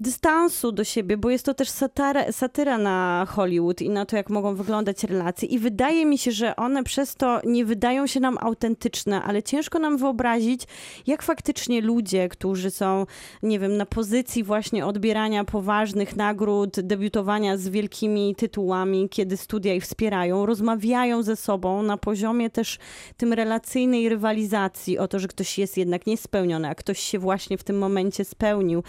[0.00, 4.30] dystansu do siebie, bo jest to też satyra, satyra na Hollywood i na to, jak
[4.30, 5.48] mogą wyglądać relacje.
[5.48, 9.78] I wydaje mi się, że one przez to nie wydają się nam autentyczne, ale ciężko
[9.78, 10.62] nam wyobrazić,
[11.06, 13.06] jak faktycznie ludzie, którzy są,
[13.42, 19.82] nie wiem, na pozycji właśnie odbierania poważnych nagród, debiutowania z wielkimi tytułami, kiedy studia ich
[19.82, 22.78] wspierają, rozmawiają ze sobą na poziomie też
[23.16, 27.64] tym relacyjnej rywalizacji o to, że ktoś jest jednak niespełniony, a ktoś się właśnie w
[27.64, 28.82] tym momencie spełnił.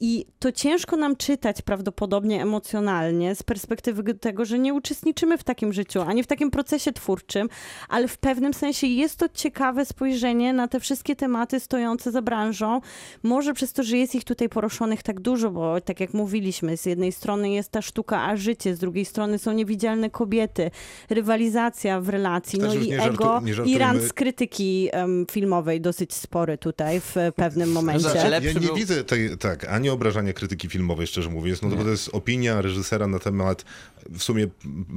[0.00, 5.72] I to ciężko nam czytać prawdopodobnie emocjonalnie z perspektywy tego, że nie uczestniczymy w takim
[5.72, 7.48] życiu, ani w takim procesie twórczym,
[7.88, 12.80] ale w pewnym sensie jest to ciekawe spojrzenie na te wszystkie tematy stojące za branżą.
[13.22, 16.86] Może przez to, że jest ich tutaj poruszonych tak dużo, bo tak jak mówiliśmy, z
[16.86, 20.70] jednej strony jest ta sztuka, a życie, z drugiej strony są niewidzialne kobiety,
[21.10, 26.58] rywalizacja w relacji, Też no i ego, i rant z krytyki em, filmowej dosyć spory
[26.58, 28.00] tutaj w pewnym momencie.
[28.00, 31.70] Znaczy, ale- Ja nie był- widzę tej, tak, ani obrażania krytyki filmowej, szczerze mówiąc, no
[31.70, 33.64] to, to jest opinia reżysera na temat
[34.10, 34.46] w sumie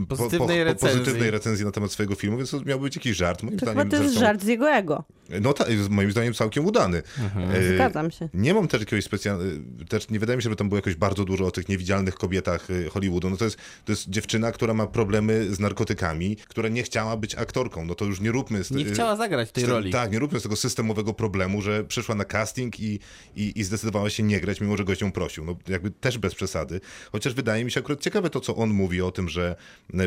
[0.09, 0.99] po, Pozytywnej po, po, recenzji.
[0.99, 3.43] pozytywnej recenzji na temat swojego filmu, więc to miał być jakiś żart.
[3.43, 5.03] Moim To zdaniem chyba to jest zresztą- żart z jego ego.
[5.41, 7.01] No tak, moim zdaniem całkiem udany.
[7.53, 8.29] E, Zgadzam się.
[8.33, 9.51] Nie mam też jakiegoś specjalnego,
[9.89, 12.69] też nie wydaje mi się, że tam było jakoś bardzo dużo o tych niewidzialnych kobietach
[12.69, 13.29] y, Hollywoodu.
[13.29, 17.35] No to jest, to jest dziewczyna, która ma problemy z narkotykami, która nie chciała być
[17.35, 17.85] aktorką.
[17.85, 19.91] No to już nie róbmy z Nie chciała zagrać tej roli.
[19.91, 22.99] Tak, nie róbmy z tego systemowego problemu, że przyszła na casting i,
[23.35, 25.45] i, i zdecydowała się nie grać, mimo że gość ją prosił.
[25.45, 26.81] No jakby też bez przesady.
[27.11, 29.55] Chociaż wydaje mi się akurat ciekawe to, co on mówi o tym, że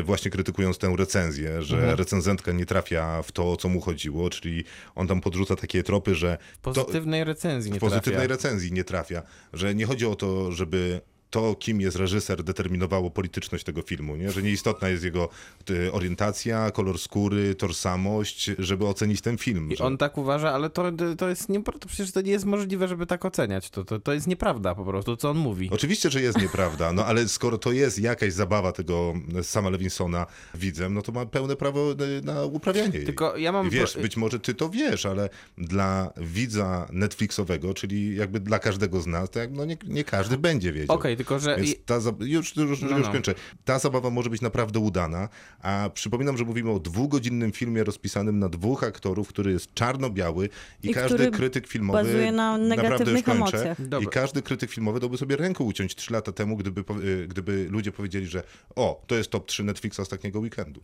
[0.03, 1.97] właśnie krytykując tę recenzję, że Mhm.
[1.97, 4.63] recenzentka nie trafia w to, o co mu chodziło, czyli
[4.95, 8.27] on tam podrzuca takie tropy, że W pozytywnej recenzji nie w pozytywnej trafia.
[8.43, 9.21] recenzji nie trafia,
[9.53, 14.31] że nie chodzi o to, żeby to, kim jest reżyser, determinowało polityczność tego filmu, nie?
[14.31, 15.29] że nieistotna jest jego
[15.69, 19.71] y, orientacja, kolor skóry, tożsamość, żeby ocenić ten film.
[19.71, 19.83] I że...
[19.83, 20.83] on tak uważa, ale to,
[21.17, 23.69] to jest nie, to przecież to nie jest możliwe, żeby tak oceniać.
[23.69, 25.69] To, to, to jest nieprawda po prostu, co on mówi.
[25.71, 29.13] Oczywiście, że jest nieprawda, no ale skoro to jest jakaś zabawa tego
[29.43, 30.25] sama Lewinsona
[30.55, 33.05] widzem, no to ma pełne prawo y, na uprawianie jej.
[33.05, 38.15] Tylko ja mam I wiesz, być może ty to wiesz, ale dla widza Netflixowego, czyli
[38.15, 40.95] jakby dla każdego z nas, to jak, no nie, nie każdy będzie wiedział.
[40.95, 41.55] Okej, tylko że...
[41.57, 43.13] Więc ta, za- już, już, No, już no.
[43.13, 43.35] kończę.
[43.65, 45.29] Ta zabawa może być naprawdę udana,
[45.61, 50.49] a przypominam, że mówimy o dwugodzinnym filmie rozpisanym na dwóch aktorów, który jest czarno-biały
[50.83, 54.01] i, I każdy który krytyk filmowy, bazuje na naprawdę już negatywnych kończę, emocjach.
[54.03, 56.83] i każdy krytyk filmowy dałby sobie rękę uciąć trzy lata temu, gdyby,
[57.27, 58.43] gdyby ludzie powiedzieli, że
[58.75, 60.81] o, to jest top 3 Netflixa ostatniego weekendu.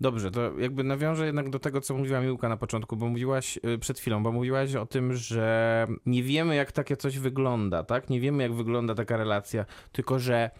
[0.00, 3.78] Dobrze, to jakby nawiążę jednak do tego, co mówiła Miłka na początku, bo mówiłaś y,
[3.78, 8.10] przed chwilą, bo mówiłaś o tym, że nie wiemy, jak takie coś wygląda, tak?
[8.10, 10.50] Nie wiemy, jak wygląda taka relacja, tylko że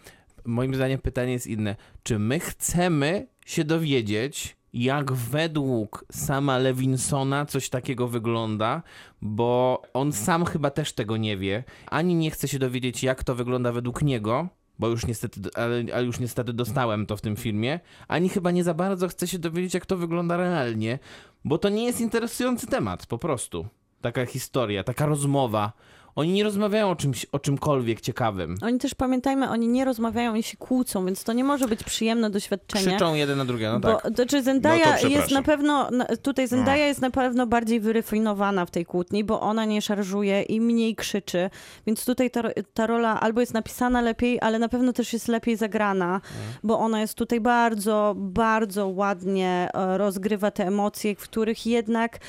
[0.45, 1.75] moim zdaniem pytanie jest inne.
[2.03, 8.83] Czy my chcemy się dowiedzieć, jak według sama Lewinsona coś takiego wygląda,
[9.21, 13.35] bo on sam chyba też tego nie wie, ani nie chce się dowiedzieć, jak to
[13.35, 14.47] wygląda według niego,
[14.79, 18.63] bo już niestety, ale, ale już niestety dostałem to w tym filmie, ani chyba nie
[18.63, 20.99] za bardzo chce się dowiedzieć, jak to wygląda realnie,
[21.45, 23.67] bo to nie jest interesujący temat, po prostu.
[24.01, 25.73] Taka historia, taka rozmowa
[26.17, 28.57] Oni nie rozmawiają o czymś, o czymkolwiek ciekawym.
[28.61, 32.29] Oni też, pamiętajmy, oni nie rozmawiają, oni się kłócą, więc to nie może być przyjemne
[32.29, 32.85] doświadczenie.
[32.85, 34.15] Krzyczą jeden na drugiego, no Bo tak.
[34.15, 35.89] to, czy No Zendaya to jest na pewno,
[36.21, 40.61] tutaj Zendaya jest na pewno bardziej wyrefinowana w tej kłótni, bo ona nie szarżuje i
[40.61, 41.49] mniej krzyczy,
[41.87, 42.43] więc tutaj ta,
[42.73, 46.21] ta rola albo jest napisana lepiej, ale na pewno też jest lepiej zagrana,
[46.63, 52.19] bo ona jest tutaj bardzo, bardzo ładnie e, rozgrywa te emocje, w których jednak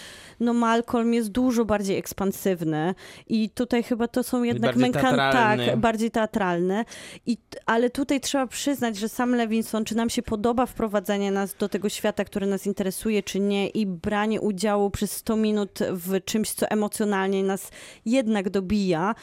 [0.40, 2.94] no Malcolm jest dużo bardziej ekspansywny
[3.26, 5.66] i tutaj chyba to są jednak bardziej męka- teatralny.
[5.66, 6.84] tak, bardziej teatralne.
[7.26, 11.68] I, ale tutaj trzeba przyznać, że sam Levinson, czy nam się podoba wprowadzenie nas do
[11.68, 16.50] tego świata, który nas interesuje, czy nie, i branie udziału przez 100 minut w czymś,
[16.50, 17.70] co emocjonalnie nas
[18.06, 19.14] jednak dobija,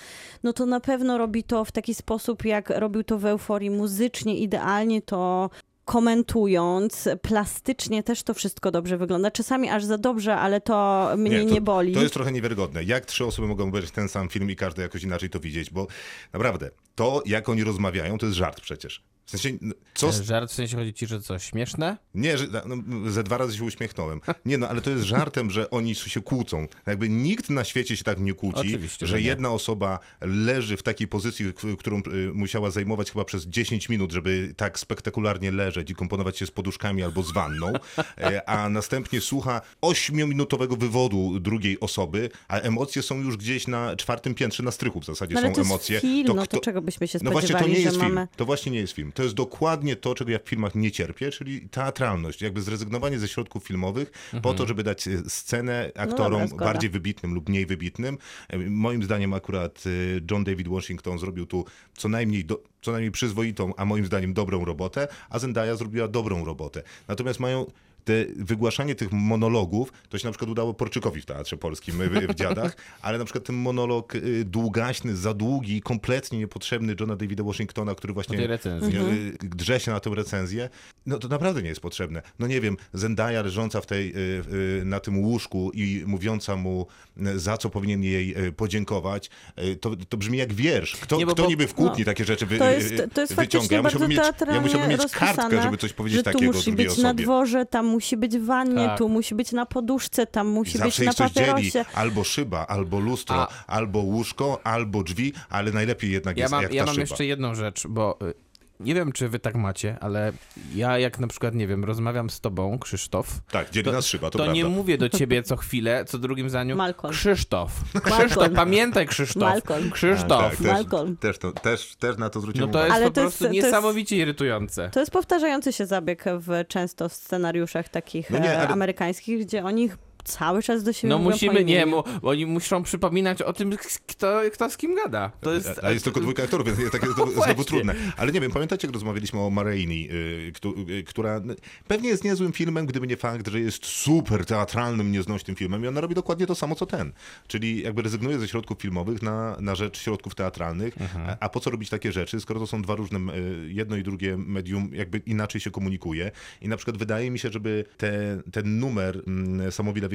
[0.43, 4.37] no to na pewno robi to w taki sposób, jak robił to w euforii muzycznie,
[4.37, 5.49] idealnie to
[5.85, 9.31] komentując, plastycznie też to wszystko dobrze wygląda.
[9.31, 11.93] Czasami aż za dobrze, ale to mnie nie, to, boli.
[11.93, 12.83] To jest trochę niewiarygodne.
[12.83, 15.87] Jak trzy osoby mogą obejrzeć ten sam film i każdy jakoś inaczej to widzieć, bo
[16.33, 19.03] naprawdę, to jak oni rozmawiają, to jest żart przecież.
[19.25, 20.11] W sensie, n- co...
[20.11, 21.97] Żart w sensie chodzi ci, że co, śmieszne?
[22.15, 22.75] Nie, że, no,
[23.11, 24.21] ze dwa razy się uśmiechnąłem.
[24.45, 26.67] Nie, no ale to jest żartem, że oni się kłócą.
[26.87, 29.27] Jakby nikt na świecie się tak nie kłóci, Oczywiście, że nie.
[29.27, 31.45] jedna osoba leży w takiej pozycji,
[31.79, 36.45] którą y, musiała zajmować chyba przez 10 minut, żeby tak spektakularnie leżeć i komponować się
[36.45, 37.73] z poduszkami albo z wanną,
[38.17, 44.35] e, a następnie słucha 8-minutowego wywodu drugiej osoby, a emocje są już gdzieś na czwartym
[44.35, 45.99] piętrze na strychu w zasadzie No, ale są to jest emocje.
[45.99, 48.13] film, no to kto- czego byśmy się no właśnie, to spodziewali, nie jest że film.
[48.13, 48.27] mamy...
[48.35, 49.11] To właśnie nie jest film.
[49.15, 52.41] To jest dokładnie to, czego ja w filmach nie cierpię, czyli teatralność.
[52.41, 54.11] Jakby zrezygnowanie ze środków filmowych
[54.41, 56.65] po to, żeby dać e, scenę aktorom dobra, zgoda.
[56.65, 58.17] bardziej wybitnym lub mniej wybitnym.
[58.49, 59.89] E, Moim zdaniem akurat e,
[60.31, 61.65] John David Washington zrobił tu
[61.97, 66.45] co najmniej, do, co najmniej przyzwoitą, a moim zdaniem dobrą robotę, a Zendaya zrobiła dobrą
[66.45, 66.83] robotę.
[67.07, 67.65] Natomiast mają
[68.05, 72.35] te wygłaszanie tych monologów, to się na przykład udało Porczykowi w Teatrze Polskim w, w
[72.35, 77.95] Dziadach, ale na przykład ten monolog y, długaśny, za długi, kompletnie niepotrzebny Johna Davida Washingtona,
[77.95, 80.69] który właśnie y, drze się na tę recenzję,
[81.05, 82.21] no to naprawdę nie jest potrzebne.
[82.39, 84.43] No nie wiem, Zendaya leżąca w tej, y,
[84.81, 86.87] y, na tym łóżku i mówiąca mu,
[87.17, 89.29] y, za co powinien jej y, podziękować,
[89.63, 90.95] y, to, to brzmi jak wiersz.
[90.95, 93.21] Kto, Nie, bo kto po- niby w kłótni takie rzeczy wy, To jest, y, to
[93.21, 93.75] jest wyciąga?
[93.75, 96.87] Ja musiałbym mieć, ja musiałbym mieć kartkę, żeby coś powiedzieć że tu takiego musi drugiej
[96.87, 97.23] być na osobie.
[97.23, 98.97] dworze, tam musi być w wannie, Tak.
[98.97, 101.47] tu musi być na poduszce, tam musi Zawsze być na coś dzieli.
[101.47, 101.85] papierosie.
[101.93, 106.63] Albo szyba, albo lustro, A- albo łóżko, albo drzwi, ale najlepiej jednak Ja jest mam,
[106.63, 107.01] jak ja ta mam szyba.
[107.01, 108.33] jeszcze jedną rzecz, bo y,
[108.79, 110.31] nie wiem, czy wy tak macie, ale
[110.75, 114.31] ja jak na przykład, nie wiem, rozmawiam z tobą, Krzysztof, Tak, dzieli nas szyba, to,
[114.31, 114.53] to prawda.
[114.53, 116.75] nie mówię do ciebie co chwilę, co drugim zdaniu.
[116.75, 117.13] Malcolm.
[117.13, 117.71] Krzysztof.
[118.03, 119.41] Krzysztof, pamiętaj Krzysztof.
[119.43, 119.91] Malcolm.
[119.91, 120.41] Krzysztof.
[120.41, 121.17] Tak, też, Malcolm.
[121.17, 122.87] też, to, też, też na to zwróciłem No to uwagę.
[122.87, 124.89] jest Ale po to jest- prostu to jest- niesamowicie irytujące.
[124.89, 129.45] To jest powtarzający się zabieg w, często w scenariuszach takich No nie, e, ale- amerykańskich,
[129.45, 129.89] gdzie oni
[130.25, 134.69] cały czas do siebie No musimy, nie, mu, oni muszą przypominać o tym, kto, kto
[134.69, 135.31] z kim gada.
[135.41, 135.79] To jest...
[135.83, 137.65] A jest tylko dwójka aktorów, więc takie jest znowu Właśnie.
[137.65, 137.95] trudne.
[138.17, 140.53] Ale nie wiem, pamiętacie, jak rozmawialiśmy o Marini, y,
[140.89, 141.41] y, która
[141.87, 146.01] pewnie jest niezłym filmem, gdyby nie fakt, że jest super teatralnym, nieznośnym filmem i ona
[146.01, 147.11] robi dokładnie to samo, co ten.
[147.47, 150.95] Czyli jakby rezygnuje ze środków filmowych na, na rzecz środków teatralnych.
[151.27, 154.03] A, a po co robić takie rzeczy, skoro to są dwa różne, y, jedno i
[154.03, 156.31] drugie medium jakby inaczej się komunikuje.
[156.61, 159.71] I na przykład wydaje mi się, żeby te, ten numer mm,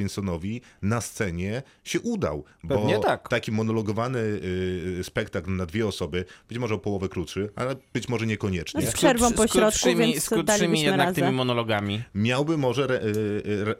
[0.09, 2.43] Samowi Levinsonowi na scenie się udał.
[2.63, 3.29] Bo Pewnie tak.
[3.29, 8.27] taki monologowany y, spektakl na dwie osoby, być może o połowę krótszy, ale być może
[8.27, 8.81] niekoniecznie.
[8.81, 12.03] Z przerwą po z środku, więc z krótszymi dalibyśmy jednak tymi monologami.
[12.15, 13.07] Miałby może re, y,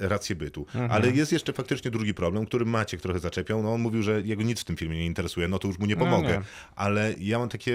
[0.01, 0.61] y, rację bytu.
[0.61, 0.91] Mhm.
[0.91, 3.63] Ale jest jeszcze faktycznie drugi problem, który Maciek trochę zaczepiał.
[3.63, 5.85] No on mówił, że jego nic w tym filmie nie interesuje, no to już mu
[5.85, 6.29] nie No pomogę.
[6.29, 6.41] nie.
[6.75, 7.73] Ale ja mam takie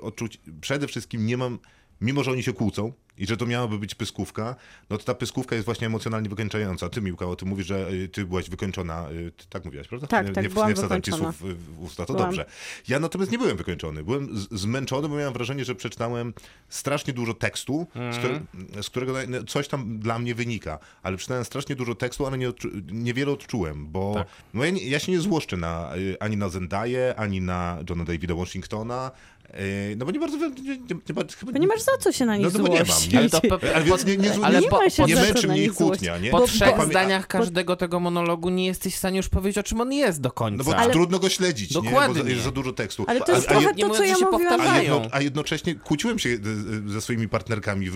[0.00, 1.58] odczucie, przede wszystkim nie mam,
[2.00, 4.56] mimo że oni się kłócą, i że to miałaby być pyskówka,
[4.90, 6.88] no to ta pyskówka jest właśnie emocjonalnie wykończająca.
[6.88, 10.06] Ty, Miłka, o tym mówisz, że y, ty byłaś wykończona, y, ty tak mówiłaś, prawda?
[10.06, 11.32] Tak, nie, tak, nie, byłam nie wsadzam ci wykończona.
[11.38, 12.28] słów w, w usta, to Byłam.
[12.28, 12.46] dobrze.
[12.88, 14.04] Ja natomiast nie byłem wykończony.
[14.04, 16.34] Byłem zmęczony, bo miałem wrażenie, że przeczytałem
[16.68, 18.40] strasznie dużo tekstu, z, który,
[18.82, 20.78] z którego na- coś tam dla mnie wynika.
[21.02, 24.28] Ale przeczytałem strasznie dużo tekstu, ale nie odczu, niewiele odczułem, bo Tak.
[24.54, 28.04] no ja, nie, ja się nie złoszczę na, y, ani na Zendaję, ani na Johna
[28.04, 29.35] Davida Washingtona, y,
[29.96, 30.36] no bo nie bardzo...
[30.38, 30.78] Nie, nie,
[31.08, 31.14] nie,
[31.52, 33.12] Bo nie masz za co się na nich No to bo nie mam, złościć.
[33.12, 33.18] nie?
[33.18, 36.18] Ale Ale więc nie, nie, nie, Ale nie, po- nie co męczy mnie ich kłótnia,
[36.18, 36.30] nie?
[36.30, 39.92] po trzech zdaniach każdego tego monologu nie jesteś w stanie już powiedzieć, o czym on
[39.92, 40.58] jest do końca.
[40.58, 41.74] No bo Ale- trudno go śledzić, nie?
[41.74, 42.22] Bo Dokładnie.
[42.22, 43.04] za- jest za dużo tekstu.
[43.08, 44.54] Ale to jest a, a, trochę nie to, mówiąc, co że ja się mówiłam.
[44.54, 44.94] a, powtarzają.
[44.94, 46.32] jedno, a jednocześnie kłóciłem się y,
[46.86, 47.88] y, ze swoimi partnerkami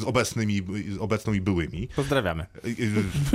[0.00, 0.62] z obecnymi,
[1.00, 1.88] obecną i byłymi.
[1.96, 2.46] Pozdrawiamy.
[2.66, 2.88] Y,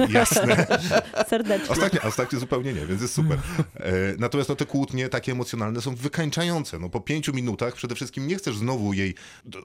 [0.10, 0.68] Jasne.
[1.30, 1.70] Serdecznie.
[1.70, 3.38] Ostatnio, a ostatnio zupełnie nie, więc jest super.
[3.76, 6.80] E, natomiast no, te kłótnie takie emocjonalne są wykańczające.
[6.80, 9.16] No, po pięciu minutach minutach przede wszystkim nie chcesz znowu jej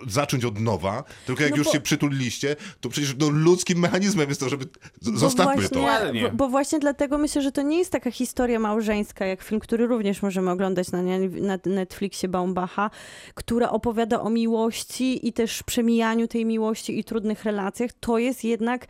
[0.07, 4.29] zacząć od nowa, tylko jak No już bo- się przytuliliście, to przecież no, ludzkim mechanizmem
[4.29, 4.65] jest to, żeby
[5.01, 6.29] zostawmy właśnie, to.
[6.31, 9.87] Bo, bo właśnie dlatego myślę, że to nie jest taka historia małżeńska, jak film, który
[9.87, 12.91] również możemy oglądać na, na Netflixie Baumbacha,
[13.35, 17.91] która opowiada o miłości i też przemijaniu tej miłości i trudnych relacjach.
[18.01, 18.87] To jest jednak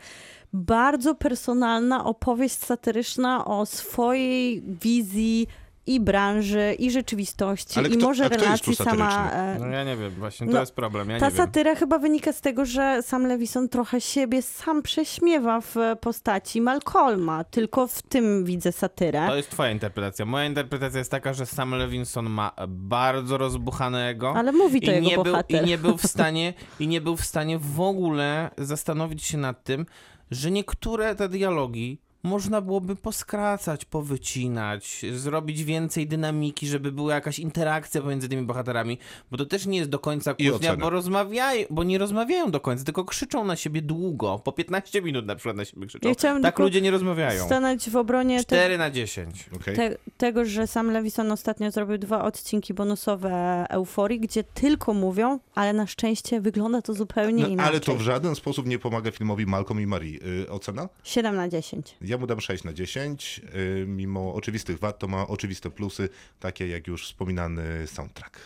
[0.53, 5.47] bardzo personalna opowieść satyryczna o swojej wizji
[5.95, 9.31] i branży, i rzeczywistości, Ale i kto- może a kto jest relacji sama.
[9.31, 11.45] e, No ja nie wiem, właśnie to No, jest problem, ja ta nie wiem.
[11.45, 17.43] satyra chyba wynika z tego, że sam Lewison trochę siebie sam prześmiewa w postaci Malcolma.
[17.43, 19.27] Tylko w tym widzę satyrę.
[19.27, 20.25] To jest twoja interpretacja.
[20.25, 24.33] Moja interpretacja jest taka, że Sam Levinson ma bardzo rozbuchanego.
[24.35, 25.35] Ale mówi to i jego nie był.
[25.49, 29.63] I nie był w stanie, i nie był w stanie w ogóle zastanowić się nad
[29.63, 29.85] tym,
[30.31, 38.01] że niektóre te dialogi można byłoby poskracać, powycinać, zrobić więcej dynamiki, żeby była jakaś interakcja
[38.01, 38.97] pomiędzy tymi bohaterami,
[39.31, 42.83] bo to też nie jest do końca kłótnia, bo rozmawiają, bo nie rozmawiają do końca,
[42.83, 46.09] tylko krzyczą na siebie długo, po 15 minut na przykład na siebie krzyczą.
[46.09, 47.45] Ja tak ludzie nie rozmawiają.
[47.45, 49.49] Stanąć w obronie te, 4 na 10.
[49.55, 49.75] Okej?
[49.75, 55.73] te, tego, że sam Lewison ostatnio zrobił dwa odcinki bonusowe Euforii, gdzie tylko mówią, ale
[55.73, 57.69] na szczęście wygląda to zupełnie No, inaczej.
[57.69, 60.19] ale to w żaden sposób nie pomaga filmowi Malcolm i Marie.
[60.43, 60.89] Y, ocena?
[61.03, 61.97] 7 na 10.
[62.11, 63.41] Ja mu dam 6 na 10.
[63.55, 66.09] Y, mimo oczywistych wad, to ma oczywiste plusy,
[66.39, 68.39] takie jak już wspominany soundtrack.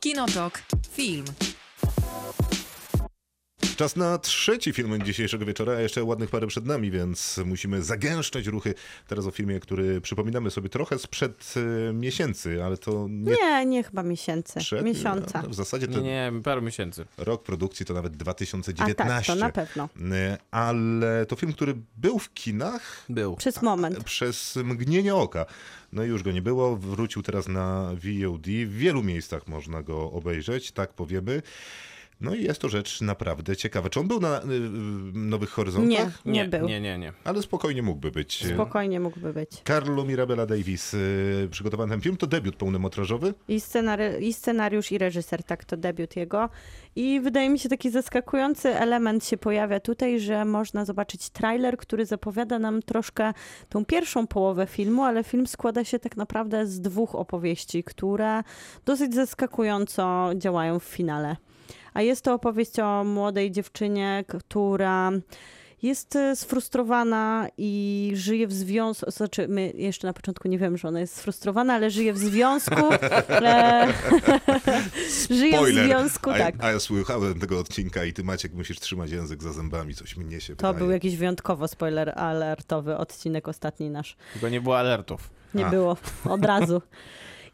[0.00, 0.62] Kinotok.
[0.90, 1.24] Film.
[3.78, 8.46] Czas na trzeci film dzisiejszego wieczora, a jeszcze ładnych parę przed nami, więc musimy zagęszczać
[8.46, 8.74] ruchy.
[9.08, 11.54] Teraz o filmie, który przypominamy sobie trochę sprzed
[11.90, 14.60] y, miesięcy, ale to nie Nie, nie chyba miesięcy.
[14.60, 14.84] przed.
[14.84, 15.42] Miesiąca.
[15.42, 17.04] W zasadzie to Nie, paru miesięcy.
[17.18, 19.26] rok produkcji to nawet A 2019.
[19.26, 19.88] tak, to na pewno.
[20.16, 23.36] Y, Ale to film, który był w kinach Był.
[23.36, 24.04] Przez moment.
[24.04, 25.46] przez mgnienie oka.
[25.92, 28.46] No i już go nie było, wrócił teraz na VOD.
[28.46, 31.42] W wielu miejscach można go obejrzeć, tak powiemy.
[32.20, 33.88] No i jest to rzecz naprawdę ciekawa.
[33.90, 34.44] Czy on był na y,
[35.14, 36.24] Nowych Horyzontach?
[36.24, 36.66] Nie, nie, był.
[36.68, 37.12] Nie, nie, nie.
[37.24, 38.46] Ale spokojnie mógłby być.
[38.54, 39.50] Spokojnie mógłby być.
[39.66, 42.16] Carlo Mirabella Davis y, przygotowany ten film.
[42.16, 43.34] To debiut pełnometrażowy.
[43.48, 46.48] I, scenary- I scenariusz, i reżyser, tak, to debiut jego.
[46.96, 52.06] I wydaje mi się taki zaskakujący element się pojawia tutaj, że można zobaczyć trailer, który
[52.06, 53.32] zapowiada nam troszkę
[53.68, 58.42] tą pierwszą połowę filmu, ale film składa się tak naprawdę z dwóch opowieści, które
[58.84, 61.36] dosyć zaskakująco działają w finale.
[61.98, 65.10] A jest to opowieść o młodej dziewczynie, która
[65.82, 70.88] jest e, sfrustrowana i żyje w związku, znaczy my jeszcze na początku nie wiemy, że
[70.88, 72.92] ona jest sfrustrowana, ale żyje w związku,
[73.28, 73.92] e,
[75.30, 75.86] żyje w Spoiler.
[75.86, 76.54] związku, a, tak.
[76.58, 80.40] a ja słuchałem tego odcinka i ty Maciek musisz trzymać język za zębami, coś mnie
[80.40, 80.84] się To wydaje.
[80.84, 84.16] był jakiś wyjątkowo spoiler alertowy odcinek ostatni nasz.
[84.32, 85.30] Tylko nie było alertów.
[85.54, 85.70] Nie A.
[85.70, 86.82] było, od razu.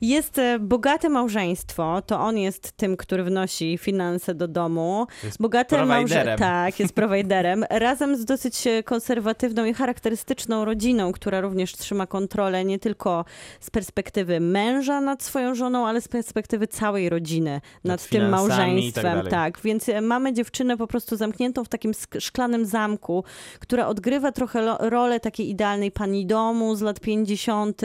[0.04, 5.06] Jest e, bogate małżeństwo, to on jest tym, który wnosi finanse do domu.
[5.24, 6.38] Jest Bogate prowajderem.
[6.38, 7.64] Tak, jest prowajderem.
[7.70, 13.24] Razem z dosyć e, konserwatywną i charakterystyczną rodziną, która również trzyma kontrolę nie tylko
[13.60, 18.92] z perspektywy męża nad swoją żoną, ale z perspektywy całej rodziny nad, tym finansami i
[18.92, 19.16] tak małżeństwem.
[19.16, 19.30] dalej.
[19.30, 23.24] tak, więc e, mamy dziewczynę po prostu zamkniętą w takim szklanym zamku,
[23.58, 27.82] która odgrywa trochę rolę takiej idealnej pani domu z lat 50.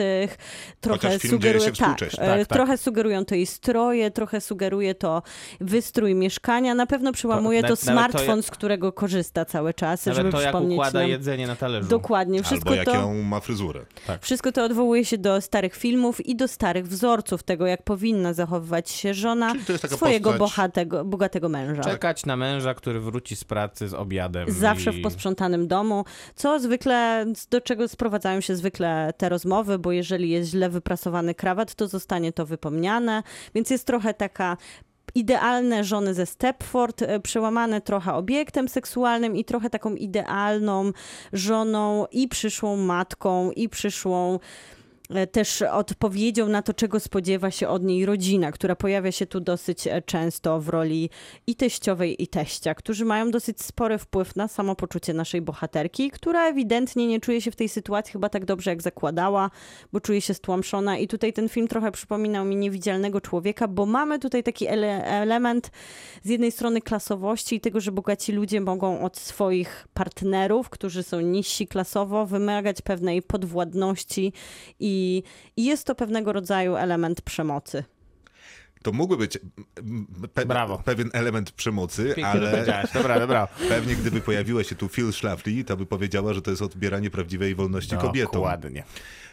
[0.80, 2.46] Trochę sugeruje tak, e, Tak, tak.
[2.48, 5.22] trochę sugerują to jej stroje, trochę sugeruje to
[5.60, 6.74] wystrój mieszkania.
[6.74, 10.30] Na pewno przełamuje To- to, to smartfon, ja- z którego korzysta cały czas, Nawet żeby
[10.32, 11.08] to, jak przypomnieć układa nam.
[11.08, 11.88] jedzenie na talerzu.
[11.88, 13.12] Dokładnie, wszystko Albo to...
[13.14, 13.80] ma fryzurę.
[14.20, 18.90] Wszystko to odwołuje się do starych filmów i do starych wzorców tego, jak powinna zachowywać
[18.90, 21.82] się żona to swojego postać- bohatego, bogatego męża.
[21.82, 24.50] Czekać na męża, który wróci z pracy z obiadem.
[24.50, 25.00] Zawsze i...
[25.00, 26.04] w posprzątanym domu,
[26.34, 31.74] co zwykle, do czego sprowadzają się zwykle te rozmowy, bo jeżeli jest źle wyprasowany krawat,
[31.74, 33.22] to zostanie to wypomniane,
[33.54, 34.56] więc jest trochę taka
[35.14, 40.92] idealne żony ze Stepford, e, przełamane trochę obiektem seksualnym i trochę taką idealną
[41.32, 44.38] żoną i przyszłą matką i przyszłą
[45.32, 49.86] też odpowiedzią na to, czego spodziewa się od niej rodzina, która pojawia się tu dosyć
[49.86, 51.10] e, często w roli
[51.46, 57.06] i teściowej, i teścia, którzy mają dosyć spory wpływ na samopoczucie naszej bohaterki, która ewidentnie
[57.06, 59.50] nie czuje się w tej sytuacji chyba tak dobrze, jak zakładała,
[59.92, 60.98] bo czuje się stłamszona.
[60.98, 65.70] I tutaj ten film trochę przypominał mi niewidzialnego człowieka, bo mamy tutaj taki ele element
[66.22, 71.20] z jednej strony klasowości i tego, że bogaci ludzie mogą od swoich partnerów, którzy są
[71.20, 74.32] niżsi klasowo, wymagać pewnej podwładności
[74.80, 74.99] i,
[75.56, 77.84] i jest to pewnego rodzaju element przemocy.
[78.82, 79.38] To mógłby być
[80.34, 80.82] pe- Brawo.
[80.84, 82.84] pewien element przemocy, Pięknie ale.
[82.94, 83.48] Dobra, dobra.
[83.68, 87.54] pewnie gdyby pojawiła się tu Phil Schlafly, to by powiedziała, że to jest odbieranie prawdziwej
[87.54, 88.32] wolności kobietom.
[88.32, 88.84] Dokładnie.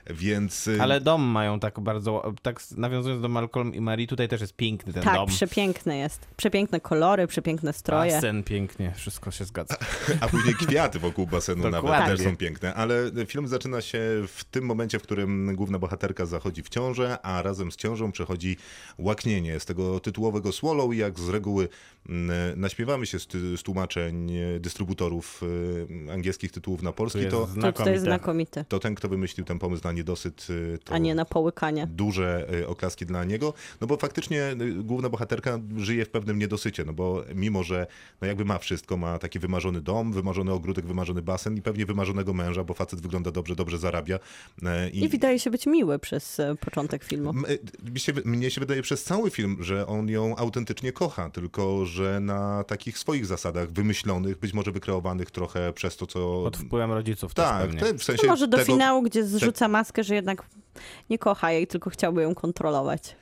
[0.10, 4.42] Więc y, Ale dom mają tak bardzo, tak nawiązując do Malcolm i Marie, tutaj też
[4.42, 5.28] jest piękny ten Tak, dom.
[5.30, 6.28] przepiękny jest.
[6.38, 8.12] Przepiękne kolory, przepiękne stroje.
[8.12, 9.76] Basen pięknie, wszystko się zgadza.
[10.22, 12.16] A później kwiaty wokół basenu nawet Dokładnie.
[12.18, 12.74] też są piękne.
[12.74, 17.42] Ale film zaczyna się w tym momencie, w którym główna bohaterka zachodzi w ciążę, a
[17.42, 18.58] razem z ciążą przechodzi
[18.98, 20.94] łaknienie z tego tytułowego swallow.
[20.94, 21.70] i Jak z reguły
[22.10, 25.42] mm, naśmiewamy się z, ty- z tłumaczeń dystrybutorów
[26.10, 27.92] e, angielskich tytułów na polski, jest to, To tutaj znakomite.
[27.92, 30.48] jest znakomity, to ten, kto wymyślił ten pomysł na niedosyt,
[30.84, 31.88] to a nie na połykanie.
[31.88, 36.86] duże y, oklaski dla niego, no bo faktycznie y, główna bohaterka żyje w pewnym niedosycie,
[36.86, 37.88] no bo mimo, że
[38.22, 42.34] no jakby ma wszystko, ma taki wymarzony dom, wymarzony ogródek, wymarzony basen i pewnie wymarzonego
[42.34, 44.20] męża, bo facet wygląda dobrze, dobrze zarabia.
[44.66, 47.34] e, I wydaje się być miły przez e, początek filmu.
[48.26, 52.98] Mnie się wydaje przez cały film, że on ją autentycznie kocha, tylko że na takich
[52.98, 56.42] swoich zasadach, wymyślonych, być może wykreowanych trochę przez to, co...
[56.44, 58.00] Pod wpływem rodziców też tak, pewnie.
[58.00, 60.46] w sensie No może do tego, finału, gdzie zrzuca maskę, że jednak
[61.10, 63.16] nie kocha jej, tylko chciałby ją kontrolować.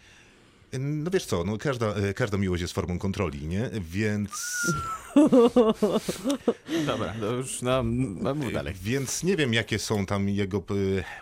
[0.80, 3.70] No wiesz co, no każda, e, każda miłość jest formą kontroli, nie?
[3.82, 4.32] Więc...
[6.86, 7.84] Dobra, to już no,
[8.22, 8.74] no mów dalej.
[8.82, 10.76] Więc nie wiem, jakie są tam jego p-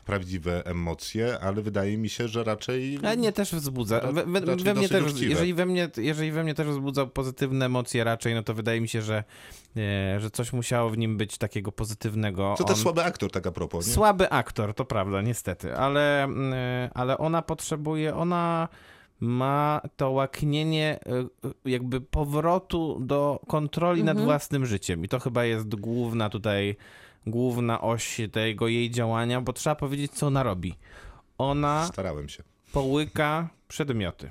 [0.05, 2.99] prawdziwe emocje, ale wydaje mi się, że raczej.
[3.03, 3.99] A nie też wzbudza.
[3.99, 5.29] We, we, we mnie też, uczciwe.
[5.29, 8.87] jeżeli, we mnie, jeżeli we mnie też wzbudza pozytywne emocje raczej, no to wydaje mi
[8.87, 9.23] się, że,
[9.77, 12.55] e, że coś musiało w nim być takiego pozytywnego.
[12.57, 13.87] Co też On- słaby aktor, tak a propos.
[13.87, 13.93] Nie?
[13.93, 16.53] Słaby aktor, to prawda, niestety, ale, mm,
[16.93, 18.67] ale ona potrzebuje, ona
[19.23, 20.99] ma to łaknienie
[21.45, 26.75] y, jakby powrotu do kontroli nad własnym życiem i to chyba jest główna tutaj,
[27.27, 30.75] główna oś tego jej działania, bo trzeba powiedzieć, co ona robi.
[31.37, 32.43] Ona Starałem się.
[32.73, 34.29] połyka przedmioty.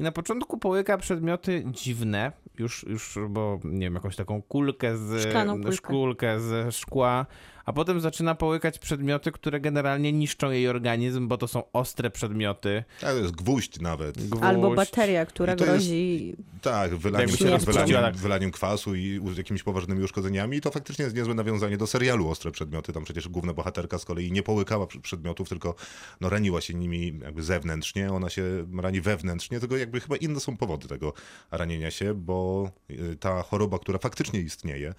[0.00, 5.74] I na początku połyka przedmioty dziwne, już, już bo nie wiem, jakąś taką kulkę z
[5.74, 7.26] szkulkę ze szkła,
[7.64, 12.84] a potem zaczyna połykać przedmioty, które generalnie niszczą jej organizm, bo to są ostre przedmioty.
[13.00, 14.28] Tak, to jest gwóźdź nawet.
[14.28, 14.44] Gwóźdź.
[14.44, 20.56] Albo bateria, która jest- grozi Tak, wylaniem, się wylaniem, wylaniem, kwasu i jakimiś poważnymi uszkodzeniami.
[20.56, 22.92] I to faktycznie jest niezłe nawiązanie do serialu Ostre Przedmioty.
[22.92, 25.74] Tam przecież główna bohaterka z kolei nie połykała przedmiotów, tylko
[26.20, 28.12] no, raniła się nimi jakby zewnętrznie.
[28.12, 28.42] Ona się
[28.82, 31.12] rani wewnętrznie, tylko jakby chyba inne są powody tego
[31.50, 34.94] ranienia się, bo y, ta choroba, która faktycznie istnieje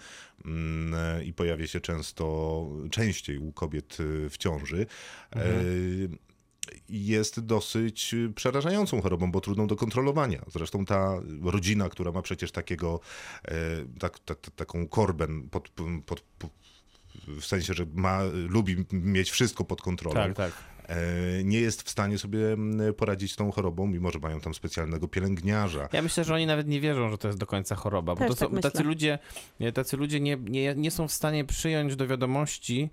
[0.46, 2.53] mm, i pojawia się często,
[2.92, 4.86] częściej u kobiet y, w ciąży,
[5.36, 6.10] y,
[6.90, 10.46] jest dosyć przerażającą chorobą, bo trudną do kontrolowania.
[10.48, 13.00] Zresztą ta rodzina, która ma przecież takiego,
[13.46, 13.56] e,
[14.00, 15.70] tak, tak, taką korbę pod,
[16.06, 16.52] pod, pod,
[17.28, 20.73] w sensie, że ma, lubi mieć wszystko pod kontrolą, Tak, tak.
[20.88, 24.54] E, nie jest w stanie sobie mm, poradzić z tą chorobą, mimo że mają tam
[24.54, 25.90] specjalnego pielęgniarza.
[25.94, 28.30] Ja myślę, że oni nawet nie wierzą, że to jest do końca choroba, bo Też
[28.30, 29.20] to są, tak tacy ludzie,
[29.60, 32.90] nie, tacy ludzie nie, nie, nie są w stanie przyjąć do wiadomości,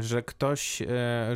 [0.00, 0.86] że ktoś, e,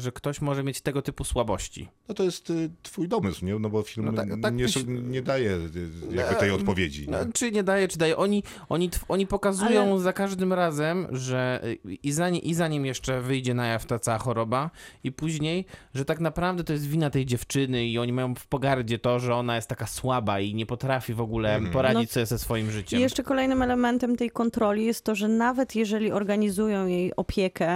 [0.01, 1.89] że ktoś może mieć tego typu słabości.
[2.09, 3.59] No to jest y, twój domysł, nie?
[3.59, 7.07] No bo film No tak- tak nie, myśl- nie daje y, jakby tej odpowiedzi.
[7.11, 7.32] No, Nie?
[7.32, 8.16] czy nie daje, czy daje.
[8.16, 13.20] Oni, oni, oni pokazują Ale- za każdym razem, że y, i zanim, i zanim jeszcze
[13.20, 14.70] wyjdzie na jaw ta cała choroba,
[15.05, 15.64] i później,
[15.95, 19.34] że tak naprawdę to jest wina tej dziewczyny i oni mają w pogardzie to, że
[19.34, 22.99] ona jest taka słaba i nie potrafi w ogóle poradzić No- sobie ze swoim życiem.
[22.99, 27.76] I jeszcze kolejnym elementem tej kontroli jest to, że nawet jeżeli organizują jej opiekę,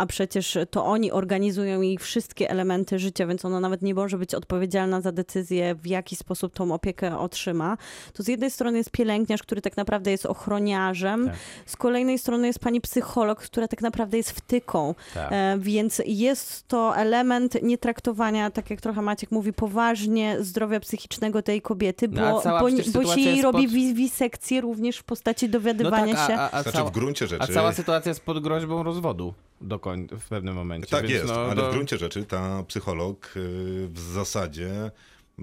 [0.00, 4.34] a przecież to oni organizują jej wszystkie elementy życia, więc ona nawet nie może być
[4.34, 7.76] odpowiedzialna za decyzję, w jaki sposób tą opiekę otrzyma,
[8.12, 11.36] to z jednej strony jest pielęgniarz, który tak naprawdę jest ochroniarzem, Tak.
[11.66, 14.94] z kolejnej strony jest pani psycholog, która tak naprawdę jest wtyką.
[15.14, 15.32] Tak.
[15.32, 21.62] E, więc jest to element nietraktowania, tak jak trochę Maciek mówi, poważnie zdrowia psychicznego tej
[21.62, 25.48] kobiety, No, bo, cała bo, bo się jej robi pod- wi- wisekcję również w postaci
[25.48, 26.34] dowiadywania no tak, się.
[26.36, 27.44] a, a, a, Znaczy cała, w gruncie rzeczy...
[27.44, 30.88] a cała sytuacja jest pod groźbą rozwodu do koń, w pewnym momencie.
[30.88, 34.90] Tak więc jest, no, ale to- w gruncie rzeczy ta psycholog y, w zasadzie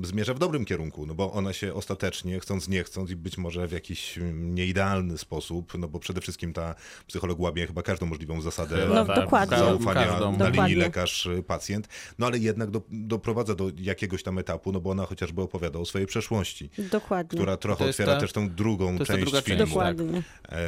[0.03, 3.67] zmierza w dobrym kierunku, no bo ona się ostatecznie, chcąc nie chcąc i być może
[3.67, 6.75] w jakiś nieidealny sposób, no bo przede wszystkim ta
[7.07, 9.57] psycholog łamie chyba każdą możliwą zasadę No, tak, dokładnie.
[9.57, 10.31] zaufania każdą.
[10.31, 10.75] na Dokładnie.
[10.75, 11.81] linii lekarz-pacjent,
[12.19, 15.85] no ale jednak do, doprowadza do jakiegoś tam etapu, no bo ona chociażby opowiada o
[15.85, 17.37] swojej przeszłości, Dokładnie.
[17.37, 19.59] która trochę otwiera ta- też tą drugą to jest ta część druga filmu.
[19.59, 20.23] część, Dokładnie.
[20.49, 20.61] E,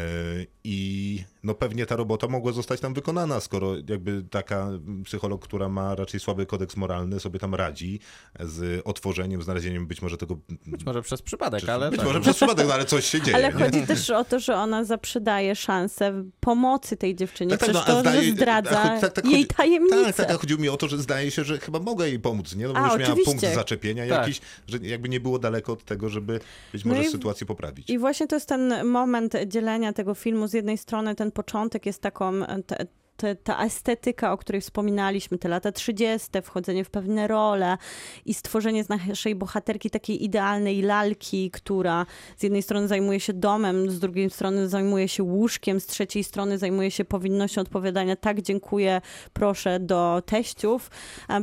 [0.63, 4.69] I no pewnie ta robota mogła zostać tam wykonana, skoro jakby taka
[5.05, 7.99] psycholog, która ma raczej słaby kodeks moralny, sobie tam radzi
[8.39, 10.37] z otworzeniem znalezieniem być może tego...
[10.67, 12.07] Być może przez przypadek, ale być tak.
[12.07, 13.35] może przez przypadek, no ale coś się dzieje.
[13.37, 13.53] Ale nie?
[13.53, 18.01] chodzi też o to, że ona zaprzedaje szansę pomocy tej dziewczynie Tak, tak, no, to,
[18.01, 20.03] zdaje- że zdradza a tak, tak, jej tajemnicę.
[20.05, 22.55] Tak, tak, a chodziło mi o to, że zdaje się, że chyba mogę jej pomóc,
[22.55, 22.67] nie?
[22.67, 23.31] No bo A, już miała oczywiście.
[23.41, 24.17] punkt zaczepienia Tak.
[24.21, 26.39] jakiś, że jakby nie było daleko od tego, żeby
[26.73, 27.89] być No może i- sytuację poprawić.
[27.89, 30.47] I właśnie to jest ten moment dzielenia tego filmu.
[30.47, 32.33] Z jednej strony ten początek jest taką.
[32.65, 32.85] Te,
[33.19, 37.77] te, ta estetyka, o której wspominaliśmy, te lata 30., wchodzenie w pewne role
[38.25, 42.05] i stworzenie z naszej bohaterki takiej idealnej lalki, która
[42.37, 46.57] z jednej strony zajmuje się domem, z drugiej strony zajmuje się łóżkiem, z trzeciej strony
[46.57, 49.01] zajmuje się powinnością odpowiadania tak, dziękuję,
[49.33, 50.91] proszę, do teściów,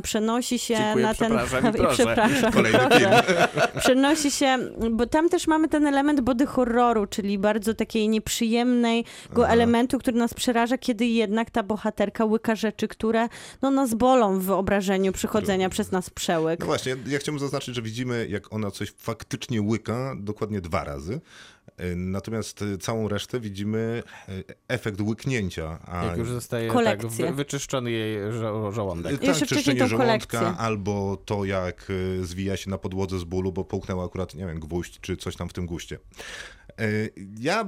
[0.03, 1.27] przenosi się Dziękuję, na ten...
[1.37, 2.03] przepraszam proszę.
[2.03, 3.23] przepraszam, Kolejny proszę
[3.79, 4.57] przenosi się,
[4.91, 9.47] bo tam też mamy ten element body horroru, czyli bardzo takiej nieprzyjemnego Aha.
[9.47, 13.27] elementu, który nas przeraża, kiedy jednak ta bohaterka łyka rzeczy, które
[13.61, 16.59] no, nas bolą w wyobrażeniu przychodzenia przez nas przełyk.
[16.59, 20.83] No właśnie, ja- ja chciałbym zaznaczyć, że widzimy, jak ona coś faktycznie łyka dokładnie dwa
[20.83, 21.21] razy.
[21.81, 25.79] Y, Natomiast y, całą resztę widzimy y, efekt łyknięcia.
[25.85, 27.25] A Jak już zostaje tak, Kolekcję.
[27.27, 29.11] wy, wyczyszczony jej żo żołądek.
[29.19, 30.05] Tak, Jeszcze czyszczenie żołądka,
[30.37, 30.61] kolekcję.
[30.61, 31.91] albo to, jak
[32.21, 35.49] zwija się na podłodze z bólu, bo połknęła akurat, nie wiem, gwóźdź, czy coś tam
[35.49, 35.99] w tym guście.
[37.39, 37.65] Ja...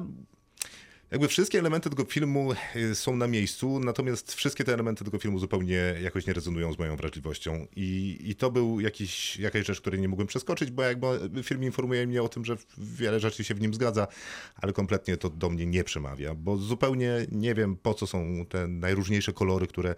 [1.12, 5.40] Jakby wszystkie elementy tego filmu y, są na miejscu, natomiast wszystkie te elementy tego filmu
[5.40, 7.68] zupełnie jakoś nie rezonują z moją wrażliwością.
[7.76, 12.08] I, i to był jakiś, jakaś rzecz, której nie mogłem przeskoczyć, bo jakby film informuje
[12.08, 14.08] mnie o tym, że wiele rzeczy się w nim zgadza,
[14.56, 18.68] ale kompletnie to do mnie nie przemawia, bo zupełnie nie wiem, po co są te
[18.68, 19.96] najróżniejsze kolory, które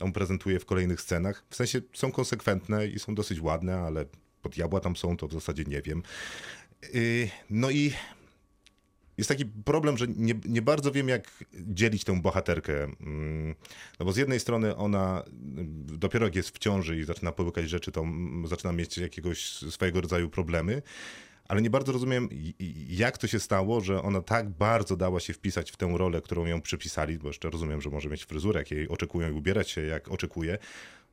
[0.00, 1.44] on prezentuje w kolejnych scenach.
[1.50, 4.04] W sensie są konsekwentne i są dosyć ładne, ale
[4.42, 6.02] pod diabła tam są, to w zasadzie nie wiem.
[6.94, 7.92] Yy, No i
[9.18, 12.82] jest taki problem, że nie, nie bardzo wiem, jak dzielić tę bohaterkę.
[12.82, 13.54] Mm,
[14.00, 17.68] No bo z jednej strony ona mm, dopiero jak jest w ciąży i zaczyna połykać
[17.70, 20.82] rzeczy, to mm, zaczyna mieć jakiegoś swojego rodzaju problemy.
[21.48, 22.28] Ale nie bardzo rozumiem,
[22.88, 26.46] jak to się stało, że ona tak bardzo dała się wpisać w tę rolę, którą
[26.46, 29.80] ją przypisali, bo jeszcze rozumiem, że może mieć fryzurę, jak jej oczekują i ubierać się
[29.80, 30.58] jak oczekuje.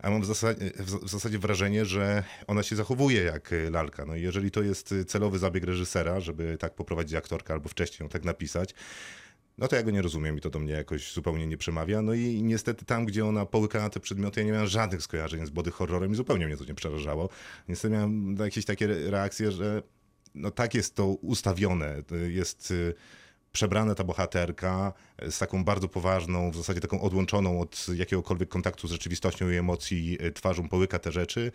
[0.01, 4.05] A mam w zasadzie, w zasadzie wrażenie, że ona się zachowuje jak y, lalka.
[4.05, 8.05] No i jeżeli to jest y, celowy zabieg reżysera, żeby tak poprowadzić aktorkę albo wcześniej
[8.05, 8.73] ją tak napisać,
[9.57, 12.01] no to ja go nie rozumiem i to do mnie jakoś zupełnie nie przemawia.
[12.01, 15.49] No i niestety tam, gdzie ona połykała te przedmioty, ja nie miałem żadnych skojarzeń z
[15.49, 17.29] body horrorem i zupełnie mnie to nie przerażało.
[17.67, 19.83] Niestety miałem jakieś takie re- reakcje, że
[20.35, 22.03] no tak jest to ustawione.
[22.27, 22.93] Jest y,
[23.51, 24.93] przebrana ta bohaterka
[25.29, 30.17] z taką bardzo poważną, w zasadzie taką odłączoną od jakiegokolwiek kontaktu z rzeczywistością i emocji
[30.25, 31.51] y, twarzą, połyka te rzeczy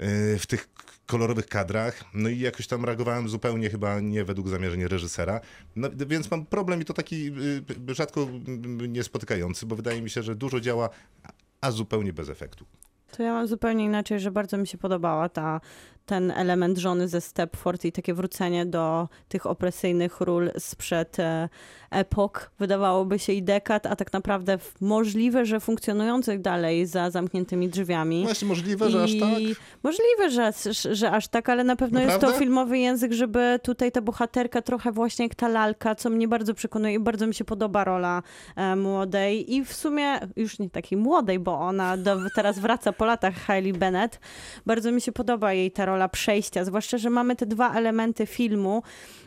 [0.00, 0.68] y, w tych
[1.06, 5.40] kolorowych kadrach, no i jakoś tam reagowałem zupełnie chyba nie według zamierzeń reżysera,
[5.76, 7.32] no, więc mam problem i to taki
[7.88, 8.28] rzadko
[8.88, 10.90] niespotykający, bo wydaje mi się, że dużo działa,
[11.60, 12.64] a zupełnie bez efektu.
[13.16, 15.60] To ja mam zupełnie inaczej, że bardzo mi się podobała ta,
[16.06, 21.48] ten element żony ze Stepford i takie wrócenie do tych opresyjnych ról sprzed e,
[21.90, 28.24] epok, wydawałoby się i dekad, a tak naprawdę możliwe, że funkcjonujących dalej za zamkniętymi drzwiami.
[28.24, 29.30] Właśnie możliwe, że aż I tak.
[29.82, 30.52] Możliwe, że,
[30.94, 32.38] że, aż tak, ale na pewno jest to Naprawdę?
[32.38, 36.94] filmowy język, żeby tutaj ta bohaterka trochę właśnie jak ta lalka, co mnie bardzo przekonuje
[36.94, 38.22] i bardzo mi się podoba rola
[38.56, 43.04] e, młodej i w sumie już nie takiej młodej, bo ona do, teraz wraca po
[43.04, 44.20] latach Hailey Bennett.
[44.66, 48.82] Bardzo mi się podoba jej ta rola przejścia, zwłaszcza, że mamy te dwa elementy filmu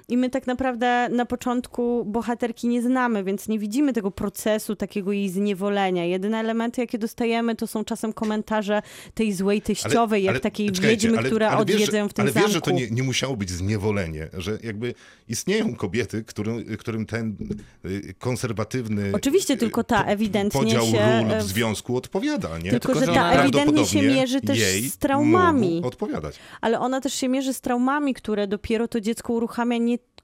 [0.09, 5.11] i my tak naprawdę na początku bohaterki nie znamy, więc nie widzimy tego procesu takiego
[5.11, 6.05] jej zniewolenia.
[6.05, 8.81] Jedyne elementy, jakie dostajemy, to są czasem komentarze
[9.13, 12.47] tej złej teściowej, jak takiej czekajcie, wiedźmy, która ale wiesz, ją w tym Ale zamku.
[12.47, 14.93] wiesz, że to nie, nie musiało być zniewolenie, że jakby
[15.27, 17.35] istnieją kobiety, którym, którym ten
[17.85, 22.71] y, konserwatywny Oczywiście, y, tylko ta ewidentnie podział się, ról w związku odpowiada, nie?
[22.71, 25.81] Tylko, że że ta ewidentnie się mierzy też z traumami.
[25.83, 26.39] odpowiadać.
[26.61, 29.77] Ale ona też się mierzy z traumami, które dopiero to dziecko uruchamia,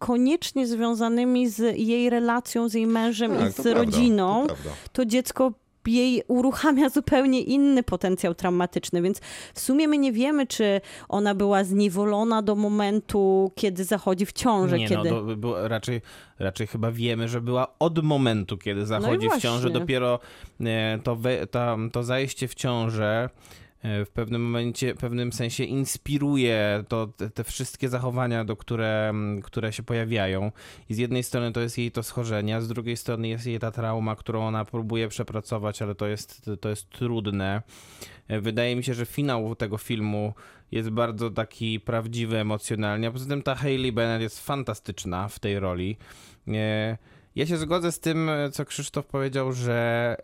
[0.04, 4.48] niekoniecznie związanymi z jej relacją z jej mężem Tak, i z to prawda, rodziną.
[4.48, 4.70] to prawda.
[4.94, 5.52] to dziecko
[5.88, 9.20] jej uruchamia zupełnie inny potencjał traumatyczny, więc
[9.54, 14.78] w sumie my nie wiemy, czy ona była zniewolona do momentu, kiedy zachodzi w ciążę,
[14.78, 15.12] Nie, kiedy...
[15.12, 16.02] no, do, było, raczej,
[16.40, 20.20] raczej chyba wiemy, że była od momentu, kiedy zachodzi w ciąży, dopiero
[20.62, 25.64] e, to, we, ta, to zajście w ciążę e, w pewnym momencie, w pewnym sensie
[25.64, 29.14] inspiruje to, te, te wszystkie zachowania, do które,
[29.44, 30.52] które się pojawiają.
[30.90, 33.60] I z jednej strony to jest jej to schorzenie, a z drugiej strony jest jej
[33.60, 37.62] ta trauma, którą ona próbuje przepracować, ale to jest, to jest trudne.
[38.28, 40.34] E, Wydaje mi się, że finał tego filmu
[40.72, 45.60] jest bardzo taki prawdziwy emocjonalnie, a poza tym ta Hailey Bennett jest fantastyczna w tej
[45.60, 45.98] roli.
[46.48, 46.98] E,
[47.36, 50.18] Ja się zgodzę z tym, co Krzysztof powiedział, że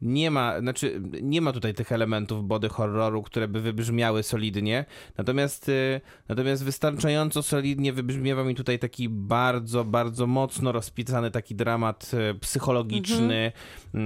[0.00, 4.84] nie ma, znaczy nie ma tutaj tych elementów body horroru, które by wybrzmiały solidnie,
[5.18, 12.10] natomiast, y, natomiast wystarczająco solidnie wybrzmiewa mi tutaj taki bardzo, bardzo mocno rozpisany taki dramat
[12.14, 13.52] y, psychologiczny
[13.94, 13.98] y,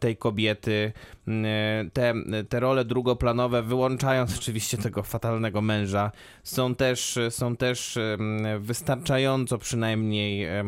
[0.00, 0.92] tej kobiety,
[1.92, 2.14] te,
[2.48, 6.12] te role drugoplanowe, wyłączając oczywiście tego fatalnego męża,
[6.42, 7.98] są też, są też
[8.60, 10.64] wystarczająco przynajmniej e,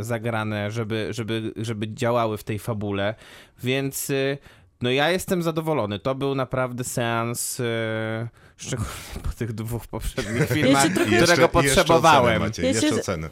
[0.00, 3.14] zagrane, żeby, żeby, żeby działały w tej fabule,
[3.62, 4.38] więc y,
[4.82, 5.98] no ja jestem zadowolony.
[5.98, 7.64] To był naprawdę seans, y,
[8.56, 8.90] szczególnie
[9.22, 12.42] po tych dwóch poprzednich filmach, Jeszcze- którego potrzebowałem.
[12.42, 13.28] Jeszcze ocenę, Maciej, Ja się- jeszcze ocenę.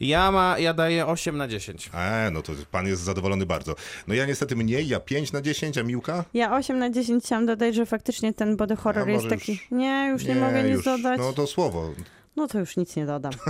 [0.00, 1.90] Ja, ma, ja daję 8 na 10.
[1.94, 3.74] E, no to pan jest zadowolony bardzo.
[4.06, 6.24] No ja niestety mniej, ja 5 na 10, a Miłka?
[6.34, 9.52] Ja 8 na 10 chciałam dodać, że faktycznie ten body horror Ja jest taki...
[9.52, 10.84] już- Nie, już nie, mogę nic już.
[10.84, 11.18] dodać.
[11.18, 11.90] No to słowo.
[12.36, 13.32] No to już nic nie dodam.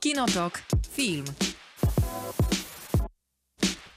[0.00, 0.62] Kinotok.
[0.92, 1.24] Film.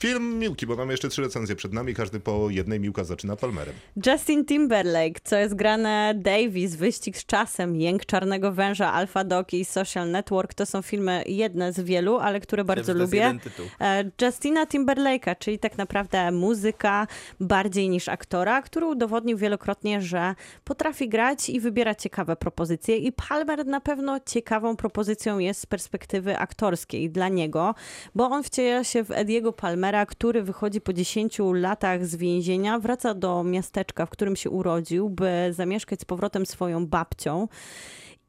[0.03, 2.79] Film Miłki, bo mamy jeszcze trzy recenzje przed nami, każdy po jednej.
[2.79, 3.73] Miłka zaczyna Palmerem.
[4.05, 9.65] Justin Timberlake, co jest grane Davis, Wyścig z czasem, Jęk czarnego węża, Alpha Dog i
[9.65, 10.53] Social Network.
[10.53, 13.39] To są filmy jedne z wielu, ale które bardzo lubię.
[13.81, 17.07] E, Justina Timberlake'a, czyli tak naprawdę muzyka
[17.39, 22.97] bardziej niż aktora, który udowodnił wielokrotnie, że potrafi grać i wybierać ciekawe propozycje.
[22.97, 27.75] I Palmer na pewno ciekawą propozycją jest z perspektywy aktorskiej dla niego,
[28.15, 33.13] bo on wciela się w Ediego Palmera, który wychodzi po 10 latach z więzienia, wraca
[33.13, 37.47] do miasteczka, w którym się urodził, by zamieszkać z powrotem swoją babcią.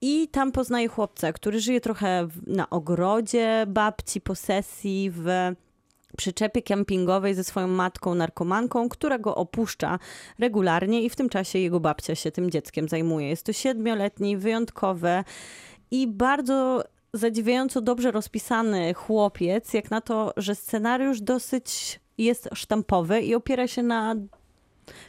[0.01, 5.29] I tam poznaje chłopca, który żyje trochę na ogrodzie babci, posesji, w
[6.17, 9.99] przyczepie kempingowej ze swoją matką narkomanką, która go opuszcza
[10.39, 13.29] regularnie i w tym czasie jego babcia się tym dzieckiem zajmuje.
[13.29, 15.25] Jest to siedmioletni, wyjątkowy
[15.91, 16.85] i bardzo
[17.15, 23.83] zadziwiająco dobrze rozpisany chłopiec, jak na to, że scenariusz dosyć jest sztampowy i opiera się
[23.83, 24.15] na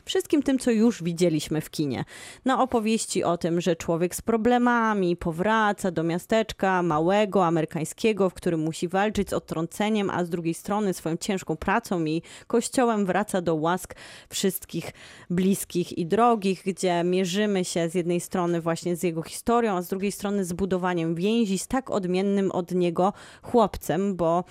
[0.06, 2.06] wszystkim tym, co już widzieliśmy w kinie.
[2.46, 8.60] Na opowieści o tym, że człowiek z problemami powraca do miasteczka małego, amerykańskiego, w którym
[8.60, 13.56] musi walczyć z odtrąceniem, a z drugiej strony swoją ciężką pracą i kościołem wraca do
[13.56, 13.96] łask
[14.30, 14.92] wszystkich
[15.30, 19.88] bliskich i drogich, gdzie mierzymy się z jednej strony właśnie z jego historią, a z
[19.88, 24.44] drugiej strony z budowaniem więzi z tak odmiennym od niego chłopcem, bo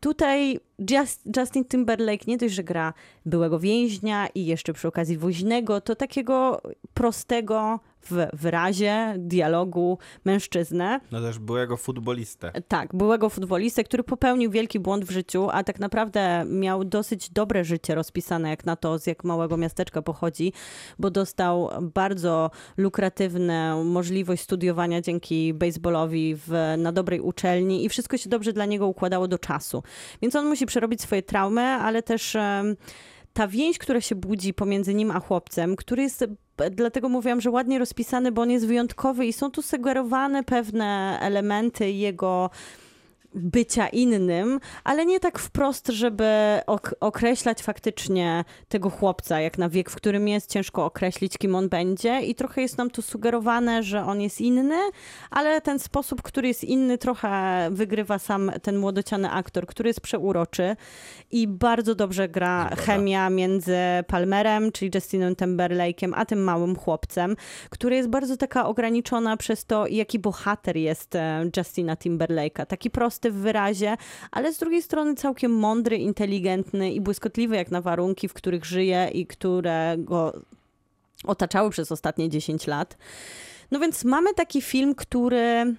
[0.00, 0.60] Tutaj
[0.90, 2.92] Just, Justin Timberlake nie dość, że gra
[3.26, 6.60] byłego więźnia i jeszcze przy okazji woźnego, to takiego
[6.94, 11.00] prostego w wyrazie, dialogu mężczyznę.
[11.12, 12.52] No też byłego futbolistę.
[12.68, 17.64] Tak, byłego futbolistę, który popełnił wielki błąd w życiu, a tak naprawdę miał dosyć dobre
[17.64, 20.52] życie rozpisane, jak na to, z jak małego miasteczka pochodzi,
[20.98, 28.28] bo dostał bardzo lukratywną możliwość studiowania dzięki baseballowi w, na dobrej uczelni i wszystko się
[28.28, 29.82] dobrze dla niego układało do czasu.
[30.22, 32.36] Więc on musi przerobić swoje traumy, ale też
[33.32, 36.24] ta więź, która się budzi pomiędzy nim a chłopcem, który jest,
[36.70, 41.90] dlatego mówiłam, że ładnie rozpisany, bo on jest wyjątkowy i są tu sugerowane pewne elementy
[41.90, 42.50] jego
[43.34, 49.90] bycia innym, ale nie tak wprost, żeby ok- określać faktycznie tego chłopca, jak na wiek,
[49.90, 54.04] w którym jest, ciężko określić, kim on będzie i trochę jest nam tu sugerowane, że
[54.04, 54.78] on jest inny,
[55.30, 57.30] ale ten sposób, który jest inny, trochę
[57.70, 60.76] wygrywa sam ten młodociany aktor, który jest przeuroczy
[61.30, 62.82] i bardzo dobrze gra Zgoda.
[62.82, 63.76] chemia między
[64.06, 67.36] Palmerem, czyli Justinem Timberlake'em, a tym małym chłopcem,
[67.70, 72.66] który jest bardzo taka ograniczona przez to, jaki bohater jest e, Justina Timberlake'a.
[72.66, 73.96] Taki prosty w wyrazie,
[74.30, 79.10] ale z drugiej strony całkiem mądry, inteligentny i błyskotliwy jak na warunki, w których żyje
[79.12, 80.32] i które go
[81.24, 82.96] otaczały przez ostatnie 10 lat.
[83.70, 85.74] No więc mamy taki film, który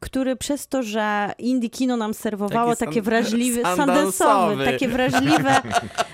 [0.00, 5.62] który przez to, że indie kino nam serwowało Taki takie wrażliwe, sundance'owy, takie wrażliwe,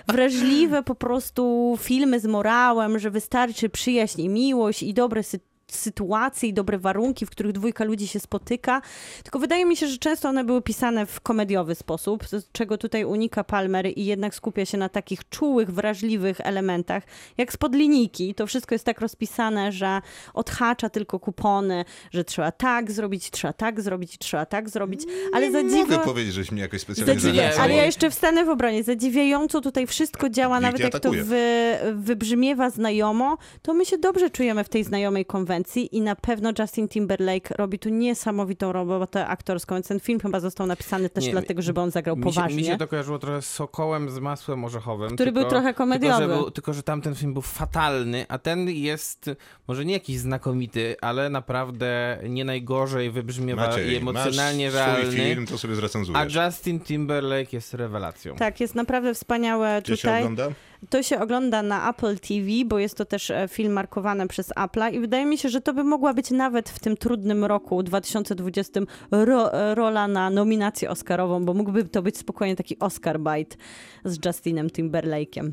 [0.09, 5.39] wrażliwe po prostu filmy z morałem, że wystarczy przyjaźń i miłość i dobre sy-
[5.75, 8.83] sytuacje i dobre warunki, w których dwójka ludzi się spotyka.
[9.23, 13.45] Tylko wydaje mi się, że często one były pisane w komediowy sposób, czego tutaj unika
[13.45, 17.03] Palmer i jednak skupia się na takich czułych, wrażliwych elementach,
[17.39, 18.35] jak spod linijki.
[18.35, 20.01] To wszystko jest tak rozpisane, że
[20.35, 25.01] odhacza tylko kupony, że trzeba tak zrobić, trzeba tak zrobić, trzeba tak zrobić,
[25.33, 26.05] ale za Nie mogę dziwo...
[26.05, 27.65] powiedzieć, żeś mnie jakoś specjalnie zachęcał.
[27.65, 28.83] Ale ja jeszcze wstanę w obronie.
[28.83, 31.77] Zadziwiająco tutaj wszystko działa, nawet jak to wy...
[31.95, 35.64] wybrzmiewa znajomo, to my się dobrze czujemy w tej znajomej konwencji.
[35.65, 40.41] Konwencji i na pewno Justin Timberlake robi tu niesamowitą robotę aktorską, więc ten film chyba
[40.41, 42.57] został napisany też Nie, dlatego, żeby on zagrał Mi się, poważnie.
[42.57, 45.15] mi się to kojarzyło trochę z Sokołem z masłem orzechowym.
[45.15, 46.17] Który był trochę komediowy.
[46.19, 49.31] Tylko że, był, tylko, że tamten film był fatalny, a ten jest
[49.69, 55.03] może nie jakiś znakomity, ale naprawdę nie najgorzej wybrzmiewa i Maciej, emocjonalnie masz realny.
[55.07, 56.35] swój film, to sobie A zrecenzujesz.
[56.35, 58.37] Justin Timberlake jest rewelacją.
[58.37, 60.23] Tak, jest naprawdę wspaniałe Gdzie się tutaj.
[60.23, 60.49] ogląda?
[60.91, 64.95] To się ogląda na Apple TV, bo jest to też e, film markowany przez Apple'a
[64.95, 68.81] i wydaje mi się, że to by mogła być nawet w tym trudnym roku 2020
[69.11, 73.57] ro, e, rola na nominację Oscarową, bo mógłby to być spokojnie taki Oscar bite
[74.05, 75.53] z Justinem Timberlake'em.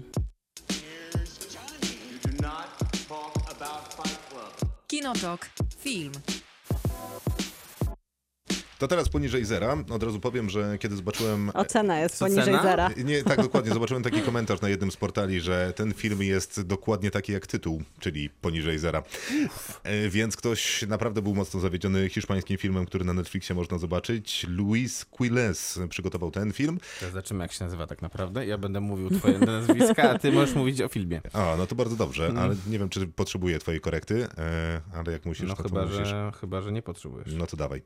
[4.87, 5.49] Kinotok.
[5.77, 6.11] Film.
[8.81, 9.77] To teraz poniżej zera.
[9.89, 11.51] Od razu powiem, że kiedy zobaczyłem...
[11.53, 12.63] Ocena jest Co, poniżej cena?
[12.63, 12.89] zera.
[13.05, 13.73] Nie, tak dokładnie.
[13.73, 17.81] Zobaczyłem taki komentarz na jednym z portali, że ten film jest dokładnie taki jak tytuł,
[17.99, 19.03] czyli poniżej zera.
[19.83, 24.45] E, Więc ktoś naprawdę był mocno zawiedziony hiszpańskim filmem, który na Netflixie można zobaczyć.
[24.49, 26.79] Luis Quiles przygotował ten film.
[27.01, 28.45] Zobaczymy, jak się nazywa tak naprawdę.
[28.45, 31.21] Ja będę mówił twoje nazwiska, a ty możesz mówić o filmie.
[31.33, 35.25] A, no to bardzo dobrze, ale nie wiem, czy potrzebuję twojej korekty, e, ale jak
[35.25, 36.07] musisz, No to, chyba to musisz.
[36.07, 37.27] że, chyba, że nie potrzebujesz.
[37.37, 37.81] No to dawaj.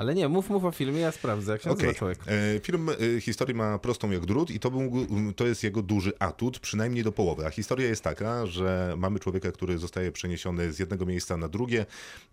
[0.00, 2.18] Ale nie, mów, mów o filmie, ja sprawdzę, jak się nazywa człowiek.
[2.26, 5.06] E, Film e, historii ma prostą jak drut i to, był,
[5.36, 7.46] to jest jego duży atut, przynajmniej do połowy.
[7.46, 11.86] A historia jest taka, że mamy człowieka, który zostaje przeniesiony z jednego miejsca na drugie,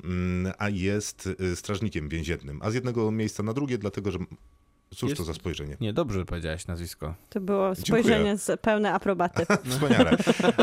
[0.04, 2.60] mm, a jest e, strażnikiem więziennym.
[2.64, 4.20] A z jednego miejsca na drugie, dlatego że...
[4.96, 5.78] Cóż Jest- to za spojrzenie?
[5.82, 7.16] Nie, dobrze powiedziałeś nazwisko.
[7.30, 8.04] To było Dziękuję.
[8.04, 9.46] spojrzenie z pełne aprobaty.
[9.70, 10.18] Wspaniale.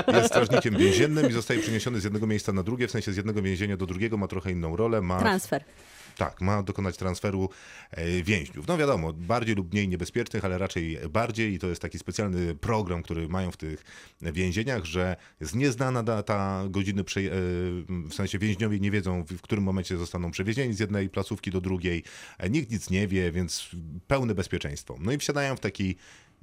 [0.09, 3.43] Jest strażnikiem więziennym i zostaje przeniesiony z jednego miejsca na drugie, w sensie z jednego
[3.43, 5.65] więzienia do drugiego, ma trochę inną rolę, ma Transfer.
[6.17, 7.49] Tak, ma dokonać transferu
[7.91, 8.69] e, więźniów.
[8.69, 13.03] No wiadomo, bardziej lub mniej niebezpiecznych, ale raczej bardziej i to jest taki specjalny program,
[13.03, 13.85] który mają w tych
[14.23, 17.31] więzieniach, że jest nieznana data godziny, prze- e,
[18.09, 22.05] w sensie więźniowie nie wiedzą, w którym momencie zostaną przewiezieni z jednej placówki do drugiej.
[22.39, 23.71] E, Nikt nic nie wie, więc
[24.07, 24.97] pełne bezpieczeństwo.
[25.01, 25.97] No i wsiadają w taki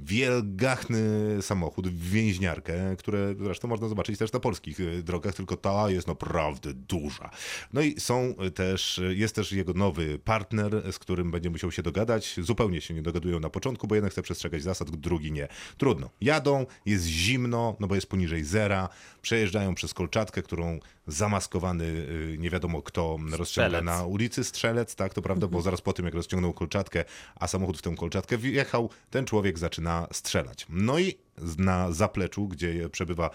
[0.03, 1.02] wielgachny
[1.41, 6.73] samochód, więźniarkę, które zresztą można zobaczyć też na polskich e, drogach, tylko ta jest naprawdę
[6.73, 7.30] duża.
[7.73, 12.36] No i są też, jest też jego nowy partner, z którym będzie musiał się dogadać.
[12.41, 15.48] Zupełnie się nie dogadują na początku, bo jeden chce przestrzegać zasad, drugi nie.
[15.78, 16.10] Trudno.
[16.22, 18.90] Jadą, jest zimno, no bo jest poniżej zera,
[19.22, 20.80] przejeżdżają przez kolczatkę, którą
[21.11, 25.51] zamaskowany y, nie wiadomo kto rozciąga na ulicy, strzelec, tak, to prawda, Mhm.
[25.57, 27.05] bo zaraz po tym, jak rozciągnął kolczatkę,
[27.35, 30.65] a samochód w tę kolczatkę wjechał, ten człowiek zaczyna strzelać.
[30.69, 31.17] No i
[31.57, 33.29] na zapleczu, gdzie przebywa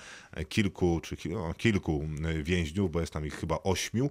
[0.48, 1.16] kilku, czy
[1.56, 4.10] kilku y, więźniów, bo jest tam ich chyba ośmiu,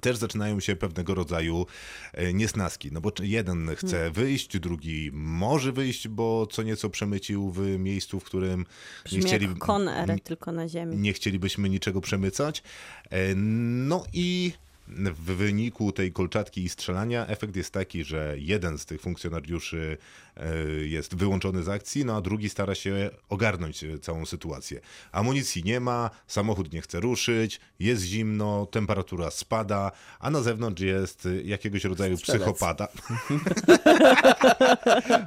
[0.00, 1.66] też zaczynają się pewnego rodzaju
[2.12, 2.92] e, niesnaski.
[2.92, 8.24] No bo jeden chce wyjść, drugi może wyjść, bo co nieco przemycił w miejscu, w
[8.24, 8.64] którym nie,
[9.04, 10.96] Brzmi chcieli, jak Con-Air, tylko na ziemi.
[10.96, 12.62] nie chcielibyśmy niczego przemycać.
[13.10, 14.52] E, No i
[14.88, 19.98] w wyniku tej kolczatki i strzelania efekt jest taki, że jeden z tych funkcjonariuszy
[20.36, 20.56] e,
[20.86, 24.80] jest wyłączony z akcji, no a drugi stara się ogarnąć e, całą sytuację.
[25.12, 31.26] Amunicji nie ma, samochód nie chce ruszyć, jest zimno, temperatura spada, a na zewnątrz jest
[31.26, 32.42] e, jakiegoś rodzaju Strzelec.
[32.42, 32.88] psychopata.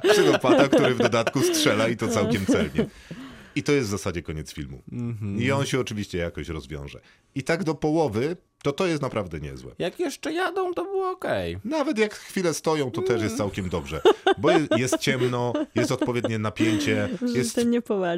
[0.12, 2.86] psychopata, który w dodatku strzela i to całkiem celnie.
[3.54, 4.82] I to jest w zasadzie koniec filmu.
[5.38, 7.00] I on się oczywiście jakoś rozwiąże.
[7.34, 9.72] I tak do połowy, to to jest naprawdę niezłe.
[9.78, 11.58] Jak jeszcze jadą, to było okej.
[11.64, 14.00] Nawet jak chwilę stoją, to też jest całkiem dobrze.
[14.38, 17.58] Bo jest, jest ciemno, jest odpowiednie napięcie, Że jest,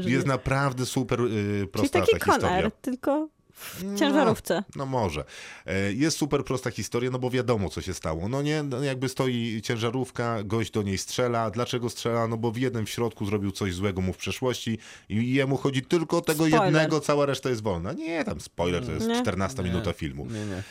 [0.04, 2.48] jest naprawdę super y, Czyli prosta taki ta historia.
[2.48, 3.28] Con-Air, tylko
[3.62, 4.62] w ciężarówce.
[4.76, 5.24] No może.
[5.66, 8.28] E, Jest super prosta historia, no bo wiadomo, co się stało.
[8.28, 11.50] No nie, no jakby stoi ciężarówka, gość do niej strzela.
[11.50, 12.26] Dlaczego strzela?
[12.28, 14.78] No bo w jednym w środku zrobił coś złego mu w przeszłości
[15.08, 16.64] i jemu chodzi tylko o tego Spoiler.
[16.64, 17.92] jednego, cała reszta jest wolna.
[17.92, 19.20] Nie, tam spoiler, to jest Nie.
[19.20, 20.26] 14 minuta filmu.
[20.26, 20.62] Nie, nie.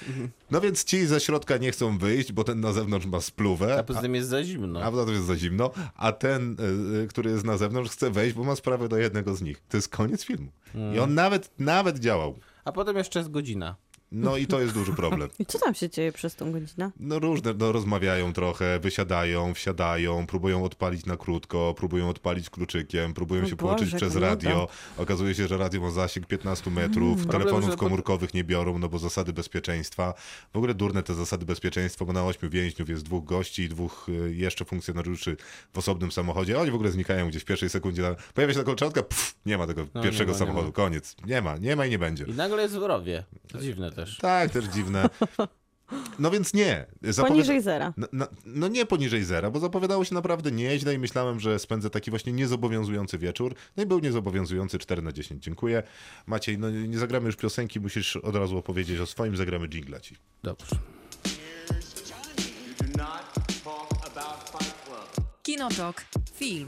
[0.51, 3.79] No więc ci ze środka nie chcą wyjść, bo ten na zewnątrz ma spluwę.
[3.79, 4.83] A poza tym jest za zimno.
[4.83, 8.11] A poza tym jest za zimno, a ten, y, y, który jest na zewnątrz, chce
[8.11, 9.61] wejść, bo ma sprawę do jednego z nich.
[9.69, 10.47] To jest koniec filmu.
[10.95, 12.39] I on nawet, nawet działał.
[12.65, 13.75] A potem jeszcze jest godzina.
[14.11, 15.29] No i to jest duży problem.
[15.39, 16.91] I co tam się dzieje przez tą godzinę?
[16.99, 23.43] No różne, no rozmawiają trochę, wysiadają, wsiadają, próbują odpalić na krótko, próbują odpalić kluczykiem, próbują
[23.43, 24.67] O się Boże, połączyć przez radio.
[24.97, 28.89] Okazuje się, że radio ma zasięg 15 metrów, telefonów że pod- komórkowych nie biorą, no
[28.89, 30.13] bo zasady bezpieczeństwa.
[30.53, 34.09] W ogóle durne te zasady bezpieczeństwa, bo na ośmiu więźniów jest dwóch gości i dwóch
[34.09, 35.37] y, jeszcze funkcjonariuszy
[35.73, 36.59] w osobnym samochodzie.
[36.59, 38.01] Oni w ogóle znikają gdzieś w pierwszej sekundzie.
[38.01, 40.67] Na- Pojawia się ta kolczatka, pff, nie ma tego No, pierwszego nie ma, nie samochodu,
[40.67, 40.73] ma.
[40.73, 41.15] koniec.
[41.25, 42.23] Nie ma, nie ma i nie będzie.
[42.23, 43.23] I nagle jest w rowie.
[43.47, 44.17] To dziwne też.
[44.17, 45.09] Tak, też dziwne.
[46.19, 46.85] No więc nie.
[47.01, 47.93] Zapowiada- Poniżej zera.
[47.97, 51.89] No, no, no nie poniżej zera, bo zapowiadało się naprawdę nieźle i myślałem, że spędzę
[51.89, 53.55] taki właśnie niezobowiązujący wieczór.
[53.77, 55.43] No i był niezobowiązujący 4 na 10.
[55.43, 55.83] Dziękuję.
[56.25, 60.15] Maciej, no nie zagramy już piosenki, musisz od razu opowiedzieć o swoim, zagramy jingla ci.
[60.43, 60.75] Dobrze.
[65.43, 66.01] Kinotok.
[66.33, 66.67] Film.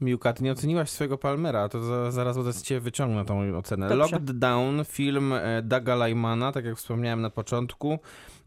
[0.00, 3.88] Miłka, ty nie oceniłaś swojego Palmera, to za, zaraz od ciebie wyciągnę tą ocenę.
[3.88, 4.02] Dobrze.
[4.02, 7.98] Locked Down, film e, Daga Lymana, tak jak wspomniałem na początku,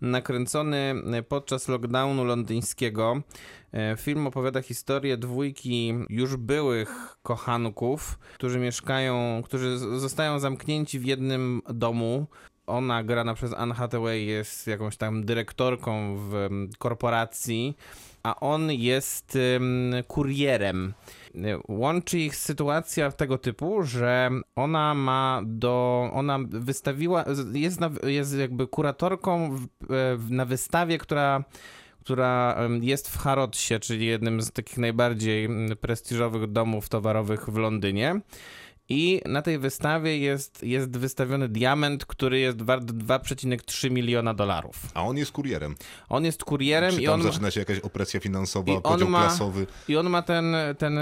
[0.02, 3.22] nakręcony e, podczas lockdownu londyńskiego.
[3.74, 11.61] E, Film opowiada historię dwójki już byłych kochanków, którzy mieszkają, którzy zostają zamknięci w jednym
[11.74, 12.28] domu.
[12.68, 17.78] Ona, grana przez Anne Hathaway, jest jakąś tam dyrektorką w korporacji,
[18.24, 20.94] a on jest em, kurierem.
[21.68, 26.10] Łączy ich sytuacja tego typu, że ona ma do.
[26.14, 27.26] Ona wystawiła.
[27.54, 29.58] Jest, na, jest jakby kuratorką
[29.90, 31.44] w, na wystawie, która
[32.08, 38.22] która jest w Harrodsie, czyli jednym z takich najbardziej mm, prestiżowych domów towarowych w Londynie.
[38.90, 44.76] I na tej wystawie jest, jest wystawiony diament, który jest wart 2,3 miliona dolarów.
[44.94, 45.76] A on jest kurierem.
[46.10, 49.22] On jest kurierem Czy i tam on, zaczyna się jakaś opresja finansowa, i podział ma-
[49.22, 49.68] klasowy?
[49.88, 50.56] i on ma ten.
[50.78, 51.00] ten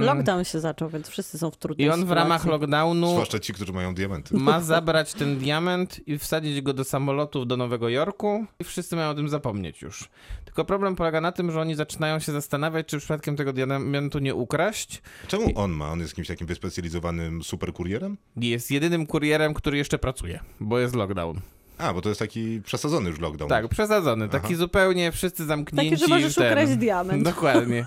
[0.00, 2.60] Lockdown się zaczął, więc wszyscy są w trudnej I on w ramach sytuacji.
[2.60, 4.36] lockdownu Zwłaszcza ci, którzy mają diamenty.
[4.36, 9.10] ma zabrać ten diament i wsadzić go do samolotów do Nowego Jorku i wszyscy mają
[9.10, 10.08] o tym zapomnieć już.
[10.44, 14.34] Tylko problem polega na tym, że oni zaczynają się zastanawiać, czy przypadkiem tego diamentu nie
[14.34, 15.02] ukraść.
[15.28, 15.90] Czemu on ma?
[15.92, 18.16] On jest jakimś takim wyspecjalizowanym superkurierem?
[18.40, 21.40] I jest jedynym kurierem, który jeszcze pracuje, bo jest lockdown.
[21.78, 23.48] A, bo to jest taki przesadzony już lockdown.
[23.48, 24.28] Tak, przesadzony.
[24.28, 24.56] Taki Aha.
[24.56, 25.90] zupełnie wszyscy zamknięci.
[25.90, 27.22] Takie, że możesz ten- ukraść diament.
[27.32, 27.86] Dokładnie.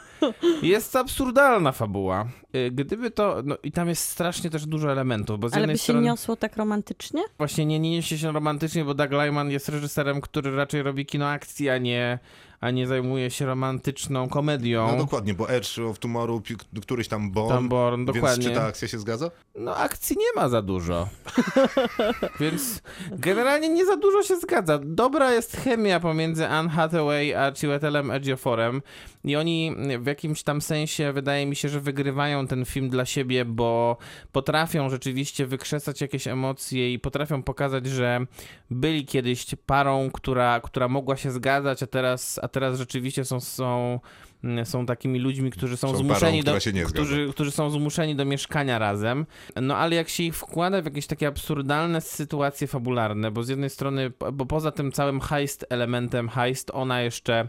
[0.61, 2.27] Jest absurdalna fabuła.
[2.55, 3.41] Y, Gdyby to.
[3.45, 6.01] No i tam jest strasznie też dużo elementów, bo z Ale jednej by się strony.
[6.01, 7.21] niosło tak romantycznie?
[7.37, 11.27] Właśnie nie, nie niesie się romantycznie, bo Doug Lyman jest reżyserem, który raczej robi kino
[11.29, 12.19] akcji, a nie,
[12.61, 14.87] a nie zajmuje się romantyczną komedią.
[14.91, 16.41] No dokładnie, bo Edge of Tomorrow,
[16.81, 18.43] któryś tam Born, Tam Born, więc dokładnie.
[18.43, 19.31] czy ta akcja się zgadza?
[19.55, 21.09] No akcji nie ma za dużo.
[22.39, 22.81] Więc
[23.11, 24.79] generalnie nie za dużo się zgadza.
[24.83, 28.81] Dobra jest chemia pomiędzy Anne Hathaway a Chiwetelem Ejioforem
[29.23, 33.45] i oni w jakimś tam sensie wydaje mi się, że wygrywają ten film dla siebie,
[33.45, 33.97] bo
[34.31, 38.25] potrafią rzeczywiście wykrzesać jakieś emocje i potrafią pokazać, że
[38.71, 43.99] byli kiedyś parą, która, która mogła się zgadzać, a teraz, a teraz rzeczywiście są, są,
[44.63, 48.79] są takimi ludźmi, którzy są, Są zmuszeni parą, do, którzy, którzy są zmuszeni do mieszkania
[48.79, 49.25] razem.
[49.61, 53.69] No ale jak się ich wkłada w jakieś takie absurdalne sytuacje fabularne, bo z jednej
[53.69, 57.47] strony, bo poza tym całym heist elementem heist, ona jeszcze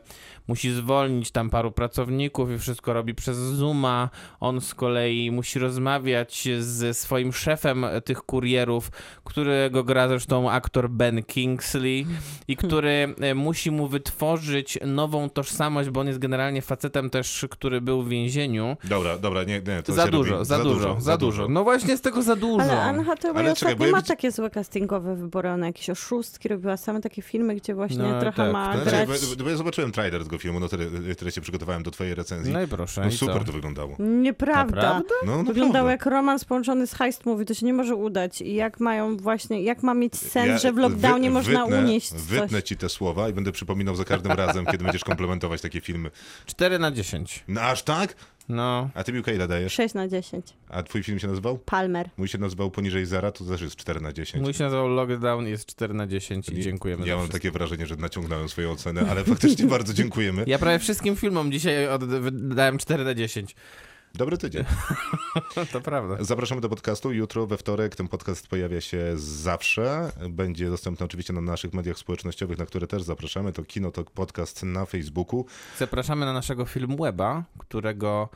[0.49, 4.11] musi zwolnić tam paru pracowników i wszystko robi przez Zooma.
[4.41, 8.91] On z kolei musi rozmawiać ze swoim szefem tych kurierów,
[9.25, 12.07] którego gra zresztą aktor Ben Kingsley
[12.49, 16.80] i który e, musi mu wytworzyć nową tożsamość, bo on jest generalnie facetem
[17.11, 18.77] też, który był w więzieniu.
[18.85, 19.83] Dobra, dobra, nie, nie.
[19.83, 21.49] To Za się dużo, robi, za, dużo, za dużo.
[21.49, 22.63] No właśnie z tego za dużo.
[22.63, 25.49] Ale Anne Hathaway Ale czekaj, ostatnio ja ma widz- takie złe castingowe wybory.
[25.49, 28.83] Ona jakieś oszustki robiła, same takie filmy, gdzie właśnie No, trochę tak, ma tak.
[28.83, 29.27] Znaczy, grać...
[29.37, 32.53] bo, bo ja zobaczyłem trailer tego filmu, no tyle, tyle się przygotowałem do twojej recenzji.
[32.53, 33.01] No i proszę.
[33.05, 33.97] No super to wyglądało.
[33.99, 34.77] Nieprawda.
[34.83, 35.15] Naprawdę?
[35.27, 38.41] No, no Wyglądało jak romans połączony z heist movie, to się nie może udać.
[38.43, 41.81] I jak mają właśnie, jak ma mieć sens, Ja że w lockdownie wy- można wytnę,
[41.83, 42.21] unieść coś.
[42.21, 46.11] Wytnę ci te słowa i będę przypominał za każdym razem, kiedy będziesz komplementować takie filmy.
[46.71, 47.45] 4 na 10.
[47.49, 48.15] No aż tak?
[48.49, 48.91] No.
[48.95, 49.73] A ty Miłka ile dajesz?
[49.73, 50.47] 6 na 10.
[50.69, 51.59] A twój film się nazywał?
[51.59, 52.11] Palmer.
[52.17, 54.45] Mój się nazywał Poniżej Zera, to też jest 4 na 10.
[54.45, 57.39] Mój się nazywał Lockdown jest 4 na 10 i Nie- dziękujemy Ja za mam wszystko.
[57.39, 60.45] takie wrażenie, że naciągnąłem swoje oceny, ale faktycznie bardzo dziękujemy.
[60.47, 61.75] Ja prawie wszystkim filmom dzisiaj
[62.33, 63.57] dałem 4 na 10.
[64.15, 64.65] Dobry tydzień.
[65.73, 66.17] To prawda.
[66.25, 67.13] Zapraszamy do podcastu.
[67.13, 70.13] Jutro we wtorek ten podcast pojawia się zawsze.
[70.31, 73.53] Będzie dostępny oczywiście na naszych mediach społecznościowych, na które też zapraszamy.
[73.53, 75.45] To Kinotok Podcast na Facebooku.
[75.79, 78.29] Zapraszamy na naszego Filmweba, którego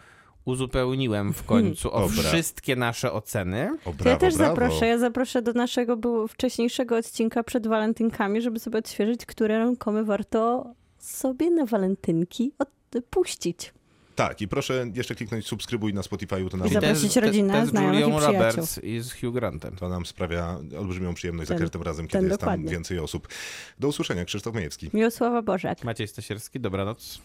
[0.45, 2.23] uzupełniłem w końcu o Dobra.
[2.23, 3.71] wszystkie nasze oceny.
[3.85, 4.51] O, To brawo, ja też brawo.
[4.55, 4.87] zaproszę.
[4.87, 10.67] Ja zaproszę do naszego było wcześniejszego odcinka przed walentynkami, żeby sobie odświeżyć, które rękomy warto
[10.99, 13.73] sobie na walentynki odpuścić.
[14.15, 17.53] Tak, i proszę jeszcze kliknąć subskrybuj na Spotify, to nam, I zaprosić Te- te- rodzinę,
[17.61, 18.27] te z znajomych i.
[18.27, 19.77] Roberts i z Hugh Grantem.
[19.77, 22.71] to nam sprawia olbrzymią przyjemność za Ten- każdym razem, kiedy jest tam dokładnie.
[22.71, 23.29] więcej osób.
[23.79, 24.91] Do usłyszenia, Krzysztof Majewski.
[24.95, 25.85] Miłosława Bożek.
[25.85, 27.19] Maciej Stasierski, dobranoc.